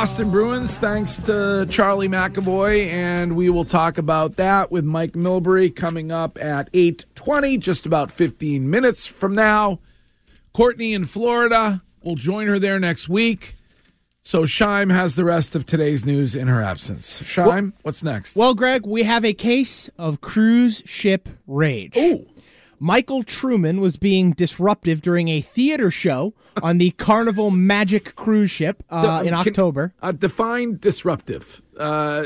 Boston 0.00 0.30
Bruins, 0.30 0.78
thanks 0.78 1.18
to 1.26 1.66
Charlie 1.68 2.08
McAvoy, 2.08 2.86
and 2.86 3.36
we 3.36 3.50
will 3.50 3.66
talk 3.66 3.98
about 3.98 4.36
that 4.36 4.72
with 4.72 4.82
Mike 4.82 5.12
Milbury 5.12 5.76
coming 5.76 6.10
up 6.10 6.38
at 6.40 6.70
eight 6.72 7.04
twenty, 7.14 7.58
just 7.58 7.84
about 7.84 8.10
fifteen 8.10 8.70
minutes 8.70 9.06
from 9.06 9.34
now. 9.34 9.78
Courtney 10.54 10.94
in 10.94 11.04
Florida 11.04 11.82
will 12.02 12.14
join 12.14 12.46
her 12.46 12.58
there 12.58 12.80
next 12.80 13.10
week. 13.10 13.56
So 14.22 14.44
Scheim 14.44 14.90
has 14.90 15.16
the 15.16 15.24
rest 15.24 15.54
of 15.54 15.66
today's 15.66 16.06
news 16.06 16.34
in 16.34 16.48
her 16.48 16.62
absence. 16.62 17.20
Scheim, 17.20 17.74
what's 17.82 18.02
next? 18.02 18.36
Well, 18.36 18.54
Greg, 18.54 18.86
we 18.86 19.02
have 19.02 19.26
a 19.26 19.34
case 19.34 19.90
of 19.98 20.22
cruise 20.22 20.82
ship 20.86 21.28
rage. 21.46 21.98
Ooh. 21.98 22.26
Michael 22.82 23.22
Truman 23.22 23.82
was 23.82 23.98
being 23.98 24.32
disruptive 24.32 25.02
during 25.02 25.28
a 25.28 25.42
theater 25.42 25.90
show 25.90 26.32
on 26.62 26.78
the 26.78 26.92
Carnival 26.92 27.50
Magic 27.50 28.14
cruise 28.16 28.50
ship 28.50 28.82
uh, 28.88 29.20
in 29.22 29.34
Can- 29.34 29.48
October. 29.48 29.92
Uh, 30.02 30.12
define 30.12 30.78
disruptive. 30.78 31.60
Uh, 31.78 32.24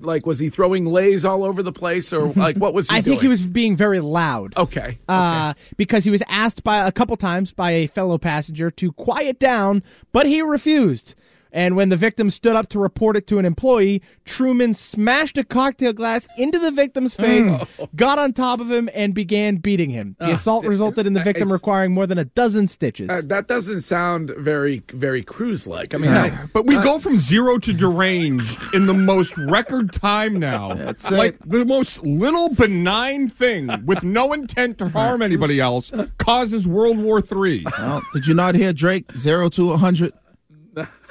like, 0.00 0.24
was 0.26 0.38
he 0.38 0.48
throwing 0.48 0.86
lays 0.86 1.24
all 1.24 1.44
over 1.44 1.62
the 1.62 1.72
place, 1.72 2.12
or 2.12 2.32
like 2.32 2.56
what 2.56 2.72
was 2.72 2.88
he? 2.88 2.96
I 2.98 3.02
think 3.02 3.20
he 3.20 3.28
was 3.28 3.42
being 3.42 3.76
very 3.76 4.00
loud. 4.00 4.54
Okay. 4.56 4.98
Uh, 5.08 5.52
because 5.76 6.04
he 6.04 6.10
was 6.10 6.22
asked 6.28 6.64
by 6.64 6.86
a 6.86 6.92
couple 6.92 7.16
times 7.16 7.52
by 7.52 7.70
a 7.72 7.86
fellow 7.86 8.16
passenger 8.16 8.70
to 8.72 8.92
quiet 8.92 9.38
down, 9.38 9.82
but 10.12 10.26
he 10.26 10.40
refused. 10.42 11.14
And 11.52 11.76
when 11.76 11.88
the 11.88 11.96
victim 11.96 12.30
stood 12.30 12.56
up 12.56 12.68
to 12.70 12.78
report 12.78 13.16
it 13.16 13.26
to 13.28 13.38
an 13.38 13.44
employee, 13.44 14.02
Truman 14.24 14.74
smashed 14.74 15.36
a 15.38 15.44
cocktail 15.44 15.92
glass 15.92 16.26
into 16.38 16.58
the 16.58 16.70
victim's 16.70 17.14
face, 17.16 17.56
got 17.96 18.18
on 18.18 18.32
top 18.32 18.60
of 18.60 18.70
him, 18.70 18.88
and 18.94 19.14
began 19.14 19.56
beating 19.56 19.90
him. 19.90 20.16
The 20.18 20.32
assault 20.32 20.64
resulted 20.64 21.06
in 21.06 21.12
the 21.12 21.22
victim 21.22 21.48
it's- 21.48 21.52
requiring 21.52 21.92
more 21.92 22.06
than 22.06 22.18
a 22.18 22.24
dozen 22.24 22.68
stitches. 22.68 23.10
Uh, 23.10 23.22
that 23.26 23.48
doesn't 23.48 23.80
sound 23.82 24.32
very, 24.38 24.82
very 24.92 25.22
cruise 25.22 25.66
like. 25.66 25.94
I 25.94 25.98
mean, 25.98 26.12
I, 26.12 26.46
But 26.52 26.66
we 26.66 26.74
go 26.76 26.98
from 26.98 27.16
zero 27.18 27.58
to 27.58 27.72
deranged 27.72 28.58
in 28.74 28.86
the 28.86 28.94
most 28.94 29.36
record 29.36 29.92
time 29.92 30.38
now. 30.38 30.74
That's 30.74 31.10
like 31.10 31.34
it. 31.34 31.50
the 31.50 31.64
most 31.64 32.02
little 32.04 32.48
benign 32.54 33.28
thing 33.28 33.84
with 33.84 34.02
no 34.04 34.32
intent 34.32 34.78
to 34.78 34.88
harm 34.88 35.22
anybody 35.22 35.60
else 35.60 35.90
causes 36.18 36.66
World 36.66 36.98
War 36.98 37.20
Three. 37.20 37.64
Well, 37.78 38.02
did 38.12 38.26
you 38.26 38.34
not 38.34 38.54
hear 38.54 38.72
Drake 38.72 39.10
zero 39.16 39.48
to 39.50 39.66
100 39.68 40.12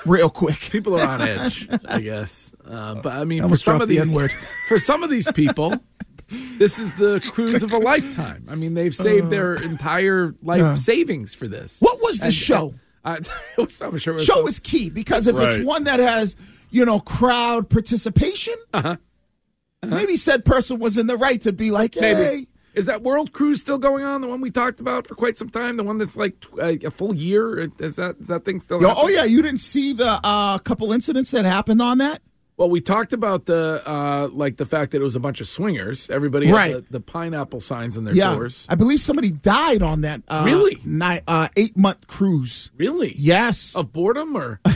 real 0.06 0.30
quick? 0.30 0.60
people 0.60 1.00
are 1.00 1.08
on 1.08 1.22
edge, 1.28 1.68
I 1.86 2.00
guess. 2.02 2.54
Uh, 2.66 2.96
but 3.02 3.14
I 3.14 3.26
mean, 3.26 3.48
for 3.48 3.56
some 3.56 3.82
of 3.82 3.88
the 3.88 3.98
these, 4.00 4.10
N-word. 4.12 4.32
for 4.68 4.80
some 4.80 5.04
of 5.04 5.10
these 5.10 5.32
people, 5.32 5.76
this 6.58 6.78
is 6.80 6.94
the 6.96 7.20
cruise 7.32 7.64
of 7.64 7.74
a 7.74 7.78
lifetime. 7.78 8.46
I 8.50 8.56
mean, 8.56 8.74
they've 8.74 8.96
saved 8.96 9.30
their 9.30 9.56
entire 9.56 10.34
life 10.44 10.78
savings 10.78 11.34
for 11.34 11.48
this. 11.48 11.80
What 11.82 12.00
was 12.02 12.20
the 12.20 12.26
And- 12.26 12.34
show? 12.34 12.74
Uh, 13.06 13.18
I'm 13.58 13.98
sure 13.98 14.14
was 14.14 14.26
show 14.26 14.46
is 14.48 14.60
key 14.60 14.90
because 14.90 15.26
if 15.26 15.36
Right. 15.36 15.54
it's 15.54 15.66
one 15.66 15.86
that 15.86 16.00
has, 16.02 16.36
you 16.70 16.86
know, 16.86 17.00
crowd 17.00 17.70
participation, 17.70 18.56
maybe 19.86 20.18
said 20.18 20.46
person 20.46 20.80
was 20.80 20.98
in 20.98 21.08
the 21.08 21.18
right 21.18 21.42
to 21.44 21.54
be 21.54 21.72
like, 21.72 21.96
hey. 21.96 22.14
Maybe. 22.14 22.48
Is 22.80 22.86
that 22.86 23.04
World 23.04 23.34
Cruise 23.34 23.60
still 23.60 23.78
going 23.78 24.06
on? 24.06 24.22
The 24.22 24.28
one 24.28 24.40
we 24.40 24.52
talked 24.52 24.80
about 24.80 25.06
for 25.06 25.14
quite 25.14 25.38
some 25.38 25.50
time. 25.50 25.76
The 25.76 25.84
one 25.84 25.98
that's 25.98 26.16
like 26.16 26.40
tw- 26.40 26.60
uh, 26.62 26.88
a 26.88 26.90
full 26.92 27.14
year. 27.14 27.70
Is 27.80 27.98
that 27.98 28.16
is 28.22 28.28
that 28.28 28.46
thing 28.46 28.62
still? 28.62 28.82
Yo, 28.82 28.94
oh 28.96 29.10
yeah, 29.10 29.26
you 29.26 29.42
didn't 29.42 29.60
see 29.60 29.92
the 29.92 30.20
uh, 30.24 30.58
couple 30.60 30.94
incidents 30.94 31.32
that 31.32 31.44
happened 31.44 31.82
on 31.82 31.98
that? 31.98 32.22
Well, 32.56 32.70
we 32.70 32.80
talked 32.82 33.12
about 33.14 33.46
the 33.46 33.82
uh, 33.86 34.28
like 34.34 34.58
the 34.58 34.66
fact 34.66 34.92
that 34.92 35.00
it 35.00 35.04
was 35.04 35.16
a 35.16 35.20
bunch 35.20 35.40
of 35.42 35.48
swingers. 35.48 36.10
Everybody 36.10 36.52
Right. 36.52 36.74
had 36.74 36.86
the, 36.88 36.92
the 36.94 37.00
pineapple 37.00 37.60
signs 37.62 37.98
on 37.98 38.04
their 38.06 38.14
Yeah, 38.14 38.34
doors. 38.34 38.66
I 38.70 38.76
believe 38.76 39.00
somebody 39.02 39.32
died 39.32 39.82
on 39.82 40.02
that. 40.02 40.22
Uh, 40.30 40.44
Really? 40.46 40.78
Ni- 40.86 41.22
uh, 41.28 41.48
eight 41.58 41.76
month 41.78 42.08
cruise. 42.08 42.70
Really? 42.78 43.14
Yes. 43.18 43.76
Of 43.76 43.92
boredom 43.94 44.36
or? 44.38 44.60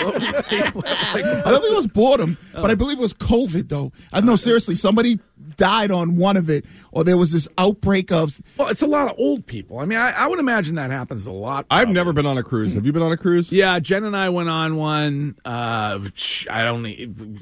Like, 0.00 1.24
I 1.24 1.42
don't 1.50 1.60
think 1.60 1.72
it 1.72 1.76
was 1.76 1.86
boredom, 1.86 2.36
Oh. 2.54 2.62
but 2.62 2.70
I 2.70 2.74
believe 2.74 2.98
it 2.98 3.02
was 3.02 3.12
COVID 3.14 3.68
though. 3.68 3.92
I 4.12 4.20
know 4.20 4.36
seriously, 4.36 4.74
somebody 4.74 5.18
died 5.56 5.90
on 5.90 6.16
one 6.16 6.36
of 6.36 6.48
it, 6.50 6.64
or 6.92 7.04
there 7.04 7.16
was 7.16 7.32
this 7.32 7.48
outbreak 7.58 8.10
of. 8.12 8.40
well, 8.56 8.68
it's 8.68 8.82
a 8.82 8.86
lot 8.86 9.08
of 9.08 9.18
old 9.18 9.46
people. 9.46 9.78
I 9.78 9.84
mean, 9.84 9.98
I, 9.98 10.10
I 10.12 10.26
would 10.26 10.38
imagine 10.38 10.74
that 10.76 10.90
happens 10.90 11.26
a 11.26 11.32
lot. 11.32 11.66
I've 11.70 11.88
never 11.88 12.12
been 12.12 12.26
on 12.26 12.38
a 12.38 12.42
cruise. 12.42 12.74
Have 12.74 12.86
you 12.86 12.92
been 12.92 13.02
on 13.02 13.12
a 13.12 13.16
cruise? 13.16 13.50
Yeah, 13.52 13.78
Jen 13.80 14.04
and 14.04 14.16
I 14.16 14.28
went 14.30 14.48
on 14.48 14.76
one. 14.76 15.36
Uh, 15.44 15.98
which 15.98 16.46
I 16.50 16.62
don't. 16.62 16.84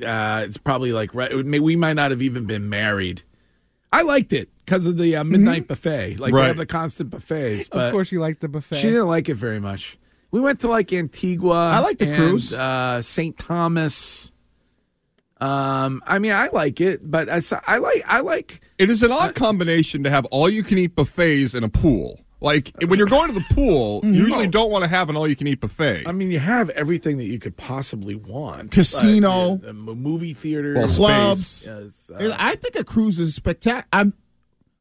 Uh, 0.02 0.42
it's 0.44 0.56
probably 0.56 0.92
like 0.92 1.14
right. 1.14 1.32
We 1.34 1.76
might 1.76 1.94
not 1.94 2.10
have 2.10 2.22
even 2.22 2.46
been 2.46 2.68
married. 2.68 3.22
I 3.92 4.02
liked 4.02 4.32
it 4.34 4.50
because 4.64 4.84
of 4.86 4.98
the 4.98 5.16
uh, 5.16 5.24
midnight 5.24 5.66
buffet. 5.66 6.18
Like 6.18 6.32
they 6.32 6.38
Right. 6.38 6.46
have 6.48 6.58
the 6.58 6.66
constant 6.66 7.08
buffets. 7.10 7.68
But 7.68 7.86
of 7.86 7.92
course, 7.92 8.12
you 8.12 8.20
liked 8.20 8.40
the 8.42 8.48
buffet. 8.48 8.76
she 8.76 8.88
didn't 8.88 9.06
like 9.08 9.28
it 9.30 9.34
very 9.36 9.60
much. 9.60 9.98
We 10.30 10.40
went 10.40 10.60
to 10.60 10.68
like 10.68 10.92
Antigua. 10.92 11.54
I 11.70 11.78
like 11.78 11.96
the 11.96 12.08
and, 12.08 12.16
cruise. 12.16 12.52
Uh, 12.52 13.00
St. 13.00 13.38
Thomas. 13.38 14.30
Um, 15.40 16.02
I 16.06 16.18
mean, 16.18 16.32
I 16.32 16.48
like 16.52 16.80
it, 16.80 17.08
but 17.08 17.28
I, 17.28 17.40
I 17.66 17.78
like 17.78 18.02
I 18.06 18.20
like. 18.20 18.60
It 18.78 18.90
is 18.90 19.02
an 19.02 19.12
odd 19.12 19.34
combination 19.34 20.02
to 20.04 20.10
have 20.10 20.24
all 20.26 20.48
you 20.48 20.62
can 20.62 20.78
eat 20.78 20.94
buffets 20.94 21.54
in 21.54 21.64
a 21.64 21.68
pool. 21.68 22.20
Like 22.40 22.72
when 22.86 22.98
you're 22.98 23.08
going 23.08 23.28
to 23.28 23.34
the 23.34 23.54
pool, 23.54 24.00
you 24.04 24.12
usually 24.12 24.46
don't 24.46 24.70
want 24.70 24.84
to 24.84 24.88
have 24.88 25.10
an 25.10 25.16
all 25.16 25.26
you 25.26 25.34
can 25.34 25.48
eat 25.48 25.60
buffet. 25.60 26.04
I 26.06 26.12
mean, 26.12 26.30
you 26.30 26.38
have 26.38 26.70
everything 26.70 27.18
that 27.18 27.24
you 27.24 27.38
could 27.40 27.56
possibly 27.56 28.14
want. 28.14 28.70
Casino. 28.70 29.54
Like, 29.54 29.64
uh, 29.64 29.72
movie 29.72 30.34
theaters, 30.34 30.76
Well, 30.76 30.88
Clubs. 30.88 31.66
Yes, 31.66 32.10
uh, 32.14 32.36
I 32.38 32.54
think 32.54 32.76
a 32.76 32.84
cruise 32.84 33.18
is 33.18 33.34
spectacular. 33.34 34.12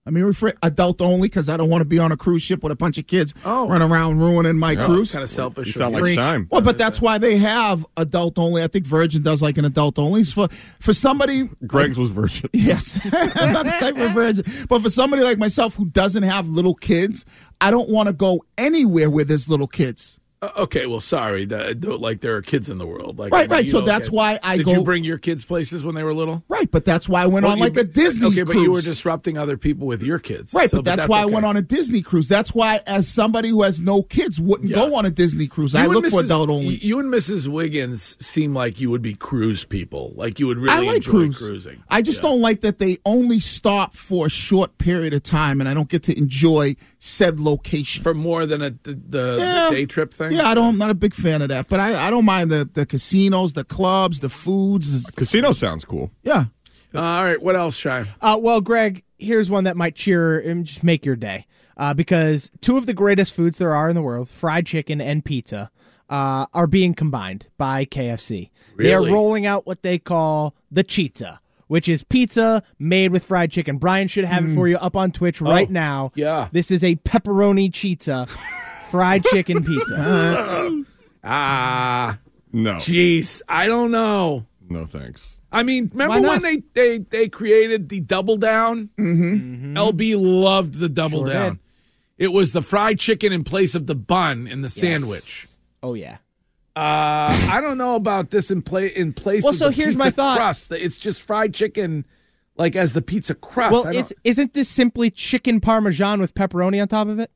I'm 0.07 0.15
I 0.15 0.19
mean, 0.19 0.23
refer 0.23 0.53
adult 0.63 1.01
only 1.01 1.27
because 1.27 1.49
I 1.49 1.57
don't 1.57 1.69
want 1.69 1.81
to 1.81 1.85
be 1.85 1.99
on 1.99 2.11
a 2.13 2.17
cruise 2.17 2.41
ship 2.41 2.63
with 2.63 2.71
a 2.71 2.75
bunch 2.75 2.97
of 2.97 3.07
kids 3.07 3.33
Oh. 3.45 3.67
running 3.67 3.91
around 3.91 4.19
ruining 4.19 4.57
my 4.57 4.71
It's 4.71 4.83
cruise. 4.85 5.11
kind 5.11 5.21
of 5.23 5.29
selfish. 5.29 5.67
You 5.67 5.73
sound 5.73 5.93
like 5.95 6.03
Scheim. 6.03 6.47
Well, 6.49 6.61
but 6.61 6.77
that's 6.77 7.01
why 7.01 7.17
they 7.17 7.35
have 7.37 7.85
adult 7.97 8.39
only. 8.39 8.63
I 8.63 8.67
think 8.67 8.85
Virgin 8.85 9.21
does 9.21 9.41
like 9.41 9.57
an 9.57 9.65
adult 9.65 9.99
only. 9.99 10.21
It's 10.21 10.31
for 10.31 10.47
for 10.79 10.93
somebody. 10.93 11.49
Greg's 11.67 11.97
was 11.97 12.11
virgin. 12.11 12.49
Yes, 12.53 13.03
not 13.13 13.65
the 13.65 13.75
type 13.79 13.97
of 13.97 14.11
virgin. 14.13 14.45
But 14.69 14.81
for 14.81 14.89
somebody 14.89 15.23
like 15.23 15.37
myself 15.37 15.75
who 15.75 15.85
doesn't 15.85 16.23
have 16.23 16.47
little 16.47 16.73
kids, 16.75 17.25
I 17.59 17.69
don't 17.69 17.89
want 17.89 18.07
to 18.07 18.13
go 18.13 18.43
anywhere 18.57 19.09
where 19.09 19.25
there's 19.25 19.49
little 19.49 19.67
kids. 19.67 20.19
Uh, 20.39 20.49
okay, 20.57 20.85
well, 20.85 21.01
sorry. 21.01 21.45
That, 21.45 21.83
like 21.99 22.21
there 22.21 22.35
are 22.35 22.43
kids 22.43 22.69
in 22.69 22.77
the 22.77 22.85
world. 22.85 23.17
Like, 23.17 23.33
Right, 23.33 23.49
right, 23.49 23.67
so 23.69 23.81
that's 23.81 24.11
why 24.11 24.39
I 24.43 24.57
Did 24.57 24.67
go- 24.67 24.73
you 24.73 24.83
bring 24.83 25.03
your 25.03 25.17
kids 25.17 25.43
places 25.43 25.83
when 25.83 25.95
they 25.95 26.03
were 26.03 26.13
little? 26.13 26.43
Right, 26.47 26.69
but 26.69 26.85
that's 26.85 27.09
why 27.09 27.23
I 27.23 27.25
went 27.25 27.43
Well, 27.43 27.53
on 27.53 27.57
you- 27.57 27.63
like 27.63 27.75
a 27.77 27.83
Disney 27.83 28.27
Okay, 28.27 28.35
cruise. 28.43 28.47
but 28.55 28.57
you 28.61 28.71
were 28.71 28.81
disrupting 28.81 29.35
other 29.35 29.57
people 29.57 29.87
with 29.87 30.03
your 30.03 30.19
kids. 30.19 30.53
Right, 30.53 30.69
So- 30.69 30.77
but 30.77 30.85
that's, 30.85 31.07
why 31.09 31.21
I 31.21 31.25
went 31.25 31.45
on 31.47 31.57
a 31.57 31.63
Disney 31.63 32.01
cruise. 32.03 32.27
That's 32.27 32.53
why, 32.53 32.81
as 32.85 33.07
somebody 33.07 33.49
who 33.49 33.63
has 33.63 33.79
no 33.79 34.03
kids, 34.03 34.39
wouldn't 34.39 34.71
go 34.73 34.93
on 34.95 35.05
a 35.07 35.09
Disney 35.09 35.47
cruise. 35.47 35.73
I 35.73 35.87
look 35.87 36.03
and 36.03 36.13
for 36.13 36.21
Mrs. 36.21 36.25
adult 36.25 36.49
only. 36.51 36.75
You 36.77 36.99
and 36.99 37.11
Mrs. 37.11 37.47
Wiggins 37.47 38.15
seem 38.23 38.53
like 38.53 38.79
you 38.79 38.91
would 38.91 39.01
be 39.01 39.15
cruise 39.15 39.65
people. 39.65 40.13
Like 40.15 40.39
you 40.39 40.45
would 40.45 40.59
really 40.59 40.69
I 40.69 40.79
like 40.81 40.97
enjoy 40.97 41.11
cruise. 41.11 41.37
cruising. 41.39 41.83
I 41.89 42.03
just 42.03 42.21
don't 42.21 42.41
like 42.41 42.61
that 42.61 42.77
they 42.77 42.99
only 43.05 43.39
stop 43.39 43.95
for 43.95 44.27
a 44.27 44.29
short 44.29 44.77
period 44.77 45.15
of 45.15 45.23
time, 45.23 45.59
and 45.61 45.67
I 45.67 45.73
don't 45.73 45.89
get 45.89 46.03
to 46.03 46.15
enjoy 46.15 46.75
said 46.99 47.39
location 47.39 48.03
for 48.03 48.13
more 48.13 48.45
than 48.45 48.61
a 48.61 48.69
the, 48.83 48.99
the, 49.09 49.35
Yeah. 49.39 49.69
the 49.69 49.75
day 49.75 49.85
trip 49.87 50.13
thing. 50.13 50.26
Yeah, 50.31 50.47
I 50.47 50.53
don't. 50.53 50.69
I'm 50.69 50.77
not 50.77 50.89
a 50.89 50.95
big 50.95 51.13
fan 51.13 51.41
of 51.41 51.49
that, 51.49 51.67
but 51.69 51.79
I, 51.79 52.07
I 52.07 52.09
don't 52.09 52.25
mind 52.25 52.49
the 52.51 52.69
the 52.71 52.85
casinos, 52.85 53.53
the 53.53 53.63
clubs, 53.63 54.19
the 54.19 54.29
foods. 54.29 55.09
Casino 55.15 55.51
sounds 55.51 55.85
cool. 55.85 56.11
Yeah. 56.23 56.45
Uh, 56.93 56.99
all 57.01 57.23
right, 57.25 57.41
what 57.41 57.55
else, 57.55 57.79
Scheim? 57.81 58.07
Uh, 58.21 58.37
well, 58.41 58.61
Greg, 58.61 59.03
here's 59.19 59.49
one 59.49 59.65
that 59.65 59.75
might 59.75 59.95
cheer 59.95 60.39
and 60.39 60.65
just 60.65 60.83
make 60.83 61.05
your 61.05 61.15
day. 61.17 61.45
Uh, 61.75 61.93
because 61.93 62.49
two 62.61 62.77
of 62.77 62.85
the 62.87 62.93
greatest 62.93 63.33
foods 63.33 63.57
there 63.59 63.75
are 63.75 63.87
in 63.89 63.95
the 63.95 64.01
world, 64.01 64.29
fried 64.29 64.65
chicken 64.65 64.99
and 65.01 65.23
pizza, 65.23 65.69
uh, 66.09 66.45
are 66.53 66.65
being 66.65 66.93
combined 66.95 67.47
by 67.57 67.85
KFC. 67.85 68.49
They 68.77 68.93
are 68.93 69.03
rolling 69.05 69.45
out 69.45 69.67
what 69.67 69.83
they 69.83 69.99
call 69.99 70.55
the 70.71 70.83
Chizza, 70.83 71.39
which 71.67 71.87
is 71.89 72.01
pizza 72.03 72.63
made 72.79 73.11
with 73.11 73.25
fried 73.25 73.51
chicken. 73.51 73.77
Brian 73.77 74.07
should 74.07 74.25
have 74.25 74.45
it 74.49 74.55
for 74.55 74.67
you 74.67 74.77
up 74.77 74.95
on 74.95 75.11
Twitch 75.11 75.41
right 75.41 75.67
Oh, 75.69 75.71
now. 75.73 76.11
yeah. 76.15 76.47
This 76.51 76.71
is 76.71 76.83
a 76.83 76.95
pepperoni 76.95 77.69
Chizza 77.71 78.27
fried 78.89 79.23
chicken 79.25 79.63
pizza. 79.63 80.83
Ah, 81.23 82.19
No. 82.53 82.75
jeez, 82.75 83.41
I 83.49 83.65
don't 83.67 83.91
know. 83.91 84.45
No 84.69 84.85
thanks. 84.85 85.41
I 85.51 85.63
mean, 85.63 85.89
remember 85.93 86.27
when 86.27 86.41
they, 86.41 86.61
they 86.73 86.99
they 86.99 87.27
created 87.29 87.89
the 87.89 87.99
double 87.99 88.37
down? 88.37 88.89
Mm-hmm. 88.97 89.75
LB 89.77 90.15
loved 90.17 90.75
the 90.75 90.87
double 90.89 91.25
Sure 91.25 91.33
down. 91.33 91.51
did. 91.53 91.59
It 92.25 92.27
was 92.33 92.51
the 92.53 92.61
fried 92.61 92.99
chicken 92.99 93.31
in 93.33 93.43
place 93.43 93.75
of 93.75 93.87
the 93.87 93.95
bun 93.95 94.47
in 94.47 94.61
the 94.61 94.69
sandwich. 94.69 95.47
oh, 95.83 95.93
yeah. 95.93 96.17
Uh, 96.75 97.27
I 97.51 97.59
don't 97.61 97.77
know 97.77 97.95
about 97.95 98.29
this 98.29 98.51
in 98.51 98.61
play 98.61 98.87
in 98.87 99.11
place. 99.13 99.43
Well, 99.43 99.51
of 99.51 99.57
so 99.57 99.65
the 99.67 99.73
here's 99.73 99.95
pizza 99.95 99.97
my 100.05 100.11
thought. 100.11 100.37
Crust. 100.37 100.71
It's 100.71 100.97
just 100.97 101.21
fried 101.21 101.53
chicken, 101.53 102.05
like 102.55 102.75
as 102.75 102.93
the 102.93 103.01
pizza 103.01 103.33
crust. 103.35 103.71
Well, 103.73 103.87
I 103.87 103.93
don't- 103.93 103.99
is, 104.01 104.13
isn't 104.23 104.53
this 104.53 104.69
simply 104.69 105.09
chicken 105.09 105.59
parmesan 105.59 106.21
with 106.21 106.33
pepperoni 106.35 106.79
on 106.81 106.87
top 106.87 107.07
of 107.07 107.19
it? 107.19 107.31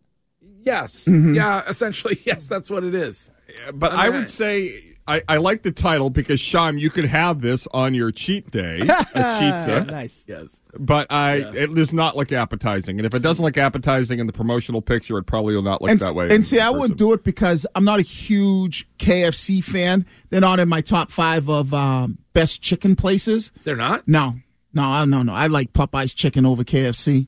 Yes, 0.64 1.06
Mm-hmm. 1.06 1.34
yeah, 1.36 1.64
essentially, 1.68 2.20
yes, 2.26 2.48
that's 2.48 2.70
what 2.70 2.84
it 2.84 2.96
is. 2.96 3.30
But 3.74 3.92
I 3.92 4.08
I 4.08 4.10
would 4.10 4.30
say 4.30 4.70
I, 5.08 5.22
I 5.28 5.38
like 5.38 5.64
the 5.64 5.72
title 5.72 6.10
because 6.10 6.40
Scheim, 6.40 6.80
you 6.80 6.90
could 6.90 7.06
have 7.06 7.42
this 7.42 7.68
on 7.74 7.94
your 7.94 8.12
cheat 8.12 8.50
day, 8.52 8.80
a 8.80 8.86
pizza. 9.40 9.84
Nice. 9.86 10.24
Yes. 10.28 10.62
But 10.78 11.12
I, 11.12 11.38
it 11.54 11.74
does 11.74 11.92
not 11.94 12.16
look 12.16 12.32
appetizing, 12.32 12.98
and 12.98 13.06
if 13.06 13.14
it 13.14 13.20
doesn't 13.22 13.44
look 13.44 13.58
appetizing 13.58 14.20
in 14.20 14.28
the 14.28 14.32
promotional 14.34 14.82
picture, 14.82 15.18
it 15.18 15.24
probably 15.24 15.54
will 15.56 15.64
not 15.64 15.82
look 15.82 15.92
and, 15.92 16.00
that 16.00 16.16
way. 16.16 16.30
and 16.30 16.46
see, 16.46 16.60
I 16.62 16.70
wouldn't 16.70 16.98
do 16.98 17.12
it 17.14 17.24
because 17.26 17.66
I'm 17.76 17.84
not 17.84 18.00
a 18.00 18.04
huge 18.04 18.88
KFC 19.00 19.62
fan. 19.64 20.06
They're 20.30 20.40
not 20.40 20.60
in 20.62 20.70
my 20.70 20.80
top 20.82 21.12
five 21.12 21.50
of 21.50 21.74
um, 21.74 22.20
best 22.34 22.62
chicken 22.62 22.96
places. 22.96 23.52
They're 23.66 23.76
not. 23.76 24.08
No, 24.08 24.36
no, 24.74 24.84
I- 24.84 25.06
no, 25.06 25.24
no. 25.24 25.34
I 25.34 25.48
like 25.48 25.74
Popeye's 25.74 26.14
chicken 26.14 26.46
over 26.46 26.64
KFC. 26.64 27.28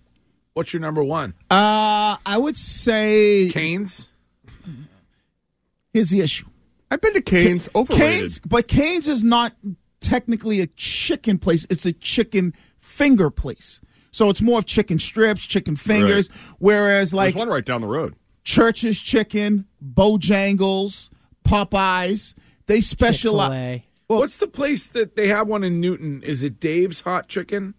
What's 0.53 0.73
your 0.73 0.81
number 0.81 1.03
one? 1.03 1.33
Uh, 1.49 2.17
I 2.25 2.37
would 2.37 2.57
say 2.57 3.49
Canes. 3.51 4.09
here's 5.93 6.09
the 6.09 6.21
issue. 6.21 6.45
I've 6.91 7.01
been 7.01 7.13
to 7.13 7.21
Canes. 7.21 7.69
Overrated. 7.75 8.07
Canes, 8.19 8.39
but 8.39 8.67
Canes 8.67 9.07
is 9.07 9.23
not 9.23 9.53
technically 9.99 10.61
a 10.61 10.67
chicken 10.67 11.39
place. 11.39 11.65
It's 11.69 11.85
a 11.85 11.93
chicken 11.93 12.53
finger 12.79 13.31
place. 13.31 13.81
So 14.11 14.29
it's 14.29 14.41
more 14.41 14.59
of 14.59 14.65
chicken 14.67 14.99
strips, 14.99 15.45
chicken 15.45 15.75
fingers. 15.75 16.29
Whereas 16.59 17.11
There's 17.11 17.13
like 17.15 17.35
one 17.35 17.49
right 17.49 17.65
down 17.65 17.81
the 17.81 17.87
road. 17.87 18.15
Church's 18.43 19.01
Chicken, 19.01 19.65
Bojangles, 19.83 21.09
Popeyes, 21.45 22.35
they 22.67 22.81
specialize. 22.81 23.79
Chick-fil-A. 23.79 24.19
What's 24.19 24.37
the 24.37 24.47
place 24.47 24.85
that 24.87 25.15
they 25.15 25.29
have 25.29 25.47
one 25.47 25.63
in 25.63 25.79
Newton? 25.79 26.21
Is 26.23 26.43
it 26.43 26.59
Dave's 26.59 27.01
Hot 27.01 27.27
Chicken? 27.27 27.73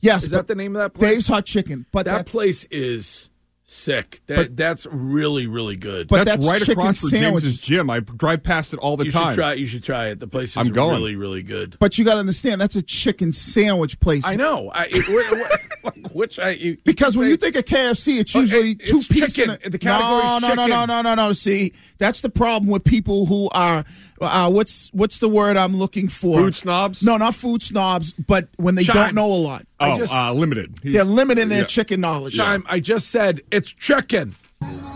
Yes, 0.00 0.24
Is 0.24 0.30
that 0.30 0.46
the 0.46 0.54
name 0.54 0.74
of 0.76 0.80
that 0.80 0.94
place? 0.94 1.10
Dave's 1.12 1.26
Hot 1.28 1.44
Chicken. 1.44 1.86
But 1.92 2.06
that 2.06 2.26
place 2.26 2.64
is 2.70 3.28
sick. 3.64 4.20
That 4.26 4.36
But- 4.36 4.56
that's 4.56 4.84
really 4.90 5.46
really 5.46 5.76
good. 5.76 6.08
But 6.08 6.24
that's, 6.24 6.44
that's 6.44 6.66
right 6.66 6.68
across 6.76 7.00
from. 7.00 7.10
James's 7.10 7.60
gym. 7.60 7.88
I 7.88 8.00
drive 8.00 8.42
past 8.42 8.72
it 8.72 8.78
all 8.80 8.96
the 8.96 9.04
you 9.04 9.12
time. 9.12 9.30
should 9.30 9.36
try. 9.36 9.52
You 9.52 9.66
should 9.68 9.84
try 9.84 10.06
it. 10.06 10.18
The 10.18 10.26
place 10.26 10.50
is 10.50 10.56
I'm 10.56 10.70
going. 10.72 10.96
really 10.96 11.14
really 11.16 11.42
good. 11.44 11.76
But 11.78 11.96
you 11.98 12.04
got 12.04 12.14
to 12.14 12.20
understand 12.20 12.60
that's 12.60 12.74
a 12.76 12.82
chicken 12.82 13.30
sandwich 13.30 14.00
place. 14.00 14.24
I 14.26 14.34
know. 14.36 14.70
I, 14.70 14.86
it, 14.90 15.08
what, 15.08 15.38
what, 15.38 15.60
like, 15.84 16.12
which 16.12 16.38
I 16.40 16.50
you, 16.50 16.70
you 16.72 16.76
Because 16.84 17.12
can 17.14 17.20
when 17.20 17.26
say- 17.28 17.30
you 17.30 17.36
think 17.36 17.56
of 17.56 17.64
KFC, 17.64 18.18
it's 18.18 18.34
Oh, 18.34 18.40
usually 18.40 18.70
it- 18.72 18.86
two 18.86 18.96
it's 18.96 19.06
pieces. 19.08 19.34
chicken. 19.34 19.58
The 19.70 19.78
category 19.78 20.24
no, 20.24 20.36
is 20.38 20.42
no, 20.42 20.54
no, 20.54 20.66
no, 20.66 20.84
no, 20.86 21.02
no, 21.02 21.14
no. 21.14 21.32
See, 21.32 21.72
that's 21.98 22.22
the 22.22 22.30
problem 22.30 22.70
with 22.72 22.82
people 22.82 23.26
who 23.26 23.48
are 23.50 23.84
uh, 24.20 24.50
what's 24.50 24.90
what's 24.92 25.18
the 25.20 25.28
word 25.28 25.56
I'm 25.56 25.76
looking 25.76 26.08
for? 26.08 26.34
Food 26.38 26.56
snobs? 26.56 27.02
No, 27.04 27.16
not 27.18 27.34
food 27.36 27.62
snobs, 27.62 28.12
but 28.14 28.48
when 28.56 28.74
they 28.74 28.82
Scheim. 28.84 28.94
don't 28.94 29.14
know 29.14 29.26
a 29.32 29.34
lot, 29.38 29.64
Oh, 29.80 29.98
just- 29.98 30.12
uh, 30.12 30.32
limited. 30.32 30.74
He's- 30.82 30.94
they're 30.94 31.04
limiting 31.04 31.48
their 31.48 31.60
yeah. 31.60 31.64
chicken 31.66 32.00
knowledge. 32.00 32.36
time 32.36 32.64
I 32.68 32.80
just 32.80 33.08
said 33.08 33.40
it's 33.50 33.72
chicken. 33.72 34.34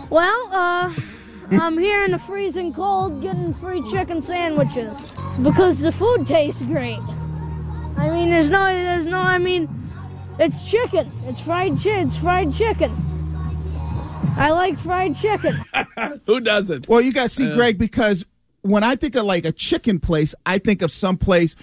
Well, 0.09 0.49
uh, 0.51 0.93
I'm 1.51 1.77
here 1.77 2.03
in 2.05 2.11
the 2.11 2.19
freezing 2.19 2.73
cold 2.73 3.21
getting 3.21 3.53
free 3.55 3.81
chicken 3.91 4.21
sandwiches 4.21 5.03
because 5.41 5.79
the 5.79 5.91
food 5.91 6.27
tastes 6.27 6.61
great. 6.61 6.99
I 7.97 8.09
mean, 8.11 8.29
there's 8.29 8.49
no, 8.49 8.65
there's 8.65 9.05
no, 9.05 9.19
I 9.19 9.37
mean, 9.39 9.67
it's 10.37 10.61
chicken. 10.69 11.11
It's 11.25 11.39
fried 11.39 11.77
chi- 11.81 12.01
It's 12.01 12.17
fried 12.17 12.53
chicken. 12.53 12.93
I 14.37 14.51
like 14.51 14.77
fried 14.79 15.15
chicken. 15.15 15.63
Who 16.27 16.41
doesn't? 16.41 16.87
Well, 16.89 16.99
you 17.01 17.13
got 17.13 17.23
to 17.23 17.29
see, 17.29 17.51
Greg, 17.53 17.77
because 17.77 18.25
when 18.61 18.83
I 18.83 18.95
think 18.97 19.15
of 19.15 19.23
like 19.25 19.45
a 19.45 19.51
chicken 19.51 19.99
place, 19.99 20.35
I 20.45 20.57
think 20.57 20.81
of 20.81 20.91
some 20.91 21.17
place 21.17 21.55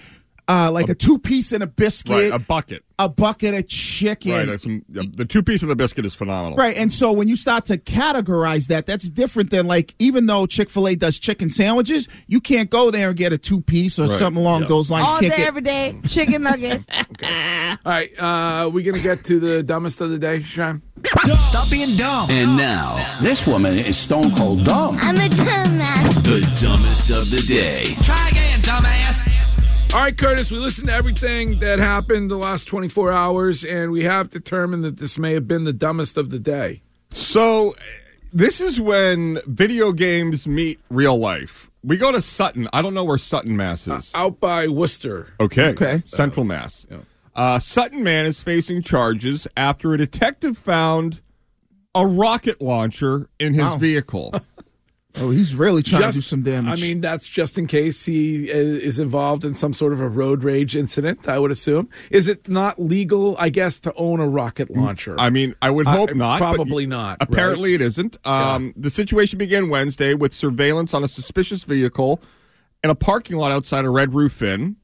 uh, 0.47 0.71
like 0.71 0.89
a 0.89 0.95
two 0.95 1.17
piece 1.19 1.51
and 1.51 1.63
a 1.63 1.67
biscuit, 1.67 2.11
Right, 2.11 2.31
a 2.31 2.39
bucket. 2.39 2.83
a 2.99 3.07
bucket 3.07 3.53
of 3.53 3.67
chicken. 3.67 4.49
Right, 4.49 4.59
some, 4.59 4.83
the 4.89 5.23
two 5.25 5.41
piece 5.41 5.61
of 5.63 5.69
the 5.69 5.75
biscuit 5.75 6.05
is 6.05 6.13
phenomenal. 6.13 6.57
Right, 6.57 6.75
and 6.75 6.91
so 6.91 7.11
when 7.13 7.27
you 7.27 7.35
start 7.35 7.65
to 7.65 7.77
categorize 7.77 8.67
that, 8.67 8.85
that's 8.85 9.09
different 9.09 9.51
than 9.51 9.67
like 9.67 9.95
even 9.99 10.25
though 10.25 10.45
Chick 10.45 10.69
Fil 10.69 10.87
A 10.89 10.95
does 10.95 11.17
chicken 11.17 11.49
sandwiches, 11.49 12.07
you 12.27 12.41
can't 12.41 12.69
go 12.69 12.91
there 12.91 13.09
and 13.09 13.17
get 13.17 13.31
a 13.33 13.37
two 13.37 13.61
piece 13.61 13.97
or 13.99 14.03
Right. 14.03 14.11
something 14.11 14.41
along 14.41 14.63
Yeah. 14.63 14.67
those 14.67 14.91
lines. 14.91 15.07
All 15.07 15.15
You 15.15 15.21
day, 15.21 15.27
can't 15.29 15.37
get- 15.37 15.47
every 15.47 15.61
day, 15.61 15.99
chicken 16.07 16.41
nugget. 16.43 16.83
All 17.23 17.77
right, 17.85 18.09
uh, 18.19 18.69
we 18.69 18.83
gonna 18.83 18.99
get 18.99 19.23
to 19.25 19.39
the 19.39 19.63
dumbest 19.63 20.01
of 20.01 20.09
the 20.09 20.17
day, 20.19 20.39
Scheim. 20.39 20.81
Stop 21.49 21.69
being 21.69 21.95
dumb. 21.97 22.29
And 22.29 22.55
now, 22.57 23.17
this 23.21 23.45
woman 23.47 23.77
is 23.77 23.97
stone 23.97 24.35
cold 24.35 24.63
dumb. 24.65 24.97
I'm 25.01 25.15
a 25.17 25.29
dumbass. 25.29 26.23
The 26.23 26.41
dumbest 26.65 27.09
of 27.11 27.29
the 27.29 27.41
day. 27.47 27.95
Try 28.03 28.29
again, 28.29 28.61
dumbass. 28.61 29.29
All 29.93 29.99
right, 29.99 30.17
Curtis, 30.17 30.49
we 30.49 30.57
listened 30.57 30.87
to 30.87 30.93
everything 30.93 31.59
that 31.59 31.77
happened 31.77 32.31
the 32.31 32.35
last 32.35 32.63
24 32.67 33.11
hours, 33.11 33.63
and 33.63 33.91
we 33.91 34.03
have 34.03 34.31
determined 34.31 34.83
that 34.83 34.97
this 34.97 35.19
may 35.19 35.33
have 35.33 35.47
been 35.47 35.65
the 35.65 35.73
dumbest 35.73 36.17
of 36.17 36.31
the 36.31 36.39
day. 36.39 36.81
So, 37.11 37.69
uh, 37.69 37.73
this 38.33 38.59
is 38.59 38.79
when 38.81 39.39
video 39.45 39.91
games 39.91 40.47
meet 40.47 40.79
real 40.89 41.15
life. 41.19 41.69
We 41.83 41.97
go 41.97 42.11
to 42.11 42.23
Sutton. 42.23 42.67
I 42.73 42.81
don't 42.81 42.95
know 42.95 43.03
where 43.03 43.19
Sutton, 43.19 43.55
Mass 43.55 43.87
is. 43.87 44.11
Out 44.15 44.39
by 44.39 44.67
Worcester. 44.67 45.27
Okay. 45.39 45.69
Okay. 45.69 46.01
Central 46.05 46.43
Mass. 46.43 46.87
Uh, 47.35 47.59
Sutton 47.59 48.03
man 48.03 48.25
is 48.25 48.41
facing 48.41 48.81
charges 48.81 49.47
after 49.55 49.93
a 49.93 49.97
detective 49.99 50.57
found 50.57 51.21
a 51.93 52.07
rocket 52.07 52.59
launcher 52.63 53.27
in 53.39 53.53
his 53.53 53.63
Wow. 53.63 53.77
vehicle. 53.77 54.33
Oh, 55.15 55.29
he's 55.29 55.53
really 55.53 55.83
trying 55.83 56.01
to 56.09 56.11
do 56.11 56.21
some 56.21 56.41
damage. 56.41 56.79
I 56.79 56.81
mean, 56.81 56.99
that's 56.99 57.27
just 57.27 57.57
in 57.59 57.67
case 57.67 58.03
he 58.05 58.51
uh, 58.51 58.55
is 58.55 58.97
involved 58.97 59.45
in 59.45 59.53
some 59.53 59.71
sort 59.71 59.93
of 59.93 59.99
a 60.01 60.07
road 60.07 60.43
rage 60.43 60.75
incident, 60.75 61.27
I 61.29 61.37
would 61.37 61.51
assume. 61.51 61.87
Is 62.09 62.27
it 62.27 62.49
not 62.49 62.81
legal, 62.81 63.35
I 63.37 63.49
guess, 63.49 63.79
to 63.81 63.93
own 63.93 64.19
a 64.19 64.27
rocket 64.27 64.71
launcher? 64.75 65.15
I 65.19 65.29
mean, 65.29 65.53
I 65.61 65.69
would 65.69 65.85
hope 65.85 66.09
Uh, 66.09 66.13
not. 66.13 66.39
probably 66.39 66.87
not, 66.87 67.19
right? 67.19 67.29
Apparently, 67.29 67.75
it 67.75 67.81
isn't. 67.81 68.17
Um, 68.25 68.73
The 68.75 68.89
situation 68.89 69.37
began 69.37 69.69
Wednesday 69.69 70.15
with 70.15 70.33
surveillance 70.33 70.93
on 70.95 71.03
a 71.03 71.07
suspicious 71.07 71.63
vehicle 71.63 72.19
in 72.83 72.89
a 72.89 72.95
parking 72.95 73.37
lot 73.37 73.51
outside 73.51 73.85
a 73.85 73.89
Red 73.91 74.13
Roof 74.15 74.41
Inn. 74.41 74.77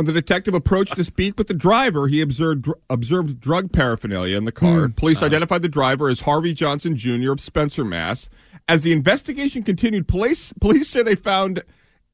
When 0.00 0.06
the 0.06 0.12
detective 0.14 0.54
approached 0.54 0.96
to 0.96 1.04
speak 1.04 1.36
with 1.36 1.46
the 1.46 1.52
driver, 1.52 2.08
he 2.08 2.22
observed 2.22 2.66
observed 2.88 3.38
drug 3.38 3.70
paraphernalia 3.70 4.34
in 4.34 4.46
the 4.46 4.50
car. 4.50 4.86
Hmm. 4.86 4.92
Police 4.92 5.18
uh-huh. 5.18 5.26
identified 5.26 5.60
the 5.60 5.68
driver 5.68 6.08
as 6.08 6.20
Harvey 6.20 6.54
Johnson 6.54 6.96
Jr. 6.96 7.32
of 7.32 7.40
Spencer, 7.42 7.84
Mass. 7.84 8.30
As 8.66 8.82
the 8.82 8.92
investigation 8.92 9.62
continued, 9.62 10.08
police 10.08 10.54
police 10.58 10.88
say 10.88 11.02
they 11.02 11.16
found 11.16 11.62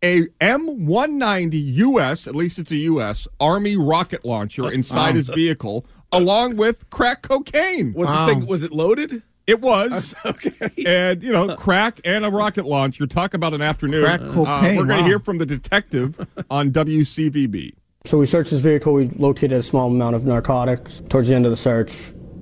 a 0.02 0.22
M190 0.40 1.52
US, 1.74 2.26
at 2.26 2.34
least 2.34 2.58
it's 2.58 2.72
a 2.72 2.76
US, 2.76 3.28
Army 3.38 3.76
rocket 3.76 4.24
launcher 4.24 4.68
inside 4.68 5.10
uh-huh. 5.10 5.16
his 5.18 5.28
vehicle, 5.28 5.86
along 6.10 6.56
with 6.56 6.90
crack 6.90 7.22
cocaine. 7.22 7.92
Was 7.92 8.08
the 8.08 8.26
thing 8.26 8.46
was 8.46 8.64
it 8.64 8.72
loaded? 8.72 9.22
It 9.46 9.60
was. 9.60 10.14
Okay. 10.26 10.50
And, 10.84 11.22
you 11.22 11.30
know, 11.30 11.54
crack 11.56 12.00
and 12.04 12.24
a 12.24 12.30
rocket 12.30 12.66
launcher. 12.66 13.06
Talk 13.06 13.32
about 13.34 13.54
an 13.54 13.62
afternoon. 13.62 14.02
Crack 14.04 14.20
Uh, 14.20 14.24
we're 14.34 14.74
going 14.74 14.88
to 14.88 14.94
wow. 14.94 15.04
hear 15.04 15.18
from 15.20 15.38
the 15.38 15.46
detective 15.46 16.26
on 16.50 16.72
WCVB. 16.72 17.74
So 18.06 18.18
we 18.18 18.26
searched 18.26 18.50
his 18.50 18.60
vehicle. 18.60 18.92
We 18.92 19.06
located 19.06 19.52
a 19.52 19.62
small 19.62 19.88
amount 19.88 20.16
of 20.16 20.24
narcotics. 20.24 21.00
Towards 21.08 21.28
the 21.28 21.34
end 21.34 21.44
of 21.44 21.52
the 21.52 21.56
search, 21.56 21.94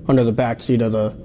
under 0.07 0.23
the 0.23 0.31
back 0.31 0.61
seat 0.61 0.81
of 0.81 0.91
the 0.93 1.15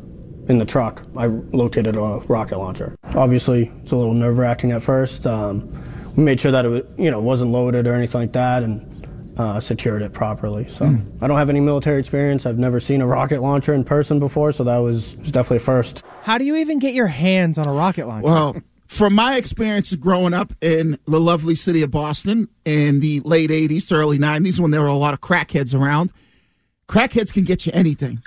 in 0.49 0.59
the 0.59 0.65
truck, 0.65 1.03
I 1.17 1.27
located 1.27 1.97
a 1.97 2.21
rocket 2.29 2.59
launcher. 2.59 2.97
Obviously, 3.15 3.71
it's 3.83 3.93
a 3.93 3.97
little 3.97 4.15
nerve 4.15 4.37
wracking 4.39 4.73
at 4.73 4.83
first. 4.83 5.27
Um, 5.27 5.69
we 6.17 6.25
made 6.25 6.41
sure 6.41 6.51
that 6.51 6.65
it 6.65 6.69
was, 6.69 6.83
you 6.99 7.11
know 7.11 7.21
wasn't 7.21 7.53
loaded 7.53 7.87
or 7.87 7.95
anything 7.95 8.21
like 8.21 8.33
that, 8.33 8.63
and 8.63 9.00
uh, 9.37 9.61
secured 9.61 10.03
it 10.03 10.13
properly. 10.13 10.71
So 10.71 10.87
I 11.21 11.27
don't 11.27 11.39
have 11.39 11.51
any 11.51 11.61
military 11.61 12.01
experience. 12.01 12.47
I've 12.47 12.59
never 12.59 12.81
seen 12.81 13.01
a 13.01 13.07
rocket 13.07 13.41
launcher 13.41 13.73
in 13.75 13.85
person 13.85 14.19
before, 14.19 14.53
so 14.53 14.65
that 14.65 14.79
was, 14.79 15.17
was 15.17 15.31
definitely 15.31 15.59
a 15.59 15.61
first. 15.61 16.03
How 16.23 16.39
do 16.39 16.45
you 16.45 16.57
even 16.57 16.79
get 16.79 16.95
your 16.95 17.07
hands 17.07 17.59
on 17.59 17.67
a 17.67 17.73
rocket 17.73 18.07
launcher? 18.07 18.27
Well, 18.27 18.57
from 18.87 19.15
my 19.15 19.37
experience 19.37 19.95
growing 19.95 20.35
up 20.35 20.53
in 20.61 20.99
the 21.07 21.21
lovely 21.21 21.55
city 21.55 21.83
of 21.83 21.91
Boston 21.91 22.49
in 22.65 23.01
the 23.01 23.21
late 23.21 23.51
80s 23.51 23.87
to 23.89 23.95
early 23.95 24.19
90s 24.19 24.59
when 24.59 24.73
there 24.73 24.83
were 24.83 24.89
a 24.89 24.95
lot 24.95 25.15
of 25.15 25.21
crackheads 25.21 25.79
around, 25.79 26.13
crackheads 26.89 27.33
can 27.33 27.45
get 27.45 27.67
you 27.67 27.73
anything. 27.75 28.21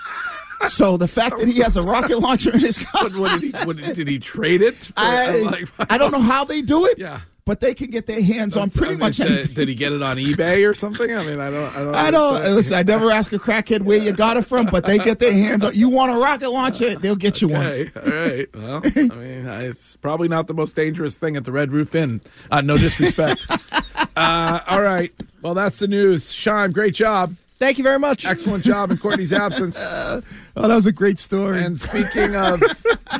So 0.68 0.96
the 0.96 1.08
fact 1.08 1.38
that 1.38 1.48
he 1.48 1.60
has 1.60 1.76
a 1.76 1.82
rocket 1.82 2.18
launcher 2.18 2.50
in 2.52 2.60
his 2.60 2.78
car, 2.78 3.02
What, 3.10 3.16
what 3.16 3.40
did 3.40 3.54
he? 3.54 3.64
What, 3.66 3.76
did 3.76 4.08
he 4.08 4.18
trade 4.18 4.62
it? 4.62 4.74
For, 4.74 4.92
I, 4.96 5.36
like, 5.42 5.68
I 5.90 5.98
don't 5.98 6.12
know 6.12 6.20
how 6.20 6.44
they 6.44 6.62
do 6.62 6.86
it, 6.86 6.98
Yeah. 6.98 7.20
But 7.46 7.60
they 7.60 7.74
can 7.74 7.88
get 7.88 8.06
their 8.06 8.22
hands 8.22 8.56
on 8.56 8.70
pretty 8.70 8.86
I 8.86 8.90
mean, 8.90 8.98
much 9.00 9.16
did, 9.18 9.26
anything. 9.26 9.54
did 9.54 9.68
he 9.68 9.74
get 9.74 9.92
it 9.92 10.02
on 10.02 10.16
eBay 10.16 10.68
or 10.68 10.74
something? 10.74 11.14
I 11.14 11.24
mean, 11.24 11.40
I 11.40 11.50
don't. 11.50 11.76
I 11.76 11.84
don't. 11.84 11.94
I 11.94 12.10
don't 12.10 12.54
listen. 12.54 12.78
I 12.78 12.82
never 12.82 13.10
ask 13.10 13.32
a 13.32 13.38
crackhead 13.38 13.82
where 13.82 13.98
you 13.98 14.12
got 14.12 14.36
it 14.36 14.42
from, 14.42 14.66
but 14.66 14.86
they 14.86 14.98
get 14.98 15.18
their 15.18 15.32
hands 15.32 15.62
on. 15.62 15.74
You 15.74 15.90
want 15.90 16.12
a 16.12 16.16
rocket 16.16 16.50
launcher? 16.50 16.94
They'll 16.94 17.16
get 17.16 17.42
you 17.42 17.48
one. 17.48 17.66
All 17.66 18.02
right. 18.10 18.48
Well, 18.54 18.82
I 18.84 19.00
mean, 19.00 19.46
it's 19.46 19.96
probably 19.96 20.28
not 20.28 20.46
the 20.46 20.54
most 20.54 20.74
dangerous 20.74 21.16
thing 21.16 21.36
at 21.36 21.44
the 21.44 21.52
Red 21.52 21.70
Roof 21.70 21.94
Inn. 21.94 22.22
Uh, 22.50 22.62
no 22.62 22.78
disrespect. 22.78 23.46
uh, 24.16 24.60
all 24.66 24.82
right. 24.82 25.12
Well, 25.42 25.54
that's 25.54 25.78
the 25.78 25.88
news. 25.88 26.32
Sean, 26.32 26.72
great 26.72 26.94
job. 26.94 27.34
Thank 27.58 27.78
you 27.78 27.84
very 27.84 27.98
much. 27.98 28.26
Excellent 28.26 28.64
job 28.64 28.90
in 28.90 28.98
Courtney's 28.98 29.32
absence. 29.46 29.78
Oh, 29.80 30.22
that 30.56 30.74
was 30.74 30.86
a 30.86 30.92
great 30.92 31.18
story. 31.18 31.62
And 31.62 31.78
speaking 31.80 32.34
of 32.36 32.62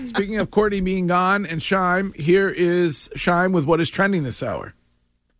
speaking 0.07 0.39
of 0.39 0.51
Courtney 0.51 0.81
being 0.81 1.07
gone 1.07 1.47
and 1.47 1.61
Scheim, 1.61 2.15
here 2.17 2.49
is 2.49 3.09
Scheim 3.17 3.53
with 3.53 3.65
what 3.65 3.81
is 3.81 3.91
trending 3.91 4.25
this 4.25 4.43
hour. 4.43 4.75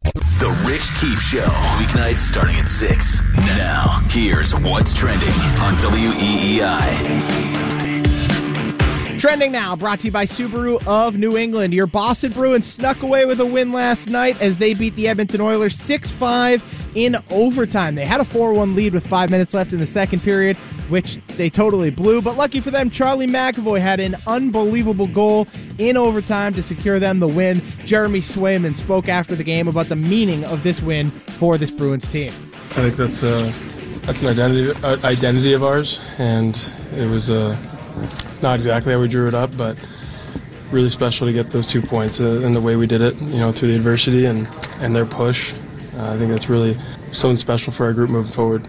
The 0.05 0.65
Rich 0.69 1.01
Keefe 1.01 1.21
Show, 1.21 1.47
weeknights 1.79 2.19
starting 2.19 2.57
at 2.57 2.69
6. 2.69 3.23
Now, 3.37 4.03
here's 4.11 4.55
what's 4.55 4.93
trending 4.93 5.29
on 5.61 5.75
WEEI. 5.77 7.64
Trending 9.25 9.53
now, 9.53 9.75
brought 9.75 10.01
to 10.01 10.09
you 10.09 10.13
by 10.13 10.27
Subaru 10.27 10.87
of 10.87 11.17
New 11.17 11.39
England. 11.39 11.73
Your 11.73 11.87
Boston 11.87 12.31
Bruins 12.31 12.67
snuck 12.67 13.03
away 13.03 13.25
with 13.25 13.41
a 13.41 13.47
win 13.47 13.73
last 13.73 14.11
night 14.11 14.39
as 14.43 14.59
they 14.59 14.75
beat 14.75 14.95
the 14.97 15.09
Edmonton 15.09 15.41
Oilers 15.41 15.77
6 15.77 16.11
5 16.11 16.93
in 16.95 17.17
overtime. 17.31 17.95
They 17.95 18.05
had 18.05 18.21
a 18.21 18.25
4 18.27 18.53
1 18.53 18.75
lead 18.75 18.93
with 18.93 19.07
five 19.07 19.31
minutes 19.31 19.55
left 19.55 19.73
in 19.73 19.79
the 19.79 19.87
second 19.87 20.21
period, 20.21 20.59
which 20.91 21.17
they 21.39 21.49
totally 21.49 21.89
blew. 21.89 22.21
But 22.21 22.37
lucky 22.37 22.61
for 22.61 22.71
them, 22.71 22.91
Charlie 22.91 23.27
McAvoy 23.27 23.81
had 23.81 23.99
an 23.99 24.15
unbelievable 24.27 25.07
goal 25.07 25.49
in 25.79 25.97
overtime 25.97 26.53
to 26.53 26.63
secure 26.63 26.99
them 26.99 27.19
the 27.19 27.27
win. 27.27 27.63
Jeremy 27.87 28.21
Swayman 28.21 28.77
spoke 28.77 29.09
after 29.09 29.35
the 29.35 29.43
game 29.43 29.69
about 29.69 29.87
the 29.87 29.97
meaning 29.97 30.45
of 30.45 30.63
this 30.63 30.83
win 30.83 31.11
for 31.11 31.57
this 31.57 31.71
Bruins 31.71 32.07
team. 32.09 32.31
I 32.73 32.91
think 32.91 32.97
that's 32.97 33.23
uh, 33.23 33.51
that's 34.03 34.21
an 34.21 34.29
identity 34.29 34.71
uh, 34.83 34.99
identity 35.03 35.55
of 35.55 35.65
ours, 35.65 36.03
and 36.19 36.55
it 36.95 37.09
was 37.09 37.31
uh, 37.31 37.57
not 38.43 38.57
exactly 38.57 38.93
how 38.93 39.01
we 39.01 39.09
drew 39.09 39.27
it 39.29 39.35
up, 39.35 39.57
but 39.57 39.77
really 40.71 40.89
special 40.89 41.27
to 41.27 41.33
get 41.33 41.51
those 41.51 41.67
two 41.67 41.81
points 41.81 42.21
uh, 42.21 42.41
and 42.45 42.55
the 42.55 42.61
way 42.61 42.77
we 42.77 42.87
did 42.87 43.01
it. 43.01 43.15
You 43.17 43.39
know, 43.39 43.53
through 43.53 43.69
the 43.69 43.77
adversity 43.77 44.27
and 44.27 44.49
and 44.81 44.95
their 44.95 45.07
push. 45.07 45.53
Uh, 45.97 46.13
I 46.13 46.19
think 46.19 46.31
that's 46.31 46.49
really 46.49 46.77
something 47.13 47.37
special 47.37 47.73
for 47.73 47.87
our 47.87 47.93
group 47.93 48.11
moving 48.11 48.33
forward. 48.33 48.67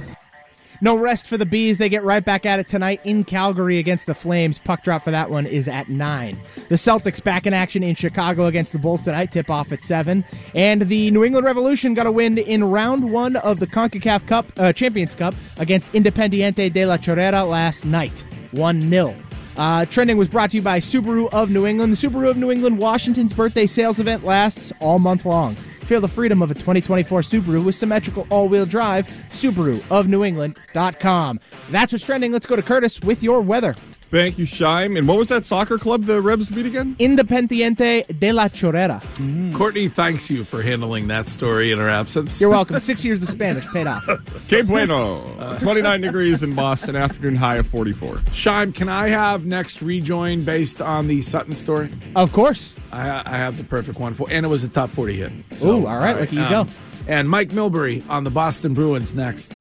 No 0.82 0.98
rest 0.98 1.26
for 1.26 1.38
the 1.38 1.46
Bees. 1.46 1.78
They 1.78 1.90
get 1.90 2.04
right 2.04 2.24
back 2.24 2.46
at 2.46 2.60
it 2.60 2.68
tonight 2.68 3.00
in 3.04 3.24
Calgary 3.24 3.80
against 3.80 4.06
the 4.06 4.14
Flames. 4.14 4.60
Puck 4.60 4.84
drop 4.84 5.04
for 5.04 5.12
that 5.12 5.30
one 5.30 5.46
is 5.46 5.68
at 5.68 5.90
9. 5.90 6.40
The 6.70 6.76
Celtics 6.76 7.24
back 7.24 7.48
in 7.48 7.54
action 7.54 7.82
in 7.82 7.96
Chicago 7.96 8.46
against 8.46 8.74
the 8.74 8.80
Bulls 8.80 9.02
tonight. 9.02 9.32
Tip 9.32 9.50
off 9.50 9.72
at 9.72 9.84
7. 9.84 10.26
And 10.54 10.82
the 10.84 11.12
New 11.12 11.24
England 11.24 11.46
Revolution 11.46 11.94
got 11.94 12.08
a 12.08 12.12
win 12.12 12.38
in 12.38 12.64
round 12.64 13.10
one 13.10 13.38
of 13.38 13.60
the 13.60 13.68
CONCACAF 13.68 14.28
Cup, 14.28 14.52
uh, 14.58 14.74
Champions 14.74 15.16
Cup 15.16 15.34
against 15.58 15.92
Independiente 15.94 16.72
de 16.72 16.86
la 16.86 16.98
Chorrera 16.98 17.46
last 17.46 17.86
night. 17.86 18.26
1 18.52 18.90
0. 18.90 19.16
Uh, 19.58 19.86
trending 19.86 20.18
was 20.18 20.28
brought 20.28 20.52
to 20.52 20.58
you 20.58 20.64
by 20.64 20.80
Subaru 20.80 21.30
of 21.34 21.50
New 21.50 21.66
England. 21.66 21.94
The 21.94 22.08
Subaru 22.08 22.30
of 22.30 22.38
New 22.38 22.52
England 22.52 22.78
Washington's 22.78 23.34
birthday 23.34 23.66
sales 23.66 24.00
event 24.00 24.26
lasts 24.26 24.74
all 24.80 25.00
month 25.00 25.26
long. 25.26 25.56
Feel 25.86 26.02
the 26.02 26.08
freedom 26.08 26.42
of 26.42 26.52
a 26.52 26.56
2024 26.56 27.22
Subaru 27.22 27.64
with 27.64 27.76
symmetrical 27.76 28.26
all-wheel 28.30 28.66
drive. 28.66 29.08
Subaru 29.30 29.84
of 29.92 30.08
New 30.08 30.24
England.com. 30.24 31.40
That's 31.70 31.94
what's 31.94 32.04
trending. 32.04 32.32
Let's 32.32 32.48
go 32.48 32.56
to 32.56 32.64
Curtis 32.64 33.00
with 33.02 33.22
your 33.22 33.40
weather. 33.42 33.76
Thank 34.12 34.38
you, 34.38 34.46
Scheim. 34.46 34.98
And 34.98 35.08
what 35.08 35.18
was 35.18 35.30
that 35.30 35.46
soccer 35.46 35.78
club 35.78 36.04
the 36.04 36.22
Rebs 36.22 36.48
beat 36.48 36.66
again? 36.66 36.96
Independiente 37.00 38.06
de 38.20 38.32
la 38.32 38.48
Chorrera. 38.48 39.02
Mm. 39.16 39.54
Courtney 39.56 39.90
thanks 39.90 40.30
you 40.30 40.44
for 40.44 40.62
handling 40.62 41.08
that 41.08 41.26
story 41.28 41.72
in 41.72 41.80
her 41.80 41.90
absence. 41.90 42.40
You're 42.40 42.50
welcome. 42.50 42.80
Six 42.80 43.04
years 43.04 43.24
of 43.24 43.30
Spanish 43.30 43.66
paid 43.68 43.88
off. 43.88 44.08
Que 44.48 44.64
bueno. 44.64 45.58
29 45.62 46.02
degrees 46.02 46.44
in 46.44 46.54
Boston, 46.54 46.96
afternoon 46.96 47.36
high 47.36 47.56
of 47.56 47.68
44. 47.68 48.18
Scheim, 48.32 48.74
can 48.76 48.90
I 48.90 49.08
have 49.08 49.46
next 49.46 49.82
rejoin 49.82 50.44
based 50.44 50.82
on 50.82 51.08
the 51.08 51.22
Sutton 51.22 51.56
story? 51.56 51.90
Of 52.16 52.32
course. 52.32 52.76
I, 52.92 53.24
I 53.26 53.38
have 53.38 53.58
the 53.58 53.64
perfect 53.64 54.00
one 54.00 54.14
for, 54.14 54.28
and 54.30 54.46
it 54.46 54.50
was 54.50 54.64
a 54.64 54.70
top 54.70 54.92
40 54.92 55.14
hit. 55.16 55.32
Ooh, 55.64 55.88
all 55.88 55.98
right, 55.98 56.18
lucky 56.20 56.36
you 56.36 56.44
um, 56.44 56.50
go. 56.50 56.68
And 57.08 57.30
Mike 57.30 57.50
Milbury 57.50 58.08
on 58.10 58.24
the 58.24 58.30
Boston 58.30 58.74
Bruins 58.74 59.14
next. 59.14 59.54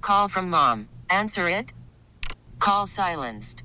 Call 0.00 0.28
from 0.28 0.48
mom. 0.48 0.88
Answer 1.08 1.48
it. 1.48 1.72
Call 2.58 2.86
silenced. 2.86 3.64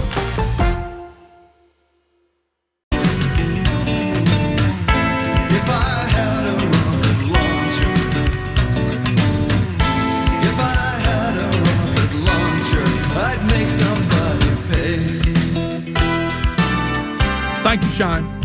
Sean. 18.01 18.41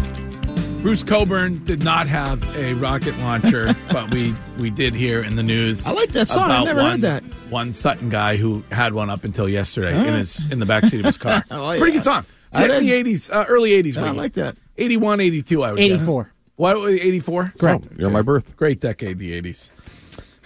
Bruce 0.82 1.02
Cockburn 1.02 1.64
did 1.64 1.82
not 1.82 2.06
have 2.08 2.44
a 2.54 2.74
rocket 2.74 3.16
launcher, 3.20 3.74
but 3.90 4.12
we 4.12 4.34
we 4.58 4.68
did 4.68 4.92
hear 4.92 5.22
in 5.22 5.34
the 5.34 5.42
news. 5.42 5.86
I 5.86 5.92
like 5.92 6.10
that 6.10 6.28
song. 6.28 6.50
I 6.50 6.56
about 6.56 6.64
never 6.66 6.82
heard 6.82 7.00
that. 7.00 7.22
One 7.48 7.72
Sutton 7.72 8.10
guy 8.10 8.36
who 8.36 8.62
had 8.70 8.92
one 8.92 9.08
up 9.08 9.24
until 9.24 9.48
yesterday 9.48 9.94
All 9.94 10.00
in 10.00 10.08
right. 10.08 10.18
his 10.18 10.44
in 10.52 10.58
the 10.58 10.66
backseat 10.66 10.98
of 10.98 11.06
his 11.06 11.16
car. 11.16 11.42
Oh, 11.50 11.74
Pretty 11.78 11.92
good 11.92 12.02
song. 12.02 12.26
It's 12.52 12.60
in 12.60 12.68
the 12.68 13.14
80s, 13.14 13.32
uh, 13.34 13.46
early 13.48 13.70
80s. 13.82 13.96
Yeah, 13.96 14.04
I 14.04 14.10
like 14.10 14.34
that. 14.34 14.58
81, 14.76 15.20
82, 15.20 15.62
I 15.62 15.72
would 15.72 15.78
guess. 15.78 16.02
84. 16.02 16.32
What, 16.56 16.76
84? 16.92 17.54
Correct. 17.58 17.88
You're 17.96 18.10
my 18.10 18.20
birth. 18.20 18.54
Great 18.58 18.80
decade, 18.80 19.18
the 19.18 19.40
80s. 19.40 19.70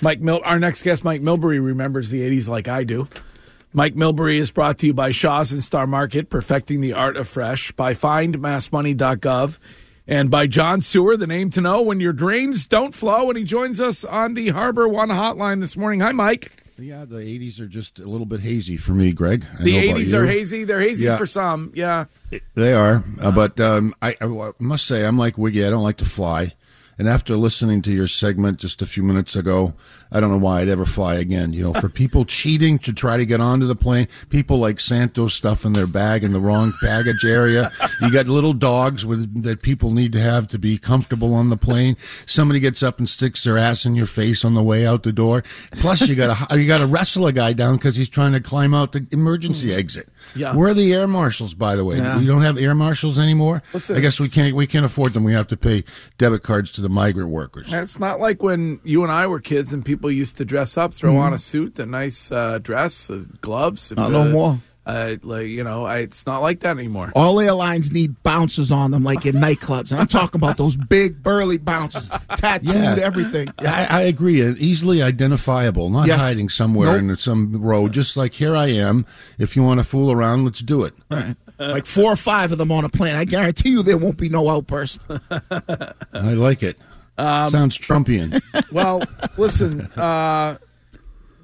Mike 0.02 0.20
Mil- 0.20 0.40
our 0.44 0.60
next 0.60 0.84
guest, 0.84 1.02
Mike 1.02 1.20
Milbury, 1.20 1.60
remembers 1.60 2.10
the 2.10 2.20
80s 2.20 2.48
like 2.48 2.68
I 2.68 2.84
do. 2.84 3.08
Mike 3.72 3.94
Milbury 3.94 4.38
is 4.38 4.50
brought 4.50 4.78
to 4.78 4.86
you 4.86 4.94
by 4.94 5.12
Shaw's 5.12 5.52
and 5.52 5.62
Star 5.62 5.86
Market, 5.86 6.28
perfecting 6.28 6.80
the 6.80 6.92
art 6.92 7.16
of 7.16 7.28
fresh, 7.28 7.70
by 7.72 7.94
findmassmoney.gov, 7.94 9.58
and 10.08 10.28
by 10.30 10.48
John 10.48 10.80
Sewer, 10.80 11.16
the 11.16 11.26
name 11.28 11.50
to 11.50 11.60
know 11.60 11.80
when 11.80 12.00
your 12.00 12.12
drains 12.12 12.66
don't 12.66 12.92
flow. 12.94 13.28
And 13.28 13.38
he 13.38 13.44
joins 13.44 13.80
us 13.80 14.04
on 14.04 14.34
the 14.34 14.48
Harbor 14.48 14.88
One 14.88 15.10
hotline 15.10 15.60
this 15.60 15.76
morning. 15.76 16.00
Hi, 16.00 16.10
Mike. 16.10 16.50
Yeah, 16.78 17.04
the 17.04 17.16
80s 17.18 17.60
are 17.60 17.68
just 17.68 18.00
a 18.00 18.08
little 18.08 18.26
bit 18.26 18.40
hazy 18.40 18.76
for 18.76 18.92
me, 18.92 19.12
Greg. 19.12 19.46
I 19.60 19.62
The 19.62 19.76
80s 19.92 20.14
are 20.14 20.26
hazy. 20.26 20.64
They're 20.64 20.80
hazy 20.80 21.04
Yeah. 21.06 21.16
for 21.18 21.26
some. 21.26 21.70
Yeah. 21.74 22.06
They 22.54 22.72
are, 22.72 23.04
uh, 23.22 23.30
but 23.30 23.60
um, 23.60 23.94
I, 24.02 24.16
I 24.20 24.50
must 24.58 24.86
say 24.86 25.04
I'm 25.06 25.18
like 25.18 25.36
Wiggy. 25.38 25.64
I 25.64 25.70
don't 25.70 25.82
like 25.84 25.98
to 25.98 26.04
fly, 26.06 26.54
and 26.98 27.06
after 27.06 27.36
listening 27.36 27.82
to 27.82 27.92
your 27.92 28.08
segment 28.08 28.58
just 28.58 28.80
a 28.82 28.86
few 28.86 29.02
minutes 29.02 29.36
ago, 29.36 29.74
I 30.12 30.20
don't 30.20 30.30
know 30.30 30.38
why 30.38 30.60
I'd 30.60 30.68
ever 30.68 30.84
fly 30.84 31.16
again. 31.16 31.52
You 31.52 31.64
know, 31.64 31.72
for 31.74 31.88
people 31.88 32.24
cheating 32.24 32.78
to 32.78 32.92
try 32.92 33.16
to 33.16 33.24
get 33.24 33.40
onto 33.40 33.66
the 33.66 33.76
plane, 33.76 34.08
people 34.28 34.58
like 34.58 34.80
Santos 34.80 35.34
stuff 35.34 35.64
in 35.64 35.72
their 35.72 35.86
bag 35.86 36.24
in 36.24 36.32
the 36.32 36.40
wrong 36.40 36.72
baggage 36.82 37.24
area. 37.24 37.70
You 38.00 38.10
got 38.10 38.26
little 38.26 38.52
dogs 38.52 39.06
with 39.06 39.42
that 39.42 39.62
people 39.62 39.92
need 39.92 40.12
to 40.12 40.20
have 40.20 40.48
to 40.48 40.58
be 40.58 40.78
comfortable 40.78 41.34
on 41.34 41.48
the 41.48 41.56
plane. 41.56 41.96
Somebody 42.26 42.60
gets 42.60 42.82
up 42.82 42.98
and 42.98 43.08
sticks 43.08 43.44
their 43.44 43.56
ass 43.56 43.84
in 43.84 43.94
your 43.94 44.06
face 44.06 44.44
on 44.44 44.54
the 44.54 44.62
way 44.62 44.86
out 44.86 45.02
the 45.02 45.12
door. 45.12 45.44
Plus, 45.72 46.08
you 46.08 46.14
got 46.14 46.48
to 46.48 46.58
you 46.58 46.66
got 46.66 46.78
to 46.78 46.86
wrestle 46.86 47.26
a 47.26 47.32
guy 47.32 47.52
down 47.52 47.76
because 47.76 47.96
he's 47.96 48.08
trying 48.08 48.32
to 48.32 48.40
climb 48.40 48.74
out 48.74 48.92
the 48.92 49.06
emergency 49.12 49.72
hmm. 49.72 49.78
exit. 49.78 50.08
Yeah. 50.34 50.54
Where 50.54 50.70
are 50.70 50.74
the 50.74 50.92
air 50.92 51.06
marshals, 51.06 51.54
by 51.54 51.76
the 51.76 51.84
way? 51.84 51.98
Yeah. 51.98 52.18
We 52.18 52.26
don't 52.26 52.42
have 52.42 52.58
air 52.58 52.74
marshals 52.74 53.18
anymore. 53.18 53.62
Listen, 53.72 53.96
I 53.96 54.00
guess 54.00 54.18
we 54.18 54.28
can't 54.28 54.54
we 54.54 54.66
can't 54.66 54.84
afford 54.84 55.12
them. 55.12 55.24
We 55.24 55.32
have 55.32 55.48
to 55.48 55.56
pay 55.56 55.84
debit 56.18 56.42
cards 56.42 56.72
to 56.72 56.80
the 56.80 56.88
migrant 56.88 57.30
workers. 57.30 57.72
It's 57.72 58.00
not 58.00 58.20
like 58.20 58.42
when 58.42 58.80
you 58.82 59.02
and 59.02 59.12
I 59.12 59.26
were 59.26 59.40
kids 59.40 59.72
and 59.72 59.84
people 59.84 59.99
used 60.08 60.38
to 60.38 60.44
dress 60.46 60.78
up, 60.78 60.94
throw 60.94 61.12
Mhm. 61.14 61.20
on 61.20 61.32
a 61.34 61.38
suit, 61.38 61.78
a 61.78 61.84
nice 61.86 62.32
uh, 62.32 62.58
dress, 62.58 63.10
uh, 63.10 63.24
gloves. 63.42 63.92
Not 63.94 64.10
no 64.12 64.28
more. 64.28 64.60
Uh, 64.86 65.16
like 65.22 65.46
you 65.46 65.62
know, 65.62 65.84
I, 65.84 65.98
it's 65.98 66.26
not 66.26 66.40
like 66.40 66.60
that 66.60 66.76
anymore. 66.78 67.12
All 67.14 67.38
airlines 67.38 67.92
need 67.92 68.20
bouncers 68.22 68.72
on 68.72 68.90
them, 68.90 69.04
like 69.04 69.26
in 69.26 69.34
nightclubs. 69.46 69.92
And 69.92 70.00
I'm 70.00 70.08
talking 70.08 70.40
about 70.40 70.56
those 70.56 70.74
big, 70.74 71.22
burly 71.22 71.58
bouncers, 71.58 72.10
tattooed, 72.38 72.74
Yeah. 72.74 72.96
everything. 73.00 73.48
I, 73.60 73.86
I 73.90 74.00
agree. 74.02 74.40
and 74.40 74.56
Easily 74.58 75.02
identifiable, 75.02 75.90
not 75.90 76.08
Yes. 76.08 76.18
hiding 76.20 76.48
somewhere 76.48 77.00
Nope. 77.00 77.10
in 77.10 77.16
some 77.18 77.60
row. 77.62 77.88
Just 77.88 78.16
like 78.16 78.32
here 78.32 78.56
I 78.56 78.68
am. 78.68 79.04
If 79.38 79.54
you 79.54 79.62
want 79.62 79.78
to 79.78 79.84
fool 79.84 80.10
around, 80.10 80.44
let's 80.44 80.60
do 80.60 80.82
it. 80.84 80.94
Right. 81.10 81.36
Like 81.58 81.84
four 81.84 82.10
or 82.10 82.16
five 82.16 82.50
of 82.50 82.58
them 82.58 82.72
on 82.72 82.86
a 82.86 82.88
plane. 82.88 83.16
I 83.16 83.26
guarantee 83.26 83.68
you 83.68 83.82
there 83.82 83.98
won't 83.98 84.16
be 84.16 84.30
no 84.30 84.48
outburst. 84.48 85.02
I 85.30 85.92
like 86.32 86.62
it. 86.62 86.78
Um, 87.20 87.50
Sounds 87.50 87.76
Trumpian. 87.76 88.40
well, 88.72 89.02
listen, 89.36 89.82
uh, 89.96 90.56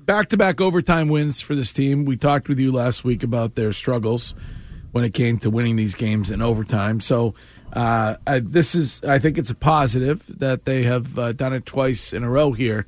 back-to-back 0.06 0.60
overtime 0.60 1.08
wins 1.08 1.40
for 1.40 1.54
this 1.54 1.72
team. 1.72 2.04
We 2.06 2.16
talked 2.16 2.48
with 2.48 2.58
you 2.58 2.72
last 2.72 3.04
week 3.04 3.22
about 3.22 3.56
their 3.56 3.72
struggles 3.72 4.34
when 4.92 5.04
it 5.04 5.12
came 5.12 5.38
to 5.40 5.50
winning 5.50 5.76
these 5.76 5.94
games 5.94 6.30
in 6.30 6.40
overtime. 6.40 7.00
So 7.00 7.34
uh, 7.74 8.16
I, 8.26 8.38
this 8.38 8.74
is, 8.74 9.02
I 9.04 9.18
think, 9.18 9.36
it's 9.36 9.50
a 9.50 9.54
positive 9.54 10.24
that 10.28 10.64
they 10.64 10.84
have 10.84 11.18
uh, 11.18 11.32
done 11.32 11.52
it 11.52 11.66
twice 11.66 12.14
in 12.14 12.22
a 12.22 12.30
row 12.30 12.52
here. 12.52 12.86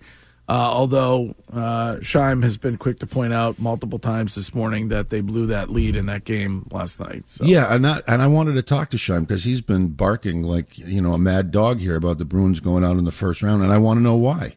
Uh, 0.49 0.53
although 0.53 1.35
uh, 1.53 1.97
Scheim 1.97 2.43
has 2.43 2.57
been 2.57 2.79
quick 2.79 2.99
to 3.01 3.07
point 3.07 3.35
out 3.35 3.59
multiple 3.59 3.99
times 3.99 4.35
this 4.35 4.55
morning 4.55 4.89
that 4.89 5.11
they 5.11 5.21
blew 5.21 5.47
that 5.47 5.69
lead 5.69 5.95
in 5.95 6.07
that 6.07 6.25
game 6.25 6.67
last 6.71 6.99
night. 6.99 7.29
So. 7.29 7.45
Yeah, 7.45 7.73
and 7.75 7.85
that, 7.85 8.05
and 8.07 8.23
I 8.23 8.29
wanted 8.29 8.55
to 8.55 8.63
talk 8.63 8.89
to 8.91 8.97
Scheim 8.97 9.29
because 9.29 9.45
he's 9.45 9.61
been 9.61 9.89
barking 9.89 10.43
like 10.43 10.79
you 10.79 11.03
know 11.03 11.13
a 11.13 11.19
mad 11.19 11.51
dog 11.51 11.81
here 11.81 11.97
about 11.97 12.17
the 12.17 12.25
Bruins 12.25 12.61
going 12.61 12.83
out 12.83 12.97
in 12.97 13.05
the 13.05 13.13
first 13.13 13.43
round, 13.43 13.63
and 13.63 13.71
I 13.71 13.77
want 13.77 13.99
to 13.99 14.03
know 14.03 14.17
why. 14.17 14.57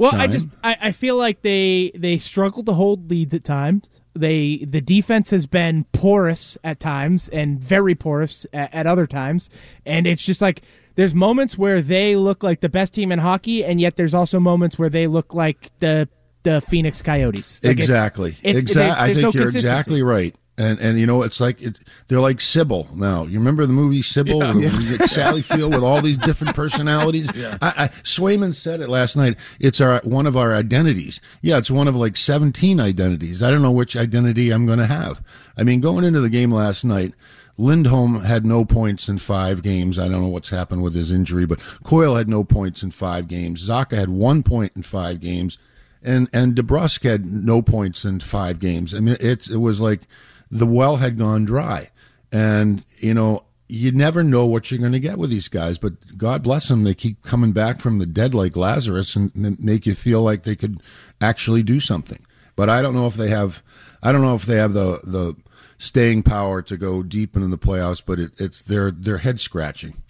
Well, 0.00 0.14
I 0.14 0.28
just 0.28 0.48
I, 0.64 0.76
I 0.80 0.92
feel 0.92 1.16
like 1.16 1.42
they 1.42 1.92
they 1.94 2.16
struggle 2.16 2.64
to 2.64 2.72
hold 2.72 3.10
leads 3.10 3.34
at 3.34 3.44
times. 3.44 4.00
They 4.14 4.64
the 4.66 4.80
defense 4.80 5.28
has 5.30 5.46
been 5.46 5.84
porous 5.92 6.56
at 6.64 6.80
times 6.80 7.28
and 7.28 7.60
very 7.60 7.94
porous 7.94 8.46
at, 8.52 8.72
at 8.72 8.86
other 8.86 9.06
times, 9.06 9.50
and 9.84 10.06
it's 10.06 10.24
just 10.24 10.40
like 10.40 10.62
there's 10.94 11.14
moments 11.14 11.56
where 11.58 11.80
they 11.80 12.16
look 12.16 12.42
like 12.42 12.60
the 12.60 12.68
best 12.68 12.94
team 12.94 13.12
in 13.12 13.18
hockey, 13.18 13.64
and 13.64 13.80
yet 13.80 13.96
there's 13.96 14.14
also 14.14 14.40
moments 14.40 14.78
where 14.78 14.88
they 14.90 15.06
look 15.06 15.34
like 15.34 15.70
the 15.80 16.08
the 16.42 16.60
Phoenix 16.62 17.02
Coyotes. 17.02 17.60
Like, 17.62 17.72
exactly. 17.78 18.30
it's- 18.42 18.62
exactly. 18.62 19.04
I 19.04 19.12
think 19.14 19.34
no 19.34 19.38
you're 19.40 19.48
exactly 19.50 20.02
right. 20.02 20.34
And 20.58 20.78
and 20.78 20.98
you 21.00 21.06
know 21.06 21.22
it's 21.22 21.40
like 21.40 21.62
it, 21.62 21.78
they're 22.08 22.20
like 22.20 22.38
Sybil 22.40 22.86
now. 22.94 23.24
You 23.24 23.38
remember 23.38 23.64
the 23.64 23.72
movie 23.72 24.02
Sybil? 24.02 24.38
Yeah. 24.40 24.52
with 24.54 24.62
Yeah. 24.64 24.98
with 24.98 25.10
Sally 25.10 25.40
Field 25.40 25.72
with 25.74 25.82
all 25.82 26.02
these 26.02 26.18
different 26.18 26.54
personalities. 26.54 27.30
Yeah. 27.34 27.56
I, 27.62 27.72
I, 27.84 27.88
Swayman 28.02 28.54
said 28.54 28.80
it 28.80 28.90
last 28.90 29.16
night. 29.16 29.36
It's 29.58 29.80
our 29.80 30.00
one 30.04 30.26
of 30.26 30.36
our 30.36 30.52
identities. 30.54 31.18
Yeah, 31.40 31.56
it's 31.56 31.70
one 31.70 31.88
of 31.88 31.96
like 31.96 32.14
17 32.16 32.78
identities. 32.78 33.42
I 33.42 33.50
don't 33.50 33.62
know 33.62 33.70
which 33.70 33.96
identity 33.96 34.50
I'm 34.50 34.66
going 34.66 34.80
to 34.80 34.86
have. 34.86 35.22
I 35.56 35.62
mean, 35.62 35.80
going 35.80 36.04
into 36.04 36.20
the 36.20 36.28
game 36.28 36.50
last 36.52 36.84
night. 36.84 37.14
Lindholm 37.60 38.22
had 38.22 38.46
no 38.46 38.64
points 38.64 39.08
in 39.08 39.18
five 39.18 39.62
games. 39.62 39.98
I 39.98 40.08
don't 40.08 40.22
know 40.22 40.28
what's 40.28 40.50
happened 40.50 40.82
with 40.82 40.94
his 40.94 41.12
injury, 41.12 41.46
but 41.46 41.60
Coyle 41.84 42.16
had 42.16 42.28
no 42.28 42.42
points 42.42 42.82
in 42.82 42.90
five 42.90 43.28
games. 43.28 43.68
Zacha 43.68 43.96
had 43.96 44.08
one 44.08 44.42
point 44.42 44.72
in 44.74 44.82
five 44.82 45.20
games 45.20 45.58
and 46.02 46.28
and 46.32 46.54
DeBrusk 46.54 47.02
had 47.04 47.26
no 47.26 47.62
points 47.62 48.04
in 48.04 48.20
five 48.20 48.58
games. 48.58 48.94
I 48.94 49.00
mean, 49.00 49.16
it's 49.20 49.48
it 49.48 49.58
was 49.58 49.80
like 49.80 50.02
the 50.50 50.66
well 50.66 50.96
had 50.96 51.18
gone 51.18 51.44
dry, 51.44 51.90
and 52.32 52.84
you 52.98 53.14
know 53.14 53.44
you 53.68 53.92
never 53.92 54.24
know 54.24 54.46
what 54.46 54.70
you're 54.70 54.80
going 54.80 54.92
to 54.92 54.98
get 54.98 55.18
with 55.18 55.30
these 55.30 55.48
guys. 55.48 55.78
But 55.78 56.18
God 56.18 56.42
bless 56.42 56.68
them, 56.68 56.82
they 56.82 56.94
keep 56.94 57.22
coming 57.22 57.52
back 57.52 57.80
from 57.80 57.98
the 57.98 58.06
dead 58.06 58.34
like 58.34 58.56
Lazarus 58.56 59.14
and, 59.14 59.60
make 59.60 59.86
you 59.86 59.94
feel 59.94 60.22
like 60.22 60.42
they 60.42 60.56
could 60.56 60.82
actually 61.20 61.62
do 61.62 61.78
something. 61.78 62.26
But 62.56 62.68
I 62.68 62.82
don't 62.82 62.94
know 62.94 63.06
if 63.06 63.14
they 63.14 63.28
have. 63.28 63.62
I 64.02 64.12
don't 64.12 64.22
know 64.22 64.34
if 64.34 64.44
they 64.44 64.56
have 64.56 64.72
the 64.72 65.00
the 65.04 65.36
staying 65.80 66.22
power 66.22 66.60
to 66.62 66.76
go 66.76 67.02
deep 67.02 67.34
into 67.34 67.48
the 67.48 67.58
playoffs. 67.58 68.02
But 68.04 68.20
it, 68.20 68.40
it's 68.40 68.60
they're 68.60 68.90
they're 68.92 69.18
head 69.18 69.40
scratching. 69.40 70.00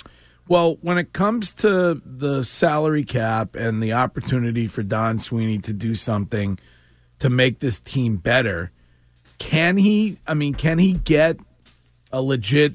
Well, 0.49 0.79
when 0.81 0.99
it 0.99 1.13
comes 1.13 1.53
to 1.55 2.03
the 2.05 2.43
salary 2.43 3.05
cap 3.05 3.55
and 3.55 3.81
the 3.81 3.93
opportunity 3.93 4.67
for 4.67 4.83
Don 4.83 5.21
Sweeney 5.21 5.59
to 5.59 5.73
do 5.73 5.95
something 5.95 6.59
to 7.21 7.31
make 7.31 7.61
this 7.61 7.79
team 7.79 8.17
better, 8.17 8.73
can 9.39 9.77
he? 9.77 10.19
I 10.27 10.35
mean, 10.35 10.55
can 10.55 10.79
he 10.79 10.95
get 10.95 11.37
a 12.13 12.21
legit 12.21 12.75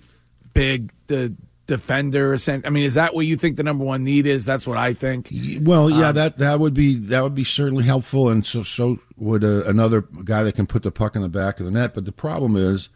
big 0.53 0.93
the 1.08 1.36
defender? 1.67 2.38
I 2.47 2.69
mean, 2.69 2.86
is 2.86 2.93
that 2.93 3.13
what 3.13 3.25
you 3.25 3.36
think 3.36 3.58
the 3.58 3.63
number 3.63 3.84
one 3.84 4.05
need 4.05 4.25
is? 4.25 4.45
That's 4.45 4.65
what 4.65 4.77
I 4.77 4.93
think. 4.93 5.29
Well, 5.62 5.89
yeah, 5.89 6.10
Um, 6.10 6.15
that 6.15 6.38
that 6.38 6.62
would 6.62 6.73
be 6.73 6.95
that 6.95 7.23
would 7.23 7.36
be 7.36 7.43
certainly 7.43 7.84
helpful, 7.84 8.29
and 8.29 8.45
so 8.45 8.63
so 8.63 8.99
would 9.17 9.43
a, 9.43 9.67
another 9.67 10.01
guy 10.01 10.43
that 10.43 10.56
can 10.56 10.67
put 10.67 10.84
the 10.84 10.91
puck 10.91 11.15
in 11.15 11.21
the 11.21 11.30
back 11.30 11.60
of 11.60 11.65
the 11.65 11.71
net. 11.71 11.93
But 11.93 12.06
the 12.06 12.12
problem 12.12 12.56
is, 12.56 12.89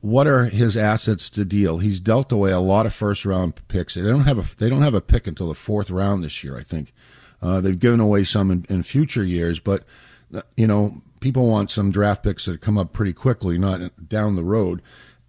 what 0.00 0.26
are 0.26 0.44
his 0.44 0.76
assets 0.76 1.30
to 1.30 1.44
deal? 1.44 1.78
He's 1.78 2.00
dealt 2.00 2.32
away 2.32 2.50
a 2.50 2.60
lot 2.60 2.86
of 2.86 2.94
first 2.94 3.24
round 3.24 3.60
picks. 3.68 3.94
They 3.94 4.02
don't 4.02 4.24
have 4.24 4.38
a 4.38 4.56
they 4.56 4.68
don't 4.68 4.82
have 4.82 4.94
a 4.94 5.00
pick 5.00 5.26
until 5.26 5.48
the 5.48 5.54
fourth 5.54 5.90
round 5.90 6.22
this 6.24 6.42
year. 6.42 6.56
I 6.56 6.62
think 6.62 6.92
uh, 7.42 7.60
they've 7.60 7.78
given 7.78 8.00
away 8.00 8.24
some 8.24 8.50
in, 8.50 8.64
in 8.68 8.82
future 8.82 9.24
years, 9.24 9.60
but 9.60 9.84
uh, 10.34 10.42
you 10.56 10.66
know 10.66 11.02
people 11.20 11.48
want 11.48 11.70
some 11.70 11.90
draft 11.90 12.22
picks 12.22 12.44
that 12.46 12.60
come 12.60 12.78
up 12.78 12.92
pretty 12.92 13.12
quickly, 13.12 13.58
not 13.58 14.08
down 14.08 14.36
the 14.36 14.44
road. 14.44 14.82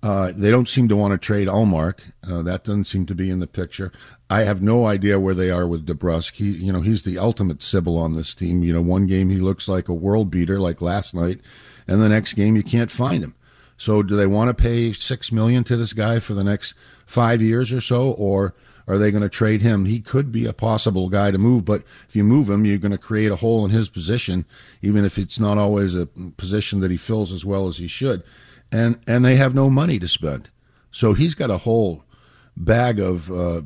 Uh, 0.06 0.32
they 0.36 0.52
don't 0.52 0.70
seem 0.70 0.88
to 0.88 0.96
want 0.96 1.14
to 1.14 1.18
trade 1.18 1.48
Ullmark. 1.48 1.98
Uh, 2.30 2.44
that 2.44 2.64
doesn't 2.64 2.86
seem 2.86 3.08
to 3.08 3.16
be 3.16 3.32
in 3.32 3.40
the 3.40 3.48
picture. 3.48 3.92
I 4.30 4.42
have 4.42 4.62
no 4.62 4.86
idea 4.86 5.20
where 5.20 5.34
they 5.34 5.50
are 5.50 5.66
with 5.66 5.88
DeBrusk. 5.88 6.34
He, 6.34 6.52
you 6.52 6.72
know, 6.72 6.82
he's 6.82 7.02
the 7.02 7.18
ultimate 7.18 7.64
Sybil 7.64 7.98
on 7.98 8.16
this 8.16 8.36
team. 8.36 8.62
You 8.62 8.72
know, 8.72 8.84
one 8.84 9.08
game 9.08 9.32
he 9.32 9.40
looks 9.40 9.68
like 9.68 9.90
a 9.90 9.96
world 9.96 10.30
beater, 10.30 10.60
like 10.60 10.80
last 10.80 11.16
night, 11.16 11.40
and 11.88 12.00
the 12.00 12.10
next 12.10 12.34
game 12.34 12.56
you 12.56 12.62
can't 12.62 12.92
find 12.92 13.24
him. 13.24 13.34
So, 13.78 14.04
do 14.04 14.16
they 14.16 14.28
want 14.28 14.50
to 14.50 14.54
pay 14.54 14.94
six 14.94 15.32
million 15.32 15.64
to 15.64 15.76
this 15.76 15.92
guy 15.92 16.20
for 16.20 16.36
the 16.36 16.44
next 16.44 16.76
five 17.08 17.42
years 17.42 17.72
or 17.72 17.82
so, 17.82 18.12
or 18.12 18.54
are 18.88 19.00
they 19.00 19.10
going 19.10 19.24
to 19.24 19.30
trade 19.30 19.64
him? 19.64 19.86
He 19.86 20.02
could 20.02 20.32
be 20.32 20.46
a 20.46 20.54
possible 20.54 21.10
guy 21.10 21.32
to 21.32 21.40
move, 21.40 21.66
but 21.66 21.82
if 22.08 22.16
you 22.16 22.24
move 22.24 22.48
him, 22.48 22.64
you're 22.64 22.78
going 22.78 22.92
to 22.92 23.00
create 23.00 23.32
a 23.32 23.38
hole 23.38 23.66
in 23.66 23.72
his 23.72 23.90
position, 23.90 24.46
even 24.84 25.04
if 25.04 25.18
it's 25.18 25.40
not 25.40 25.58
always 25.58 25.96
a 25.96 26.06
position 26.38 26.80
that 26.82 26.92
he 26.92 26.98
fills 26.98 27.34
as 27.34 27.44
well 27.44 27.68
as 27.68 27.78
he 27.78 27.88
should. 27.88 28.22
And 28.76 29.00
and 29.08 29.24
they 29.24 29.38
have 29.38 29.56
no 29.56 29.70
money 29.70 30.00
to 30.00 30.08
spend, 30.08 30.50
so 30.92 31.14
he's 31.14 31.34
got 31.34 31.50
a 31.50 31.60
whole 31.60 32.04
bag 32.58 33.00
of 33.00 33.32
uh, 33.32 33.62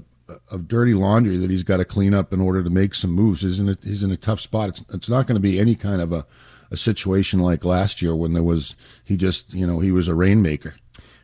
of 0.51 0.67
dirty 0.67 0.93
laundry 0.93 1.35
that 1.37 1.49
he's 1.49 1.63
got 1.63 1.77
to 1.77 1.85
clean 1.85 2.13
up 2.13 2.31
in 2.31 2.39
order 2.39 2.61
to 2.61 2.69
make 2.69 2.93
some 2.93 3.09
moves. 3.09 3.41
He's 3.41 3.59
in 3.59 3.69
a, 3.69 3.77
he's 3.83 4.03
in 4.03 4.11
a 4.11 4.17
tough 4.17 4.39
spot. 4.39 4.69
It's 4.69 4.83
it's 4.93 5.09
not 5.09 5.25
going 5.25 5.35
to 5.35 5.41
be 5.41 5.59
any 5.59 5.73
kind 5.73 5.99
of 5.99 6.13
a 6.13 6.27
a 6.69 6.77
situation 6.77 7.39
like 7.39 7.65
last 7.65 8.03
year 8.03 8.15
when 8.15 8.33
there 8.33 8.43
was 8.43 8.75
he 9.03 9.17
just 9.17 9.51
you 9.51 9.65
know 9.65 9.79
he 9.79 9.91
was 9.91 10.07
a 10.07 10.13
rainmaker. 10.13 10.75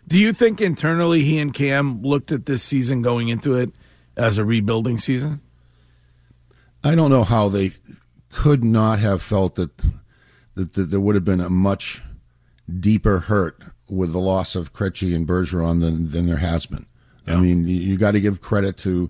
Do 0.08 0.18
you 0.18 0.34
think 0.34 0.62
internally 0.62 1.22
he 1.22 1.38
and 1.38 1.54
Cam 1.54 2.02
looked 2.02 2.32
at 2.32 2.48
this 2.48 2.64
season 2.64 3.04
going 3.04 3.28
into 3.28 3.54
it 3.54 3.72
as 4.18 4.40
a 4.40 4.46
rebuilding 4.46 4.98
season? 4.98 5.42
I 6.84 6.96
don't 6.96 7.12
know 7.12 7.24
how 7.24 7.50
they 7.50 7.74
could 8.32 8.64
not 8.64 8.98
have 8.98 9.22
felt 9.22 9.54
that 9.58 9.78
that, 10.56 10.74
that 10.74 10.90
there 10.90 11.00
would 11.00 11.14
have 11.14 11.26
been 11.26 11.40
a 11.40 11.52
much 11.52 12.02
deeper 12.80 13.20
hurt 13.20 13.62
with 13.90 14.12
the 14.12 14.20
loss 14.20 14.56
of 14.56 14.74
Krejci 14.74 15.16
and 15.16 15.28
Bergeron 15.28 15.82
than 15.82 16.12
than 16.12 16.26
there 16.26 16.38
has 16.38 16.66
been. 16.66 16.86
I 17.28 17.38
mean, 17.38 17.68
you, 17.68 17.76
you 17.76 17.98
got 17.98 18.12
to 18.12 18.22
give 18.22 18.42
credit 18.42 18.78
to 18.80 19.10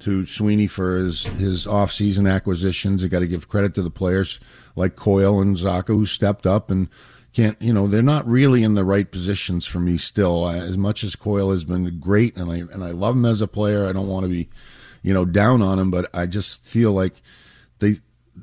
to 0.00 0.26
Sweeney 0.26 0.66
for 0.66 0.96
his 0.96 1.24
his 1.24 1.66
off 1.66 1.92
season 1.92 2.26
acquisitions. 2.26 3.02
You 3.02 3.08
got 3.08 3.20
to 3.20 3.26
give 3.26 3.48
credit 3.48 3.74
to 3.74 3.82
the 3.82 3.90
players 3.90 4.40
like 4.74 4.96
Coyle 4.96 5.40
and 5.40 5.56
Zacha 5.56 5.88
who 5.88 6.06
stepped 6.06 6.46
up 6.46 6.70
and 6.70 6.88
can't 7.32 7.60
you 7.62 7.72
know 7.72 7.86
they're 7.86 8.02
not 8.02 8.26
really 8.26 8.62
in 8.62 8.74
the 8.74 8.84
right 8.84 9.10
positions 9.10 9.64
for 9.64 9.78
me 9.78 9.96
still. 9.96 10.44
I, 10.44 10.56
as 10.56 10.76
much 10.76 11.04
as 11.04 11.14
Coyle 11.14 11.52
has 11.52 11.64
been 11.64 12.00
great 12.00 12.36
and 12.36 12.50
I 12.50 12.56
and 12.56 12.82
I 12.82 12.90
love 12.90 13.16
him 13.16 13.24
as 13.24 13.40
a 13.40 13.48
player, 13.48 13.86
I 13.86 13.92
don't 13.92 14.08
want 14.08 14.24
to 14.24 14.30
be 14.30 14.48
you 15.02 15.14
know 15.14 15.24
down 15.24 15.62
on 15.62 15.78
him, 15.78 15.90
but 15.90 16.10
I 16.12 16.26
just 16.26 16.64
feel 16.64 16.92
like 16.92 17.14
they 17.78 18.00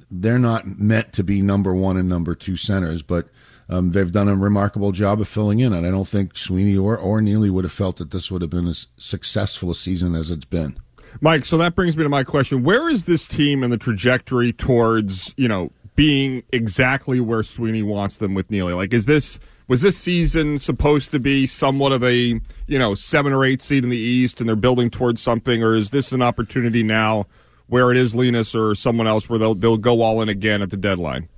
they're 0.10 0.40
not 0.40 0.66
meant 0.80 1.14
to 1.14 1.24
be 1.24 1.42
number 1.42 1.74
one 1.74 1.98
and 1.98 2.10
number 2.10 2.36
two 2.36 2.58
centers, 2.58 3.02
but. 3.02 3.28
Um, 3.70 3.92
they've 3.92 4.12
done 4.12 4.28
a 4.28 4.36
remarkable 4.36 4.92
job 4.92 5.22
of 5.22 5.28
filling 5.28 5.60
in, 5.60 5.74
and 5.74 5.86
I 5.86 5.92
don't 5.92 6.08
think 6.08 6.36
Sweeney 6.36 6.76
or, 6.76 6.98
or 6.98 7.22
Neely 7.22 7.52
would 7.52 7.66
have 7.66 7.74
felt 7.74 7.98
that 7.98 8.10
this 8.10 8.32
would 8.32 8.42
have 8.42 8.50
been 8.50 8.68
as 8.68 8.88
successful 8.98 9.70
a 9.70 9.76
season 9.76 10.16
as 10.16 10.32
it's 10.32 10.46
been. 10.46 10.80
Mike, 11.22 11.46
so 11.46 11.58
that 11.58 11.76
brings 11.76 11.96
me 11.96 12.04
to 12.04 12.10
my 12.10 12.24
question. 12.24 12.64
Where 12.64 12.90
is 12.90 13.04
this 13.04 13.28
team 13.28 13.64
in 13.64 13.70
the 13.70 13.78
trajectory 13.78 14.52
towards, 14.54 15.34
you 15.38 15.48
know, 15.48 15.72
being 15.96 16.44
exactly 16.52 17.20
where 17.20 17.44
Sweeney 17.44 17.84
wants 17.84 18.18
them 18.18 18.34
with 18.34 18.50
Neely? 18.50 18.74
Like, 18.74 18.94
is 18.94 19.06
this 19.06 19.40
was 19.68 19.82
this 19.82 19.98
season 19.98 20.58
supposed 20.58 21.12
to 21.12 21.20
be 21.20 21.46
somewhat 21.46 21.92
of 21.92 22.04
a, 22.04 22.42
you 22.66 22.80
know, 22.80 22.96
seven 22.96 23.34
or 23.34 23.46
eight 23.46 23.62
seed 23.62 23.84
in 23.84 23.92
the 23.92 23.98
East 23.98 24.40
and 24.40 24.50
they're 24.50 24.56
building 24.56 24.90
towards 24.90 25.22
something, 25.22 25.62
or 25.64 25.76
is 25.76 25.92
this 25.92 26.12
an 26.12 26.24
opportunity 26.24 26.82
now 26.82 27.28
where 27.68 27.92
it 27.92 27.98
is 27.98 28.16
Linus 28.16 28.56
or 28.56 28.74
someone 28.74 29.06
else 29.06 29.30
where 29.30 29.38
they'll 29.38 29.54
they'll 29.54 29.78
go 29.78 30.02
all 30.02 30.22
in 30.24 30.30
again 30.30 30.64
at 30.64 30.72
the 30.72 30.78
deadline? 30.78 31.30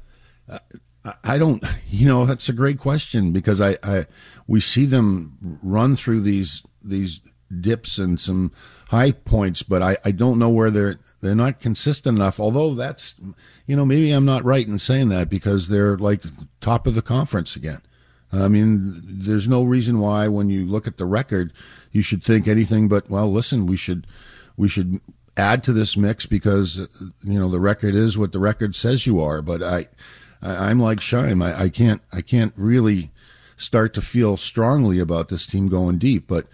I- 0.50 0.60
I 1.24 1.38
don't, 1.38 1.64
you 1.88 2.08
know, 2.08 2.26
that's 2.26 2.50
a 2.50 2.54
great 2.54 2.80
question 2.80 3.32
because 3.32 3.60
I, 3.60 3.78
I, 3.84 4.06
we 4.48 4.62
see 4.62 4.86
them 4.86 5.60
run 5.64 5.96
through 5.96 6.22
these 6.22 6.64
these 6.84 7.22
dips 7.60 7.98
and 7.98 8.20
some 8.20 8.52
high 8.90 9.12
points, 9.12 9.62
but 9.64 9.82
I, 9.82 9.98
I 10.06 10.12
don't 10.12 10.40
know 10.40 10.50
where 10.50 10.72
they're 10.72 10.98
they're 11.22 11.36
not 11.36 11.60
consistent 11.60 12.18
enough. 12.18 12.40
Although 12.40 12.74
that's, 12.76 13.16
you 13.68 13.76
know, 13.76 13.86
maybe 13.86 14.12
I'm 14.12 14.26
not 14.26 14.44
right 14.44 14.68
in 14.68 14.80
saying 14.80 15.10
that 15.10 15.30
because 15.30 15.68
they're 15.68 15.98
like 15.98 16.24
top 16.60 16.88
of 16.88 16.96
the 16.96 17.02
conference 17.02 17.56
again. 17.56 17.82
I 18.34 18.48
mean, 18.48 19.02
there's 19.04 19.48
no 19.48 19.64
reason 19.64 20.00
why 20.00 20.28
when 20.28 20.50
you 20.50 20.66
look 20.66 20.88
at 20.88 20.98
the 20.98 21.06
record, 21.06 21.54
you 21.92 22.02
should 22.02 22.24
think 22.24 22.48
anything 22.48 22.88
but 22.88 23.10
well. 23.10 23.32
Listen, 23.32 23.66
we 23.66 23.78
should 23.78 24.08
we 24.58 24.68
should 24.68 25.00
add 25.38 25.64
to 25.64 25.74
this 25.74 25.96
mix 25.96 26.26
because 26.26 26.78
you 27.24 27.40
know 27.40 27.50
the 27.50 27.60
record 27.60 27.96
is 27.96 28.18
what 28.18 28.32
the 28.32 28.40
record 28.40 28.76
says 28.76 29.06
you 29.06 29.22
are. 29.22 29.42
But 29.42 29.62
I, 29.62 29.88
I 30.42 30.70
I'm 30.70 30.80
like 30.80 31.00
Scheim. 31.00 31.44
I, 31.44 31.64
I 31.64 31.70
can't 31.70 32.02
I 32.12 32.22
can't 32.22 32.54
really 32.56 33.12
start 33.58 33.94
to 33.94 34.02
feel 34.02 34.38
strongly 34.38 35.00
about 35.00 35.30
this 35.30 35.46
team 35.46 35.68
going 35.68 35.98
deep. 35.98 36.28
But 36.28 36.48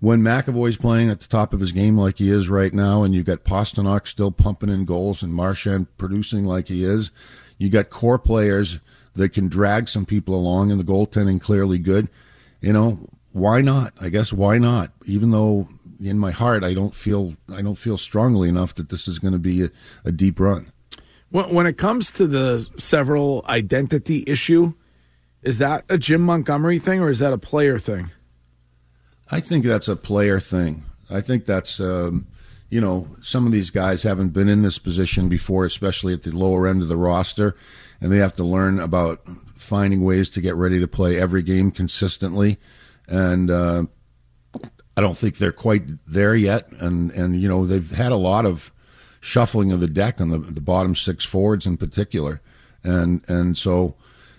when 0.00 0.20
McAvoy's 0.20 0.76
playing 0.76 1.10
at 1.10 1.20
the 1.20 1.28
top 1.28 1.54
of 1.54 1.60
his 1.60 1.72
game 1.72 1.96
like 1.96 2.18
he 2.18 2.30
is 2.30 2.48
right 2.48 2.74
now, 2.74 3.02
and 3.02 3.14
you've 3.14 3.26
got 3.26 3.44
Pastrnak 3.44 4.06
still 4.06 4.32
pumping 4.32 4.68
in 4.68 4.84
goals 4.84 5.22
and 5.22 5.32
Marchand 5.32 5.86
producing 5.96 6.44
like 6.44 6.68
he 6.68 6.84
is, 6.84 7.10
you 7.56 7.70
got 7.70 7.90
core 7.90 8.18
players 8.18 8.80
that 9.14 9.30
can 9.30 9.48
drag 9.48 9.88
some 9.88 10.04
people 10.04 10.34
along, 10.34 10.70
and 10.70 10.80
the 10.80 10.84
goaltending 10.84 11.40
clearly 11.40 11.78
good. 11.78 12.08
You 12.60 12.72
know, 12.72 13.08
why 13.32 13.60
not? 13.60 13.94
I 14.00 14.08
guess 14.08 14.32
why 14.32 14.58
not? 14.58 14.92
Even 15.06 15.30
though 15.30 15.68
in 16.02 16.18
my 16.18 16.30
heart 16.30 16.64
I 16.64 16.74
don't 16.74 16.94
feel 16.94 17.36
I 17.52 17.62
don't 17.62 17.78
feel 17.78 17.96
strongly 17.96 18.48
enough 18.48 18.74
that 18.74 18.88
this 18.88 19.06
is 19.08 19.18
going 19.18 19.32
to 19.32 19.38
be 19.38 19.62
a, 19.64 19.70
a 20.04 20.12
deep 20.12 20.40
run. 20.40 20.72
When, 21.32 21.66
it 21.66 21.78
comes 21.78 22.12
to 22.12 22.26
the 22.26 22.68
Sybil 22.78 23.42
identity 23.48 24.22
issue, 24.26 24.74
is 25.40 25.56
that 25.58 25.86
a 25.88 25.96
Jim 25.96 26.20
Montgomery 26.20 26.78
thing 26.78 27.00
or 27.00 27.08
is 27.08 27.20
that 27.20 27.32
a 27.32 27.38
player 27.38 27.78
thing? 27.78 28.10
I 29.30 29.40
think 29.40 29.64
that's 29.64 29.88
a 29.88 29.96
player 29.96 30.40
thing. 30.40 30.84
I 31.08 31.22
think 31.22 31.46
that's 31.46 31.80
um, 31.80 32.26
you 32.68 32.82
know 32.82 33.08
some 33.22 33.46
of 33.46 33.52
these 33.52 33.70
guys 33.70 34.02
haven't 34.02 34.34
been 34.34 34.46
in 34.46 34.60
this 34.60 34.78
position 34.78 35.30
before, 35.30 35.64
especially 35.64 36.12
at 36.12 36.22
the 36.22 36.36
lower 36.36 36.66
end 36.66 36.82
of 36.82 36.88
the 36.88 36.98
roster, 36.98 37.56
and 38.02 38.12
they 38.12 38.18
have 38.18 38.36
to 38.36 38.44
learn 38.44 38.78
about 38.78 39.26
finding 39.56 40.04
ways 40.04 40.28
to 40.30 40.42
get 40.42 40.54
ready 40.54 40.80
to 40.80 40.86
play 40.86 41.18
every 41.18 41.42
game 41.42 41.70
consistently. 41.70 42.58
And 43.08 43.50
uh, 43.50 43.84
I 44.98 45.00
don't 45.00 45.16
think 45.16 45.38
they're 45.38 45.50
quite 45.50 45.84
there 46.06 46.34
yet. 46.34 46.70
And 46.72 47.10
and 47.12 47.40
you 47.40 47.48
know 47.48 47.64
they've 47.64 47.90
had 47.90 48.12
a 48.12 48.16
lot 48.16 48.44
of 48.44 48.70
shuffling 49.22 49.70
of 49.70 49.80
the 49.80 49.86
deck 49.86 50.20
on 50.20 50.28
the 50.28 50.38
the 50.38 50.60
bottom 50.60 50.94
six 50.94 51.24
forwards 51.24 51.64
in 51.64 51.78
particular, 51.78 52.42
and 52.84 53.22
and 53.28 53.56
so 53.56 53.94